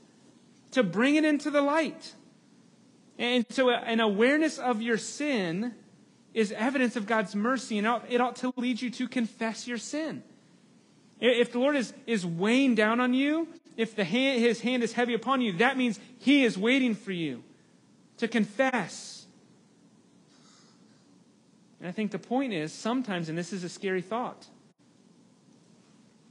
to 0.72 0.82
bring 0.82 1.14
it 1.14 1.24
into 1.24 1.50
the 1.50 1.62
light. 1.62 2.14
And 3.16 3.46
so, 3.50 3.70
an 3.70 4.00
awareness 4.00 4.58
of 4.58 4.82
your 4.82 4.98
sin 4.98 5.72
is 6.34 6.50
evidence 6.50 6.96
of 6.96 7.06
God's 7.06 7.36
mercy, 7.36 7.78
and 7.78 7.86
it 8.08 8.20
ought 8.20 8.36
to 8.36 8.52
lead 8.56 8.82
you 8.82 8.90
to 8.90 9.06
confess 9.06 9.68
your 9.68 9.78
sin. 9.78 10.24
If 11.20 11.52
the 11.52 11.60
Lord 11.60 11.76
is, 11.76 11.94
is 12.08 12.26
weighing 12.26 12.74
down 12.74 12.98
on 12.98 13.14
you, 13.14 13.46
if 13.76 13.94
the 13.94 14.04
hand, 14.04 14.40
his 14.40 14.60
hand 14.60 14.82
is 14.82 14.92
heavy 14.92 15.14
upon 15.14 15.40
you, 15.40 15.52
that 15.54 15.76
means 15.76 16.00
he 16.18 16.44
is 16.44 16.58
waiting 16.58 16.96
for 16.96 17.12
you 17.12 17.44
to 18.16 18.26
confess 18.26 19.13
And 21.84 21.90
I 21.90 21.92
think 21.92 22.12
the 22.12 22.18
point 22.18 22.54
is 22.54 22.72
sometimes, 22.72 23.28
and 23.28 23.36
this 23.36 23.52
is 23.52 23.62
a 23.62 23.68
scary 23.68 24.00
thought, 24.00 24.46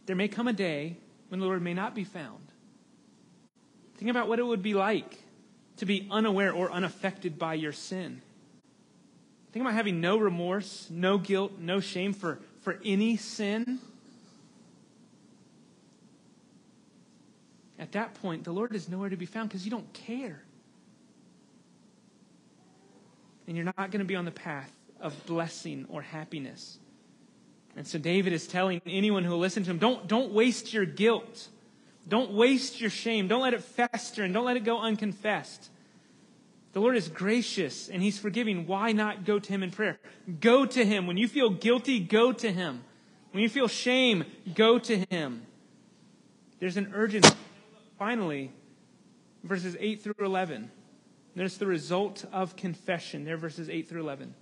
there 0.08 0.16
may 0.16 0.28
come 0.28 0.48
a 0.48 0.54
day 0.54 0.98
when 1.30 1.40
the 1.40 1.46
Lord 1.46 1.62
may 1.62 1.76
not 1.76 1.94
be 1.94 2.04
found. 2.04 2.42
Think 3.98 4.10
about 4.10 4.28
what 4.28 4.40
it 4.40 4.48
would 4.48 4.64
be 4.64 4.74
like 4.74 5.20
to 5.78 5.86
be 5.86 6.08
unaware 6.10 6.52
or 6.52 6.72
unaffected 6.72 7.38
by 7.38 7.54
your 7.54 7.72
sin. 7.72 8.24
Think 9.52 9.62
about 9.62 9.76
having 9.76 10.02
no 10.02 10.18
remorse, 10.18 10.88
no 10.90 11.20
guilt, 11.20 11.60
no 11.60 11.80
shame 11.80 12.14
for, 12.14 12.40
for 12.62 12.80
any 12.84 13.16
sin. 13.16 13.78
At 17.78 17.92
that 17.92 18.16
point, 18.16 18.44
the 18.44 18.52
Lord 18.52 18.74
is 18.74 18.90
nowhere 18.90 19.10
to 19.10 19.18
be 19.18 19.28
found 19.28 19.50
because 19.50 19.66
you 19.66 19.70
don't 19.70 19.94
care. 19.94 20.42
And 23.48 23.56
you're 23.56 23.66
not 23.66 23.76
going 23.76 24.00
to 24.00 24.04
be 24.04 24.16
on 24.16 24.26
the 24.26 24.32
path 24.32 24.72
of 25.04 25.26
blessing 25.26 25.86
or 25.90 26.02
happiness. 26.02 26.80
And 27.76 27.86
so 27.86 28.00
David 28.00 28.34
is 28.34 28.48
telling 28.48 28.82
anyone 28.86 29.24
who 29.24 29.32
will 29.32 29.40
listen 29.40 29.64
to 29.64 29.70
him 29.70 29.78
don't, 29.78 30.08
don't 30.08 30.32
waste 30.32 30.74
your 30.74 30.86
guilt. 30.86 31.50
Don't 32.08 32.32
waste 32.32 32.82
your 32.82 32.90
shame. 32.90 33.28
Don't 33.28 33.42
let 33.42 33.54
it 33.54 33.64
fester 33.64 34.24
and 34.24 34.34
don't 34.34 34.46
let 34.46 34.58
it 34.58 34.64
go 34.64 34.80
unconfessed. 34.80 35.70
The 36.74 36.82
Lord 36.82 36.98
is 36.98 37.08
gracious 37.08 37.88
and 37.88 38.02
He's 38.02 38.20
forgiving. 38.20 38.68
Why 38.68 38.92
not 38.92 39.26
go 39.26 39.40
to 39.40 39.50
Him 39.50 39.64
in 39.64 39.72
prayer? 39.72 40.00
Go 40.40 40.66
to 40.66 40.84
Him. 40.84 41.08
When 41.08 41.18
you 41.18 41.28
feel 41.28 41.50
guilty, 41.50 42.00
go 42.00 42.34
to 42.34 42.52
Him. 42.52 42.84
When 43.32 43.42
you 43.42 43.50
feel 43.50 43.68
shame, 43.68 44.26
go 44.54 44.80
to 44.80 45.06
Him. 45.10 45.46
There's 46.60 46.78
an 46.78 46.92
urgency. 46.94 47.34
Finally, 47.98 48.52
verses 49.44 49.78
8 49.80 50.02
through 50.02 50.16
11. 50.20 50.72
Notice 51.36 51.58
the 51.58 51.68
result 51.68 52.26
of 52.32 52.56
confession. 52.56 53.24
There, 53.24 53.38
verses 53.38 53.70
8 53.70 53.88
through 53.88 54.02
11. 54.02 54.34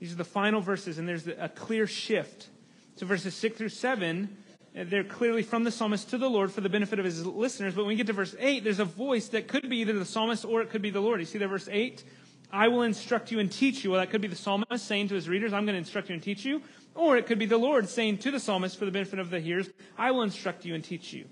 These 0.00 0.12
are 0.12 0.16
the 0.16 0.24
final 0.24 0.60
verses, 0.60 0.98
and 0.98 1.08
there's 1.08 1.26
a 1.26 1.48
clear 1.48 1.86
shift. 1.86 2.48
So, 2.96 3.06
verses 3.06 3.34
6 3.34 3.58
through 3.58 3.68
7 3.70 4.36
uh, 4.76 4.84
they're 4.86 5.04
clearly 5.04 5.42
from 5.42 5.64
the 5.64 5.70
psalmist 5.70 6.10
to 6.10 6.18
the 6.18 6.28
Lord 6.28 6.52
for 6.52 6.60
the 6.60 6.68
benefit 6.68 6.98
of 6.98 7.04
his 7.04 7.24
listeners. 7.24 7.74
But 7.74 7.82
when 7.82 7.88
we 7.88 7.96
get 7.96 8.06
to 8.08 8.12
verse 8.12 8.34
8, 8.38 8.64
there's 8.64 8.80
a 8.80 8.84
voice 8.84 9.28
that 9.28 9.48
could 9.48 9.68
be 9.68 9.78
either 9.78 9.92
the 9.92 10.04
psalmist 10.04 10.44
or 10.44 10.60
it 10.60 10.70
could 10.70 10.82
be 10.82 10.90
the 10.90 11.00
Lord. 11.00 11.20
You 11.20 11.26
see 11.26 11.38
there, 11.38 11.48
verse 11.48 11.68
8? 11.70 12.04
I 12.52 12.68
will 12.68 12.82
instruct 12.82 13.30
you 13.30 13.40
and 13.40 13.50
teach 13.50 13.84
you. 13.84 13.90
Well, 13.90 14.00
that 14.00 14.10
could 14.10 14.20
be 14.20 14.28
the 14.28 14.36
psalmist 14.36 14.86
saying 14.86 15.08
to 15.08 15.14
his 15.14 15.28
readers, 15.28 15.52
I'm 15.52 15.64
going 15.64 15.74
to 15.74 15.78
instruct 15.78 16.08
you 16.08 16.14
and 16.14 16.22
teach 16.22 16.44
you. 16.44 16.62
Or 16.94 17.16
it 17.16 17.26
could 17.26 17.38
be 17.38 17.46
the 17.46 17.58
Lord 17.58 17.88
saying 17.88 18.18
to 18.18 18.30
the 18.30 18.40
psalmist 18.40 18.78
for 18.78 18.84
the 18.84 18.90
benefit 18.90 19.18
of 19.18 19.30
the 19.30 19.40
hearers, 19.40 19.68
I 19.96 20.10
will 20.10 20.22
instruct 20.22 20.64
you 20.64 20.74
and 20.74 20.82
teach 20.82 21.12
you. 21.12 21.26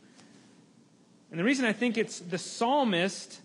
And 1.30 1.40
the 1.40 1.44
reason 1.44 1.64
I 1.64 1.72
think 1.72 1.98
it's 1.98 2.20
the 2.20 2.38
psalmist 2.38 3.40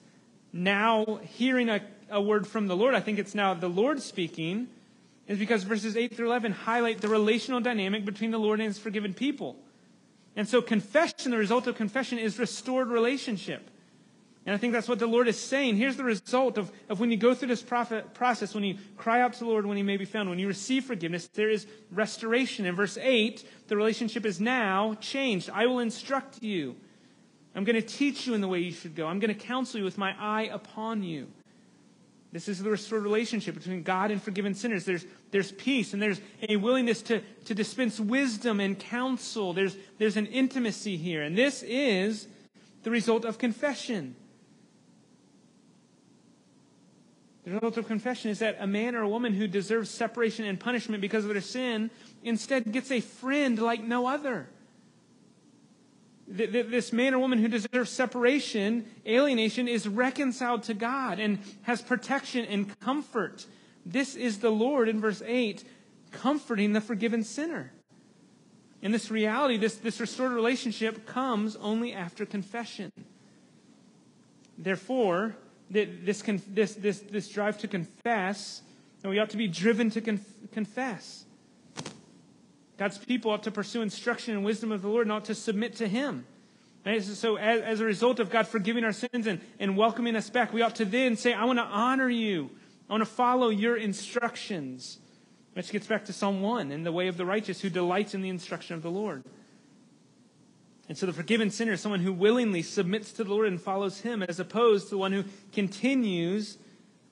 now 0.53 1.19
hearing 1.23 1.69
a, 1.69 1.81
a 2.09 2.21
word 2.21 2.45
from 2.45 2.67
the 2.67 2.75
Lord, 2.75 2.93
I 2.93 2.99
think 2.99 3.19
it's 3.19 3.33
now 3.33 3.53
the 3.53 3.69
Lord 3.69 4.01
speaking, 4.01 4.67
is 5.27 5.37
because 5.37 5.63
verses 5.63 5.95
8 5.95 6.15
through 6.15 6.27
11 6.27 6.51
highlight 6.51 7.01
the 7.01 7.07
relational 7.07 7.59
dynamic 7.59 8.05
between 8.05 8.31
the 8.31 8.39
Lord 8.39 8.59
and 8.59 8.67
his 8.67 8.77
forgiven 8.77 9.13
people. 9.13 9.55
And 10.35 10.47
so 10.47 10.61
confession, 10.61 11.31
the 11.31 11.37
result 11.37 11.67
of 11.67 11.75
confession 11.75 12.17
is 12.17 12.39
restored 12.39 12.87
relationship. 12.87 13.69
And 14.45 14.55
I 14.55 14.57
think 14.57 14.73
that's 14.73 14.87
what 14.87 14.97
the 14.97 15.07
Lord 15.07 15.27
is 15.27 15.39
saying. 15.39 15.77
Here's 15.77 15.97
the 15.97 16.03
result 16.03 16.57
of, 16.57 16.71
of 16.89 16.99
when 16.99 17.11
you 17.11 17.17
go 17.17 17.35
through 17.35 17.49
this 17.49 17.61
prophet, 17.61 18.13
process, 18.15 18.55
when 18.55 18.63
you 18.63 18.77
cry 18.97 19.21
out 19.21 19.33
to 19.33 19.39
the 19.39 19.45
Lord 19.45 19.67
when 19.67 19.77
he 19.77 19.83
may 19.83 19.97
be 19.97 20.05
found, 20.05 20.29
when 20.29 20.39
you 20.39 20.47
receive 20.47 20.85
forgiveness, 20.85 21.27
there 21.27 21.49
is 21.49 21.67
restoration. 21.91 22.65
In 22.65 22.75
verse 22.75 22.97
8, 22.99 23.47
the 23.67 23.77
relationship 23.77 24.25
is 24.25 24.41
now 24.41 24.95
changed. 24.95 25.51
I 25.53 25.67
will 25.67 25.79
instruct 25.79 26.41
you. 26.41 26.75
I'm 27.53 27.65
going 27.65 27.75
to 27.75 27.87
teach 27.87 28.25
you 28.25 28.33
in 28.33 28.41
the 28.41 28.47
way 28.47 28.59
you 28.59 28.71
should 28.71 28.95
go. 28.95 29.05
I'm 29.05 29.19
going 29.19 29.33
to 29.33 29.39
counsel 29.39 29.79
you 29.79 29.83
with 29.83 29.97
my 29.97 30.15
eye 30.17 30.49
upon 30.51 31.03
you. 31.03 31.27
This 32.31 32.47
is 32.47 32.63
the 32.63 32.69
restored 32.69 33.03
relationship 33.03 33.55
between 33.55 33.83
God 33.83 34.09
and 34.09 34.21
forgiven 34.21 34.53
sinners. 34.53 34.85
There's, 34.85 35.05
there's 35.31 35.51
peace 35.51 35.93
and 35.93 36.01
there's 36.01 36.21
a 36.47 36.55
willingness 36.55 37.01
to, 37.03 37.21
to 37.45 37.53
dispense 37.53 37.99
wisdom 37.99 38.61
and 38.61 38.79
counsel. 38.79 39.51
There's, 39.51 39.75
there's 39.97 40.15
an 40.15 40.27
intimacy 40.27 40.95
here. 40.95 41.23
And 41.23 41.37
this 41.37 41.61
is 41.63 42.27
the 42.83 42.91
result 42.91 43.25
of 43.25 43.37
confession. 43.37 44.15
The 47.43 47.51
result 47.51 47.75
of 47.77 47.87
confession 47.87 48.31
is 48.31 48.39
that 48.39 48.57
a 48.59 48.67
man 48.67 48.95
or 48.95 49.01
a 49.01 49.09
woman 49.09 49.33
who 49.33 49.47
deserves 49.47 49.89
separation 49.89 50.45
and 50.45 50.57
punishment 50.59 51.01
because 51.01 51.25
of 51.25 51.33
their 51.33 51.41
sin 51.41 51.89
instead 52.23 52.71
gets 52.71 52.91
a 52.91 53.01
friend 53.01 53.59
like 53.59 53.83
no 53.83 54.07
other 54.07 54.47
this 56.31 56.93
man 56.93 57.13
or 57.13 57.19
woman 57.19 57.39
who 57.39 57.47
deserves 57.47 57.89
separation, 57.89 58.85
alienation, 59.05 59.67
is 59.67 59.87
reconciled 59.87 60.63
to 60.63 60.73
God 60.73 61.19
and 61.19 61.39
has 61.63 61.81
protection 61.81 62.45
and 62.45 62.79
comfort. 62.79 63.45
This 63.85 64.15
is 64.15 64.39
the 64.39 64.49
Lord, 64.49 64.87
in 64.87 65.01
verse 65.01 65.21
8, 65.25 65.63
comforting 66.11 66.73
the 66.73 66.81
forgiven 66.81 67.23
sinner. 67.23 67.71
And 68.81 68.93
this 68.93 69.11
reality, 69.11 69.57
this, 69.57 69.75
this 69.75 69.99
restored 69.99 70.31
relationship, 70.31 71.05
comes 71.05 71.55
only 71.57 71.93
after 71.93 72.25
confession. 72.25 72.91
Therefore, 74.57 75.35
this, 75.69 76.21
this, 76.47 76.73
this, 76.75 76.99
this 76.99 77.29
drive 77.29 77.57
to 77.59 77.67
confess, 77.67 78.61
and 79.03 79.11
we 79.11 79.19
ought 79.19 79.29
to 79.31 79.37
be 79.37 79.47
driven 79.47 79.89
to 79.91 80.01
confess. 80.51 81.25
God's 82.81 82.97
people 82.97 83.29
ought 83.29 83.43
to 83.43 83.51
pursue 83.51 83.83
instruction 83.83 84.33
and 84.33 84.43
wisdom 84.43 84.71
of 84.71 84.81
the 84.81 84.87
Lord 84.87 85.05
and 85.05 85.11
ought 85.11 85.25
to 85.25 85.35
submit 85.35 85.75
to 85.75 85.87
Him. 85.87 86.25
Right? 86.83 87.03
So, 87.03 87.35
as, 87.35 87.61
as, 87.61 87.79
a 87.79 87.85
result 87.85 88.19
of 88.19 88.31
God 88.31 88.47
forgiving 88.47 88.83
our 88.83 88.91
sins 88.91 89.27
and, 89.27 89.39
and 89.59 89.77
welcoming 89.77 90.15
us 90.15 90.31
back, 90.31 90.51
we 90.51 90.63
ought 90.63 90.77
to 90.77 90.85
then 90.85 91.15
say, 91.15 91.31
I 91.31 91.45
want 91.45 91.59
to 91.59 91.63
honor 91.63 92.09
you. 92.09 92.49
I 92.89 92.93
want 92.93 93.01
to 93.01 93.05
follow 93.05 93.49
your 93.49 93.77
instructions. 93.77 94.97
Which 95.53 95.71
gets 95.71 95.85
back 95.85 96.05
to 96.05 96.13
Psalm 96.13 96.41
1 96.41 96.71
in 96.71 96.81
the 96.81 96.91
way 96.91 97.07
of 97.07 97.17
the 97.17 97.25
righteous 97.25 97.61
who 97.61 97.69
delights 97.69 98.15
in 98.15 98.23
the 98.23 98.29
instruction 98.29 98.75
of 98.75 98.81
the 98.81 98.89
Lord. 98.89 99.23
And 100.89 100.97
so 100.97 101.05
the 101.05 101.13
forgiven 101.13 101.51
sinner 101.51 101.73
is 101.73 101.81
someone 101.81 101.99
who 101.99 102.11
willingly 102.11 102.63
submits 102.63 103.11
to 103.11 103.23
the 103.23 103.29
Lord 103.29 103.47
and 103.47 103.61
follows 103.61 103.99
him, 103.99 104.23
as 104.23 104.39
opposed 104.39 104.85
to 104.85 104.89
the 104.89 104.97
one 104.97 105.11
who 105.11 105.25
continues 105.53 106.57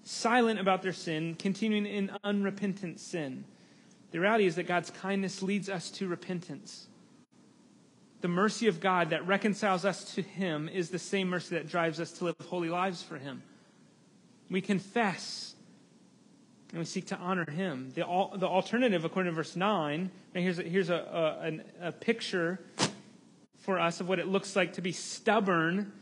silent 0.03 0.59
about 0.59 0.81
their 0.81 0.93
sin, 0.93 1.35
continuing 1.35 1.85
in 1.85 2.09
unrepentant 2.23 2.99
sin. 2.99 3.43
The 4.11 4.19
reality 4.19 4.45
is 4.45 4.55
that 4.55 4.67
God's 4.67 4.89
kindness 4.89 5.41
leads 5.43 5.69
us 5.69 5.91
to 5.91 6.07
repentance. 6.07 6.87
The 8.21 8.27
mercy 8.27 8.67
of 8.67 8.79
God 8.79 9.11
that 9.11 9.25
reconciles 9.27 9.85
us 9.85 10.15
to 10.15 10.21
Him 10.21 10.67
is 10.67 10.89
the 10.89 10.99
same 10.99 11.29
mercy 11.29 11.55
that 11.55 11.69
drives 11.69 11.99
us 11.99 12.11
to 12.13 12.25
live 12.25 12.35
holy 12.47 12.69
lives 12.69 13.01
for 13.01 13.17
Him. 13.17 13.43
We 14.49 14.61
confess 14.61 15.55
and 16.71 16.79
we 16.79 16.85
seek 16.85 17.07
to 17.07 17.17
honor 17.17 17.49
Him. 17.49 17.91
The, 17.95 18.01
the 18.35 18.47
alternative, 18.47 19.05
according 19.05 19.31
to 19.31 19.35
verse 19.35 19.55
9, 19.55 20.11
and 20.35 20.43
here's, 20.43 20.59
a, 20.59 20.63
here's 20.63 20.89
a, 20.89 21.61
a, 21.81 21.87
a 21.87 21.91
picture 21.91 22.59
for 23.59 23.79
us 23.79 24.01
of 24.01 24.09
what 24.09 24.19
it 24.19 24.27
looks 24.27 24.55
like 24.55 24.73
to 24.73 24.81
be 24.81 24.91
stubborn 24.91 25.93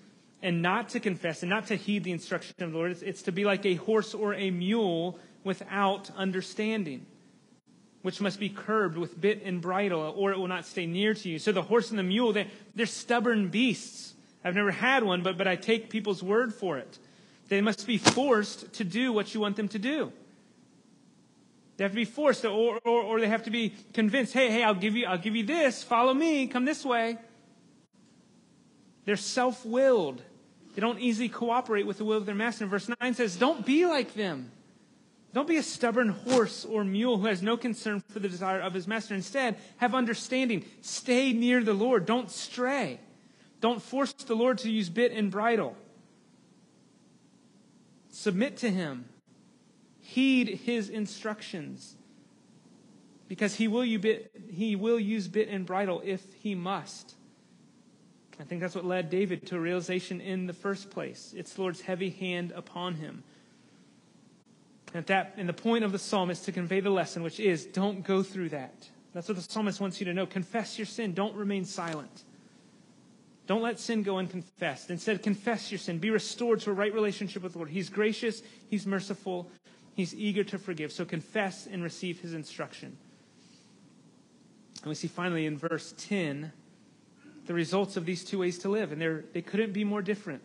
and 0.42 0.62
not 0.62 0.90
to 0.90 1.00
confess 1.00 1.44
and 1.44 1.50
not 1.50 1.68
to 1.68 1.76
heed 1.76 2.04
the 2.04 2.12
instruction 2.12 2.56
of 2.60 2.72
the 2.72 2.78
Lord. 2.78 2.92
It's, 2.92 3.02
it's 3.02 3.22
to 3.24 3.32
be 3.32 3.46
like 3.46 3.66
a 3.66 3.76
horse 3.76 4.14
or 4.14 4.34
a 4.34 4.50
mule 4.50 5.20
without 5.44 6.10
understanding 6.16 7.06
which 8.08 8.22
must 8.22 8.40
be 8.40 8.48
curbed 8.48 8.98
with 8.98 9.20
bit 9.20 9.44
and 9.44 9.60
bridle, 9.60 10.14
or 10.16 10.32
it 10.32 10.38
will 10.38 10.48
not 10.48 10.66
stay 10.66 10.86
near 10.86 11.14
to 11.14 11.28
you. 11.28 11.38
So 11.38 11.52
the 11.52 11.62
horse 11.62 11.90
and 11.90 12.00
the 12.00 12.04
mule, 12.04 12.32
they, 12.32 12.48
they're 12.74 12.86
stubborn 12.86 13.50
beasts. 13.50 14.14
I've 14.46 14.56
never 14.56 14.72
had 14.72 15.04
one, 15.04 15.24
but, 15.24 15.38
but 15.38 15.46
I 15.46 15.58
take 15.58 15.90
people's 15.90 16.24
word 16.24 16.54
for 16.54 16.78
it. 16.78 17.00
They 17.50 17.60
must 17.60 17.86
be 17.86 17.98
forced 17.98 18.72
to 18.76 18.86
do 18.86 19.12
what 19.12 19.34
you 19.34 19.42
want 19.42 19.58
them 19.58 19.68
to 19.68 19.78
do. 19.78 20.14
They 21.76 21.84
have 21.84 21.92
to 21.92 21.98
be 21.98 22.06
forced, 22.06 22.46
or, 22.46 22.80
or, 22.86 23.02
or 23.02 23.20
they 23.20 23.28
have 23.28 23.44
to 23.44 23.52
be 23.52 23.74
convinced, 23.92 24.32
hey, 24.32 24.52
hey, 24.52 24.64
I'll 24.64 24.74
give 24.74 24.96
you, 24.96 25.06
I'll 25.06 25.18
give 25.18 25.36
you 25.36 25.44
this, 25.44 25.84
follow 25.84 26.14
me, 26.14 26.48
come 26.48 26.64
this 26.64 26.86
way. 26.86 27.18
They're 29.04 29.18
self-willed. 29.18 30.22
They 30.76 30.80
don't 30.80 31.02
easily 31.02 31.28
cooperate 31.28 31.86
with 31.86 31.98
the 31.98 32.06
will 32.06 32.16
of 32.16 32.26
their 32.26 32.36
master. 32.36 32.64
And 32.64 32.72
verse 32.72 32.90
9 33.02 33.16
says, 33.16 33.36
don't 33.36 33.66
be 33.66 33.86
like 33.86 34.14
them. 34.14 34.54
Don't 35.34 35.48
be 35.48 35.58
a 35.58 35.64
stubborn 35.64 36.10
horse 36.10 36.66
or 36.66 36.84
mule 36.84 37.18
who 37.18 37.28
has 37.28 37.42
no 37.42 37.58
concern 37.58 38.02
for 38.10 38.20
the 38.20 38.30
desire 38.30 38.60
of 38.60 38.74
his 38.74 38.88
master. 38.88 39.14
Instead, 39.14 39.58
have 39.78 39.94
understanding. 39.94 40.66
Stay 40.82 41.34
near 41.34 41.64
the 41.64 41.74
Lord. 41.74 42.06
Don't 42.06 42.32
stray. 42.32 43.00
Don't 43.60 43.82
force 43.82 44.14
the 44.14 44.36
Lord 44.36 44.60
to 44.60 44.72
use 44.72 44.90
bit 44.90 45.12
and 45.12 45.30
bridle. 45.30 45.76
Submit 48.10 48.58
to 48.58 48.70
him. 48.70 49.06
Heed 50.02 50.48
his 50.66 50.90
instructions. 50.90 51.96
Because 53.28 53.56
he 53.56 53.68
will, 53.68 53.86
bit, 54.00 54.32
he 54.52 54.76
will 54.76 55.00
use 55.00 55.28
bit 55.28 55.50
and 55.50 55.66
bridle 55.66 56.02
if 56.06 56.24
he 56.42 56.56
must. 56.56 57.16
I 58.40 58.44
think 58.44 58.62
that's 58.62 58.76
what 58.76 58.86
led 58.86 59.10
David 59.10 59.46
to 59.48 59.58
a 59.58 59.60
realization 59.60 60.22
in 60.22 60.48
the 60.48 60.54
first 60.54 60.90
place. 60.90 61.34
It's 61.36 61.54
the 61.54 61.62
Lord's 61.62 61.82
heavy 61.82 62.12
hand 62.12 62.54
upon 62.56 62.96
him. 62.96 63.24
And, 64.94 65.06
that, 65.08 65.34
and 65.38 65.48
the 65.48 65.54
point 65.54 65.84
of 65.84 65.92
the 65.92 66.00
psalm 66.00 66.30
is 66.30 66.42
to 66.42 66.52
convey 66.52 66.80
the 66.80 66.90
lesson, 66.90 67.24
which 67.24 67.40
is 67.40 67.66
don't 67.66 68.04
go 68.04 68.24
through 68.24 68.50
that. 68.50 68.90
That's 69.14 69.28
what 69.28 69.38
the 69.38 69.44
psalmist 69.44 69.82
wants 69.82 70.00
you 70.00 70.06
to 70.06 70.14
know. 70.14 70.26
Confess 70.26 70.78
your 70.78 70.86
sin. 70.86 71.14
Don't 71.14 71.36
remain 71.36 71.66
silent. 71.66 72.24
Don't 73.48 73.62
let 73.62 73.80
sin 73.80 74.04
go 74.04 74.18
unconfessed. 74.18 74.92
Instead, 74.92 75.24
confess 75.24 75.72
your 75.72 75.80
sin. 75.80 76.00
Be 76.00 76.10
restored 76.10 76.60
to 76.62 76.72
a 76.72 76.74
right 76.74 76.94
relationship 76.94 77.44
with 77.44 77.54
the 77.54 77.60
Lord. 77.60 77.70
He's 77.70 77.90
gracious. 77.90 78.44
He's 78.70 78.86
merciful. 78.86 79.50
He's 79.96 80.14
eager 80.14 80.44
to 80.46 80.60
forgive. 80.60 80.92
So 80.92 81.06
confess 81.06 81.66
and 81.66 81.82
receive 81.82 82.20
his 82.20 82.34
instruction. 82.34 82.98
And 84.82 84.90
we 84.90 84.96
see 84.96 85.08
finally 85.08 85.46
in 85.46 85.58
verse 85.58 85.94
10 85.98 86.52
the 87.46 87.54
results 87.54 87.98
of 87.98 88.06
these 88.06 88.24
two 88.24 88.40
ways 88.40 88.60
to 88.60 88.70
live, 88.70 88.92
and 88.92 89.24
they 89.34 89.42
couldn't 89.42 89.72
be 89.72 89.84
more 89.86 90.02
different. 90.02 90.42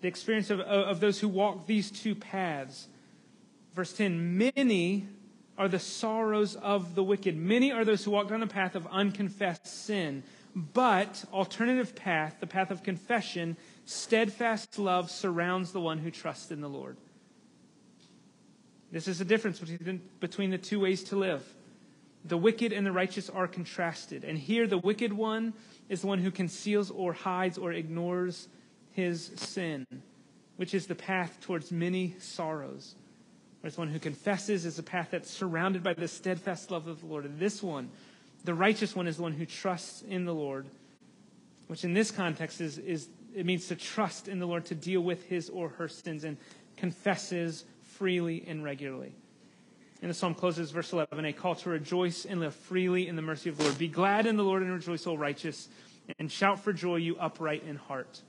The 0.00 0.08
experience 0.08 0.50
of, 0.50 0.60
of 0.60 1.00
those 1.00 1.20
who 1.20 1.28
walk 1.28 1.66
these 1.66 1.90
two 1.90 2.14
paths. 2.14 2.88
Verse 3.78 3.92
10 3.92 4.36
Many 4.36 5.06
are 5.56 5.68
the 5.68 5.78
sorrows 5.78 6.56
of 6.56 6.96
the 6.96 7.04
wicked. 7.04 7.36
Many 7.36 7.70
are 7.70 7.84
those 7.84 8.02
who 8.02 8.10
walk 8.10 8.28
down 8.28 8.40
the 8.40 8.48
path 8.48 8.74
of 8.74 8.88
unconfessed 8.88 9.68
sin. 9.68 10.24
But, 10.56 11.24
alternative 11.32 11.94
path, 11.94 12.38
the 12.40 12.48
path 12.48 12.72
of 12.72 12.82
confession, 12.82 13.56
steadfast 13.84 14.80
love 14.80 15.12
surrounds 15.12 15.70
the 15.70 15.80
one 15.80 15.98
who 15.98 16.10
trusts 16.10 16.50
in 16.50 16.60
the 16.60 16.68
Lord. 16.68 16.96
This 18.90 19.06
is 19.06 19.20
the 19.20 19.24
difference 19.24 19.60
between, 19.60 20.02
between 20.18 20.50
the 20.50 20.58
two 20.58 20.80
ways 20.80 21.04
to 21.04 21.16
live. 21.16 21.44
The 22.24 22.36
wicked 22.36 22.72
and 22.72 22.84
the 22.84 22.90
righteous 22.90 23.30
are 23.30 23.46
contrasted. 23.46 24.24
And 24.24 24.36
here, 24.36 24.66
the 24.66 24.78
wicked 24.78 25.12
one 25.12 25.54
is 25.88 26.00
the 26.00 26.08
one 26.08 26.18
who 26.18 26.32
conceals 26.32 26.90
or 26.90 27.12
hides 27.12 27.56
or 27.56 27.70
ignores 27.70 28.48
his 28.90 29.30
sin, 29.36 29.86
which 30.56 30.74
is 30.74 30.88
the 30.88 30.96
path 30.96 31.38
towards 31.40 31.70
many 31.70 32.16
sorrows. 32.18 32.96
Whereas 33.60 33.76
one 33.76 33.88
who 33.88 33.98
confesses 33.98 34.64
is 34.64 34.78
a 34.78 34.82
path 34.82 35.08
that's 35.10 35.30
surrounded 35.30 35.82
by 35.82 35.94
the 35.94 36.08
steadfast 36.08 36.70
love 36.70 36.86
of 36.86 37.00
the 37.00 37.06
Lord. 37.06 37.24
And 37.24 37.38
this 37.38 37.62
one, 37.62 37.90
the 38.44 38.54
righteous 38.54 38.94
one, 38.94 39.06
is 39.06 39.16
the 39.16 39.22
one 39.22 39.32
who 39.32 39.46
trusts 39.46 40.02
in 40.02 40.24
the 40.24 40.34
Lord, 40.34 40.66
which 41.66 41.84
in 41.84 41.92
this 41.92 42.10
context 42.10 42.60
is, 42.60 42.78
is 42.78 43.08
it 43.34 43.44
means 43.44 43.66
to 43.68 43.76
trust 43.76 44.28
in 44.28 44.38
the 44.38 44.46
Lord 44.46 44.64
to 44.66 44.74
deal 44.74 45.00
with 45.00 45.24
his 45.24 45.48
or 45.48 45.70
her 45.70 45.88
sins 45.88 46.24
and 46.24 46.36
confesses 46.76 47.64
freely 47.82 48.44
and 48.46 48.62
regularly. 48.62 49.12
And 50.00 50.10
the 50.10 50.14
psalm 50.14 50.34
closes, 50.34 50.70
verse 50.70 50.92
11, 50.92 51.24
a 51.24 51.32
call 51.32 51.56
to 51.56 51.70
rejoice 51.70 52.24
and 52.24 52.38
live 52.38 52.54
freely 52.54 53.08
in 53.08 53.16
the 53.16 53.22
mercy 53.22 53.50
of 53.50 53.58
the 53.58 53.64
Lord. 53.64 53.78
Be 53.78 53.88
glad 53.88 54.26
in 54.26 54.36
the 54.36 54.44
Lord 54.44 54.62
and 54.62 54.72
rejoice, 54.72 55.06
O 55.08 55.16
righteous, 55.16 55.68
and 56.20 56.30
shout 56.30 56.60
for 56.60 56.72
joy, 56.72 56.96
you 56.96 57.16
upright 57.16 57.64
in 57.64 57.76
heart. 57.76 58.22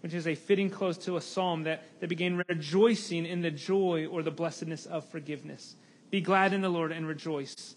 Which 0.00 0.14
is 0.14 0.26
a 0.26 0.34
fitting 0.34 0.70
close 0.70 0.96
to 0.98 1.16
a 1.16 1.20
psalm 1.20 1.64
that, 1.64 1.82
that 2.00 2.08
began 2.08 2.42
rejoicing 2.48 3.26
in 3.26 3.42
the 3.42 3.50
joy 3.50 4.06
or 4.06 4.22
the 4.22 4.30
blessedness 4.30 4.86
of 4.86 5.04
forgiveness. 5.04 5.76
Be 6.10 6.20
glad 6.20 6.52
in 6.52 6.62
the 6.62 6.68
Lord 6.68 6.90
and 6.90 7.06
rejoice. 7.06 7.76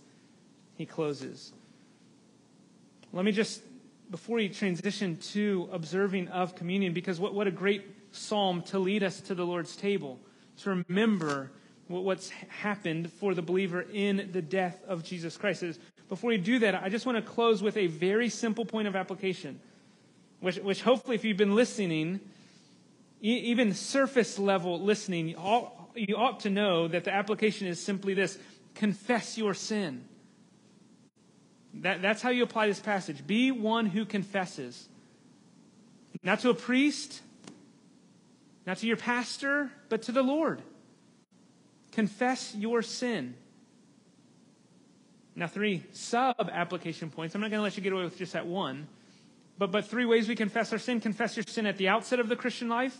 He 0.76 0.86
closes. 0.86 1.52
Let 3.12 3.26
me 3.26 3.32
just, 3.32 3.62
before 4.10 4.38
we 4.38 4.50
transition 4.50 5.18
to 5.34 5.70
observing 5.72 6.30
of 6.30 6.56
communion, 6.56 6.94
because 6.94 7.20
what, 7.20 7.34
what 7.34 7.48
a 7.48 7.52
great 7.52 7.84
psalm 8.12 8.62
to 8.62 8.80
lead 8.80 9.04
us 9.04 9.20
to 9.22 9.36
the 9.36 9.46
Lord's 9.46 9.76
table 9.76 10.20
to 10.58 10.84
remember 10.88 11.52
what's 11.88 12.30
happened 12.30 13.12
for 13.12 13.34
the 13.34 13.42
believer 13.42 13.82
in 13.82 14.30
the 14.32 14.42
death 14.42 14.80
of 14.88 15.04
Jesus 15.04 15.38
Christ. 15.38 15.64
Before 16.10 16.30
we 16.30 16.38
do 16.38 16.60
that, 16.60 16.76
I 16.76 16.90
just 16.90 17.06
want 17.06 17.18
to 17.18 17.22
close 17.22 17.62
with 17.62 17.78
a 17.78 17.88
very 17.88 18.30
simple 18.30 18.66
point 18.66 18.88
of 18.88 18.96
application, 18.96 19.60
which, 20.44 20.58
which 20.58 20.82
hopefully, 20.82 21.16
if 21.16 21.24
you've 21.24 21.38
been 21.38 21.56
listening, 21.56 22.20
even 23.22 23.74
surface 23.74 24.38
level 24.38 24.82
listening, 24.82 25.30
you 25.30 25.38
ought, 26.18 26.42
to 26.42 26.50
know 26.50 26.90
that 26.90 27.06
the 27.06 27.14
application 27.14 27.66
is 27.66 27.82
simply 27.82 28.14
this 28.14 28.38
confess 28.76 29.38
your 29.38 29.54
sin. 29.54 30.04
That, 31.76 32.02
that's 32.02 32.22
how 32.22 32.30
you 32.30 32.44
apply 32.44 32.68
this 32.68 32.82
passage. 32.82 33.26
Be 33.26 33.52
one 33.52 33.86
who 33.86 34.04
confesses. 34.04 34.90
Not 36.24 36.42
to 36.42 36.50
a 36.50 36.54
priest, 36.54 37.22
not 38.68 38.80
to 38.80 38.86
your 38.86 38.98
pastor, 38.98 39.72
but 39.88 40.02
to 40.04 40.12
the 40.12 40.24
Lord. 40.24 40.62
Confess 41.94 42.54
your 42.54 42.82
sin. 42.82 43.36
Now, 45.38 45.48
three 45.48 45.86
sub 45.94 46.50
application 46.52 47.10
points. 47.10 47.34
I'm 47.34 47.40
not 47.40 47.50
going 47.50 47.60
to 47.60 47.64
let 47.64 47.78
you 47.78 47.82
get 47.82 47.94
away 47.94 48.04
with 48.04 48.18
just 48.18 48.34
that 48.34 48.46
one. 48.46 48.90
But, 49.58 49.72
but 49.72 49.86
three 49.86 50.06
ways 50.06 50.28
we 50.28 50.36
confess 50.36 50.72
our 50.74 50.80
sin 50.80 51.00
confess 51.00 51.38
your 51.38 51.44
sin 51.44 51.66
at 51.66 51.78
the 51.78 51.90
outset 51.90 52.20
of 52.20 52.28
the 52.28 52.36
Christian 52.36 52.70
life, 52.70 52.98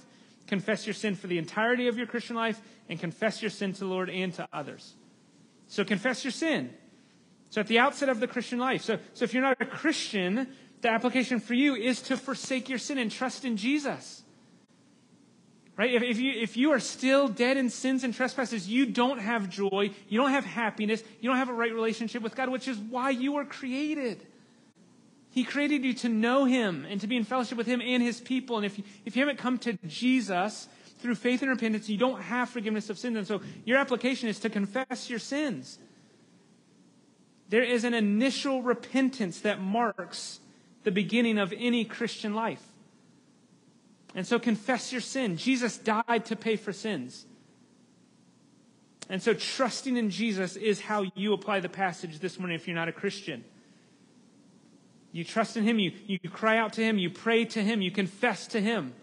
confess 0.48 0.86
your 0.86 0.94
sin 0.94 1.16
for 1.16 1.28
the 1.28 1.38
entirety 1.38 1.88
of 1.88 1.98
your 1.98 2.08
Christian 2.08 2.36
life, 2.36 2.62
and 2.90 3.00
confess 3.00 3.42
your 3.42 3.52
sin 3.52 3.74
to 3.74 3.80
the 3.80 3.86
Lord 3.86 4.10
and 4.10 4.34
to 4.36 4.48
others. 4.54 4.94
So, 5.68 5.84
confess 5.84 6.24
your 6.24 6.32
sin. 6.32 6.74
So, 7.50 7.62
at 7.62 7.68
the 7.68 7.80
outset 7.80 8.10
of 8.10 8.20
the 8.20 8.28
Christian 8.28 8.60
life. 8.60 8.84
So, 8.84 9.00
so 9.14 9.26
if 9.26 9.34
you're 9.34 9.44
not 9.44 9.58
a 9.60 9.66
Christian, 9.66 10.48
the 10.82 10.90
application 10.90 11.40
for 11.40 11.54
you 11.54 11.76
is 11.76 12.02
to 12.04 12.18
forsake 12.18 12.70
your 12.70 12.80
sin 12.80 12.98
and 12.98 13.12
trust 13.12 13.46
in 13.46 13.58
Jesus. 13.58 14.24
Right? 15.76 15.94
If, 15.94 16.04
if, 16.04 16.20
you, 16.20 16.34
if 16.34 16.56
you 16.56 16.72
are 16.72 16.80
still 16.80 17.28
dead 17.28 17.58
in 17.58 17.70
sins 17.70 18.04
and 18.04 18.14
trespasses, 18.14 18.68
you 18.68 18.86
don't 18.86 19.18
have 19.18 19.50
joy, 19.50 19.90
you 20.08 20.20
don't 20.20 20.30
have 20.30 20.46
happiness, 20.46 21.04
you 21.20 21.30
don't 21.30 21.38
have 21.38 21.50
a 21.50 21.54
right 21.54 21.74
relationship 21.74 22.22
with 22.22 22.36
God, 22.36 22.50
which 22.50 22.68
is 22.68 22.78
why 22.78 23.10
you 23.10 23.32
were 23.34 23.46
created. 23.46 24.24
He 25.34 25.44
created 25.44 25.84
you 25.84 25.96
to 25.96 26.10
know 26.10 26.46
Him 26.46 26.86
and 26.88 27.02
to 27.02 27.08
be 27.08 27.18
in 27.18 27.24
fellowship 27.24 27.58
with 27.58 27.66
Him 27.66 27.82
and 27.82 28.04
His 28.04 28.22
people. 28.22 28.58
And 28.58 28.68
if 28.68 28.78
you, 28.78 28.84
if 29.04 29.16
you 29.16 29.24
haven't 29.24 29.40
come 29.40 29.58
to 29.60 29.74
Jesus 29.88 30.68
through 31.00 31.16
faith 31.16 31.42
and 31.42 31.50
repentance, 31.50 31.90
you 31.90 31.98
don't 31.98 32.22
have 32.22 32.50
forgiveness 32.50 32.92
of 32.92 33.00
sins. 33.00 33.18
And 33.18 33.26
so 33.26 33.42
your 33.66 33.80
application 33.80 34.30
is 34.30 34.40
to 34.42 34.50
confess 34.52 35.10
your 35.10 35.18
sins. 35.18 35.80
There 37.50 37.64
is 37.64 37.84
an 37.84 37.96
initial 37.96 38.62
repentance 38.62 39.40
that 39.40 39.60
marks 39.60 40.40
the 40.84 40.92
beginning 40.92 41.40
of 41.40 41.52
any 41.58 41.84
Christian 41.84 42.36
life. 42.36 42.62
And 44.14 44.28
so 44.28 44.38
confess 44.38 44.92
your 44.92 45.02
sin. 45.02 45.38
Jesus 45.38 45.80
died 45.80 46.26
to 46.26 46.36
pay 46.36 46.58
for 46.58 46.72
sins. 46.72 47.26
And 49.10 49.20
so 49.20 49.34
trusting 49.34 49.98
in 49.98 50.12
Jesus 50.12 50.56
is 50.58 50.80
how 50.80 51.06
you 51.16 51.34
apply 51.34 51.60
the 51.60 51.70
passage 51.70 52.20
this 52.20 52.38
morning 52.38 52.54
if 52.54 52.68
you're 52.68 52.76
not 52.76 52.88
a 52.88 52.94
Christian. 52.94 53.44
You 55.14 55.24
trust 55.24 55.56
in 55.56 55.64
Him, 55.64 55.80
you, 55.80 55.94
you 56.08 56.30
cry 56.30 56.58
out 56.58 56.74
to 56.74 56.84
Him, 56.84 56.98
you 56.98 57.10
pray 57.10 57.46
to 57.46 57.62
Him, 57.62 57.82
you 57.82 57.92
confess 57.92 58.48
to 58.48 58.60
Him. 58.60 58.94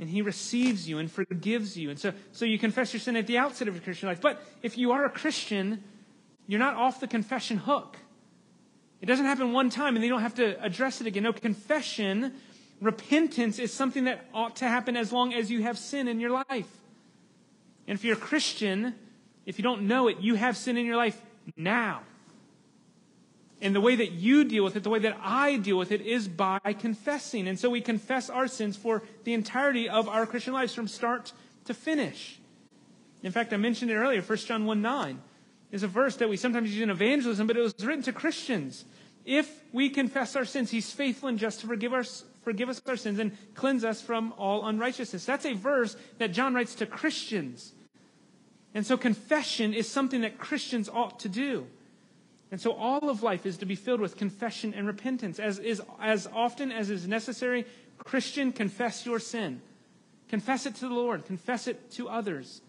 And 0.00 0.08
He 0.08 0.22
receives 0.22 0.88
you 0.88 0.98
and 0.98 1.08
forgives 1.08 1.76
you. 1.76 1.90
And 1.90 1.98
so, 1.98 2.12
so 2.32 2.44
you 2.44 2.58
confess 2.58 2.92
your 2.92 3.00
sin 3.00 3.14
at 3.16 3.26
the 3.26 3.38
outset 3.38 3.68
of 3.68 3.74
your 3.74 3.84
Christian 3.84 4.08
life. 4.08 4.20
But 4.20 4.42
if 4.62 4.76
you 4.76 4.92
are 4.92 5.04
a 5.04 5.10
Christian, 5.10 5.84
you're 6.48 6.58
not 6.58 6.74
off 6.74 6.98
the 6.98 7.06
confession 7.06 7.58
hook. 7.58 7.98
It 9.02 9.06
doesn't 9.06 9.26
happen 9.26 9.52
one 9.52 9.68
time 9.68 9.96
and 9.96 10.04
you 10.04 10.10
don't 10.10 10.22
have 10.22 10.36
to 10.36 10.60
address 10.64 11.00
it 11.00 11.06
again. 11.06 11.24
No, 11.24 11.32
confession 11.32 12.32
repentance 12.80 13.58
is 13.58 13.72
something 13.72 14.04
that 14.04 14.26
ought 14.34 14.56
to 14.56 14.66
happen 14.66 14.96
as 14.96 15.12
long 15.12 15.32
as 15.32 15.50
you 15.50 15.62
have 15.62 15.78
sin 15.78 16.08
in 16.08 16.20
your 16.20 16.30
life. 16.30 16.80
And 17.86 17.96
if 17.96 18.04
you're 18.04 18.16
a 18.16 18.20
Christian, 18.20 18.94
if 19.46 19.58
you 19.58 19.62
don't 19.62 19.82
know 19.82 20.08
it, 20.08 20.18
you 20.20 20.34
have 20.34 20.56
sin 20.56 20.76
in 20.76 20.86
your 20.86 20.96
life 20.96 21.20
now. 21.56 22.02
And 23.62 23.76
the 23.76 23.80
way 23.80 23.94
that 23.94 24.10
you 24.10 24.42
deal 24.42 24.64
with 24.64 24.74
it, 24.74 24.82
the 24.82 24.90
way 24.90 24.98
that 24.98 25.16
I 25.22 25.56
deal 25.56 25.78
with 25.78 25.92
it, 25.92 26.00
is 26.00 26.26
by 26.26 26.58
confessing. 26.78 27.46
And 27.46 27.58
so 27.58 27.70
we 27.70 27.80
confess 27.80 28.28
our 28.28 28.48
sins 28.48 28.76
for 28.76 29.04
the 29.22 29.34
entirety 29.34 29.88
of 29.88 30.08
our 30.08 30.26
Christian 30.26 30.52
lives 30.52 30.74
from 30.74 30.88
start 30.88 31.32
to 31.66 31.72
finish. 31.72 32.40
In 33.22 33.30
fact, 33.30 33.52
I 33.52 33.56
mentioned 33.56 33.92
it 33.92 33.94
earlier, 33.94 34.20
1 34.20 34.38
John 34.38 34.66
1 34.66 34.82
9 34.82 35.22
is 35.70 35.84
a 35.84 35.88
verse 35.88 36.16
that 36.16 36.28
we 36.28 36.36
sometimes 36.36 36.74
use 36.74 36.82
in 36.82 36.90
evangelism, 36.90 37.46
but 37.46 37.56
it 37.56 37.60
was 37.60 37.74
written 37.80 38.02
to 38.02 38.12
Christians. 38.12 38.84
If 39.24 39.48
we 39.72 39.88
confess 39.88 40.34
our 40.34 40.44
sins, 40.44 40.72
he's 40.72 40.90
faithful 40.90 41.28
and 41.28 41.38
just 41.38 41.60
to 41.60 41.68
forgive 41.68 41.94
us 41.94 42.24
forgive 42.42 42.68
us 42.68 42.82
our 42.88 42.96
sins 42.96 43.20
and 43.20 43.30
cleanse 43.54 43.84
us 43.84 44.02
from 44.02 44.34
all 44.36 44.66
unrighteousness. 44.66 45.24
That's 45.24 45.46
a 45.46 45.52
verse 45.52 45.96
that 46.18 46.32
John 46.32 46.54
writes 46.54 46.74
to 46.76 46.86
Christians. 46.86 47.72
And 48.74 48.84
so 48.84 48.96
confession 48.96 49.72
is 49.72 49.88
something 49.88 50.22
that 50.22 50.38
Christians 50.38 50.88
ought 50.88 51.20
to 51.20 51.28
do. 51.28 51.68
And 52.52 52.60
so 52.60 52.72
all 52.74 53.10
of 53.10 53.24
life 53.24 53.46
is 53.46 53.56
to 53.58 53.66
be 53.66 53.74
filled 53.74 54.00
with 54.00 54.16
confession 54.16 54.74
and 54.74 54.86
repentance. 54.86 55.40
As, 55.40 55.58
is, 55.58 55.82
as 56.00 56.28
often 56.32 56.70
as 56.70 56.90
is 56.90 57.08
necessary, 57.08 57.66
Christian, 57.98 58.52
confess 58.52 59.04
your 59.04 59.18
sin. 59.18 59.60
Confess 60.28 60.66
it 60.66 60.76
to 60.76 60.82
the 60.82 60.94
Lord. 60.94 61.24
Confess 61.24 61.66
it 61.66 61.90
to 61.92 62.08
others. 62.08 62.60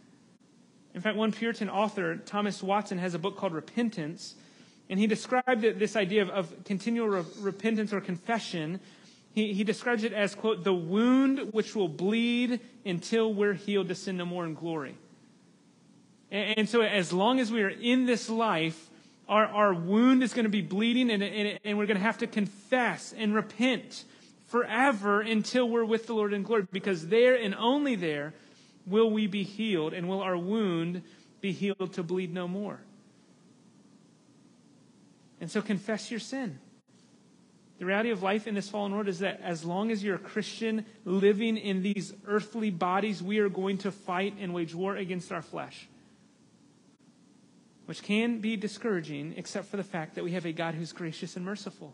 In 0.96 1.02
fact, 1.02 1.18
one 1.18 1.32
Puritan 1.32 1.70
author, 1.70 2.16
Thomas 2.16 2.64
Watson, 2.64 2.98
has 2.98 3.14
a 3.14 3.20
book 3.20 3.38
called 3.38 3.54
Repentance. 3.54 4.34
And 4.90 5.00
he 5.00 5.06
described 5.06 5.62
this 5.62 5.96
idea 5.96 6.24
of, 6.24 6.30
of 6.30 6.64
continual 6.64 7.10
re- 7.10 7.24
repentance 7.40 7.94
or 7.94 8.02
confession 8.02 8.80
he, 9.34 9.54
he 9.54 9.64
describes 9.64 10.04
it 10.04 10.14
as, 10.14 10.36
quote, 10.36 10.64
the 10.64 10.74
wound 10.74 11.54
which 11.54 11.76
will 11.76 11.88
bleed 11.88 12.60
until 12.86 13.34
we're 13.34 13.54
healed 13.54 13.88
to 13.88 13.96
sin 13.96 14.18
no 14.18 14.26
more 14.26 14.46
in 14.46 14.54
glory. 14.54 14.96
And, 16.32 16.60
and 16.60 16.70
so, 16.70 16.82
as 16.82 17.12
long 17.12 17.40
as 17.40 17.52
we 17.52 17.64
are 17.64 17.70
in 17.70 18.06
this 18.06 18.30
life, 18.30 18.90
our, 19.28 19.46
our 19.46 19.74
wound 19.74 20.24
is 20.24 20.34
going 20.34 20.46
to 20.46 20.50
be 20.50 20.62
bleeding, 20.62 21.10
and, 21.10 21.24
and, 21.24 21.60
and 21.64 21.78
we're 21.78 21.86
going 21.86 21.98
to 21.98 22.04
have 22.04 22.18
to 22.20 22.28
confess 22.28 23.14
and 23.18 23.34
repent 23.34 24.04
forever 24.48 25.22
until 25.22 25.68
we're 25.68 25.86
with 25.86 26.08
the 26.08 26.14
Lord 26.14 26.34
in 26.34 26.44
glory, 26.44 26.68
because 26.72 27.08
there 27.08 27.36
and 27.36 27.56
only 27.56 27.96
there 27.96 28.34
will 28.86 29.10
we 29.10 29.28
be 29.28 29.44
healed, 29.44 29.94
and 29.94 30.10
will 30.10 30.22
our 30.22 30.38
wound 30.38 31.04
be 31.42 31.52
healed 31.52 31.94
to 31.94 32.04
bleed 32.04 32.34
no 32.34 32.48
more. 32.48 32.80
And 35.40 35.50
so, 35.50 35.62
confess 35.62 36.12
your 36.12 36.20
sin. 36.20 36.60
The 37.80 37.86
reality 37.86 38.12
of 38.12 38.24
life 38.24 38.48
in 38.48 38.56
this 38.56 38.70
fallen 38.70 38.94
world 38.94 39.08
is 39.08 39.20
that 39.20 39.42
as 39.42 39.66
long 39.66 39.92
as 39.92 40.04
you're 40.04 40.16
a 40.16 40.20
Christian 40.20 40.86
living 41.04 41.58
in 41.58 41.82
these 41.82 42.14
earthly 42.26 42.70
bodies, 42.70 43.22
we 43.22 43.40
are 43.40 43.50
going 43.50 43.80
to 43.80 43.92
fight 43.92 44.36
and 44.40 44.54
wage 44.54 44.74
war 44.74 44.96
against 44.96 45.32
our 45.32 45.42
flesh. 45.42 45.88
Which 47.86 48.02
can 48.02 48.40
be 48.40 48.56
discouraging, 48.56 49.34
except 49.38 49.68
for 49.68 49.78
the 49.78 49.84
fact 49.84 50.16
that 50.16 50.24
we 50.24 50.32
have 50.32 50.46
a 50.46 50.54
God 50.54 50.76
who's 50.76 50.94
gracious 50.94 51.36
and 51.36 51.46
merciful, 51.46 51.94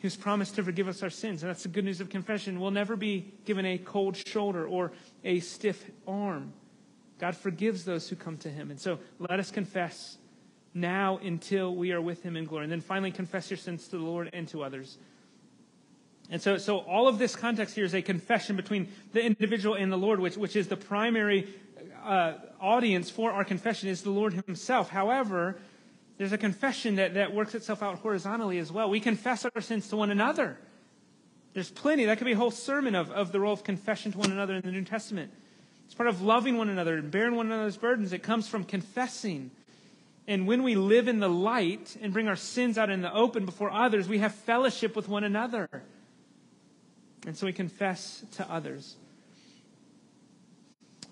who's 0.00 0.16
promised 0.16 0.54
to 0.56 0.62
forgive 0.62 0.88
us 0.88 1.02
our 1.02 1.10
sins. 1.10 1.42
And 1.42 1.50
that's 1.50 1.62
the 1.62 1.68
good 1.68 1.84
news 1.84 2.00
of 2.00 2.10
confession. 2.10 2.60
We'll 2.60 2.70
never 2.70 2.96
be 2.96 3.32
given 3.44 3.64
a 3.64 3.78
cold 3.78 4.16
shoulder 4.16 4.66
or 4.66 4.92
a 5.24 5.40
stiff 5.40 5.90
arm. 6.06 6.52
God 7.18 7.34
forgives 7.36 7.84
those 7.84 8.08
who 8.08 8.16
come 8.16 8.36
to 8.38 8.50
him. 8.50 8.70
And 8.70 8.78
so 8.78 8.98
let 9.18 9.40
us 9.40 9.50
confess 9.50 10.18
now 10.74 11.18
until 11.22 11.74
we 11.74 11.92
are 11.92 12.00
with 12.00 12.22
him 12.22 12.36
in 12.36 12.44
glory. 12.44 12.64
And 12.64 12.72
then 12.72 12.82
finally, 12.82 13.10
confess 13.10 13.50
your 13.50 13.56
sins 13.56 13.88
to 13.88 13.96
the 13.96 14.04
Lord 14.04 14.28
and 14.34 14.46
to 14.48 14.62
others. 14.62 14.98
And 16.28 16.42
so, 16.42 16.58
so 16.58 16.78
all 16.78 17.08
of 17.08 17.18
this 17.18 17.36
context 17.36 17.74
here 17.74 17.84
is 17.84 17.94
a 17.94 18.02
confession 18.02 18.56
between 18.56 18.88
the 19.12 19.24
individual 19.24 19.76
and 19.76 19.90
the 19.90 19.96
Lord, 19.96 20.20
which, 20.20 20.36
which 20.36 20.56
is 20.56 20.68
the 20.68 20.76
primary 20.76 21.48
uh, 22.06 22.38
audience 22.60 23.10
for 23.10 23.32
our 23.32 23.44
confession 23.44 23.88
is 23.88 24.02
the 24.02 24.10
Lord 24.10 24.32
himself. 24.46 24.88
However, 24.88 25.56
there's 26.18 26.32
a 26.32 26.38
confession 26.38 26.96
that, 26.96 27.14
that 27.14 27.34
works 27.34 27.54
itself 27.54 27.82
out 27.82 27.98
horizontally 27.98 28.58
as 28.58 28.72
well. 28.72 28.88
We 28.88 29.00
confess 29.00 29.44
our 29.44 29.60
sins 29.60 29.88
to 29.88 29.96
one 29.96 30.10
another. 30.10 30.58
There's 31.52 31.70
plenty. 31.70 32.06
That 32.06 32.18
could 32.18 32.24
be 32.24 32.32
a 32.32 32.36
whole 32.36 32.50
sermon 32.50 32.94
of, 32.94 33.10
of 33.10 33.32
the 33.32 33.40
role 33.40 33.52
of 33.52 33.64
confession 33.64 34.12
to 34.12 34.18
one 34.18 34.32
another 34.32 34.54
in 34.54 34.62
the 34.62 34.70
New 34.70 34.84
Testament. 34.84 35.32
It's 35.86 35.94
part 35.94 36.08
of 36.08 36.22
loving 36.22 36.56
one 36.56 36.68
another 36.68 36.96
and 36.96 37.10
bearing 37.10 37.34
one 37.34 37.46
another's 37.46 37.76
burdens. 37.76 38.12
It 38.12 38.22
comes 38.22 38.48
from 38.48 38.64
confessing. 38.64 39.50
And 40.26 40.46
when 40.46 40.62
we 40.62 40.74
live 40.74 41.08
in 41.08 41.20
the 41.20 41.28
light 41.28 41.96
and 42.02 42.12
bring 42.12 42.28
our 42.28 42.36
sins 42.36 42.76
out 42.76 42.90
in 42.90 43.02
the 43.02 43.12
open 43.12 43.46
before 43.46 43.70
others, 43.70 44.08
we 44.08 44.18
have 44.18 44.34
fellowship 44.34 44.96
with 44.96 45.08
one 45.08 45.24
another. 45.24 45.68
And 47.26 47.36
so 47.36 47.46
we 47.46 47.52
confess 47.52 48.24
to 48.32 48.50
others. 48.50 48.96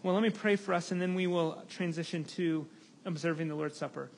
Well, 0.04 0.12
let 0.12 0.22
me 0.22 0.28
pray 0.28 0.56
for 0.56 0.74
us, 0.74 0.92
and 0.92 1.00
then 1.00 1.14
we 1.14 1.26
will 1.26 1.62
transition 1.70 2.24
to 2.24 2.66
observing 3.06 3.48
the 3.48 3.54
Lord's 3.54 3.78
Supper. 3.78 4.10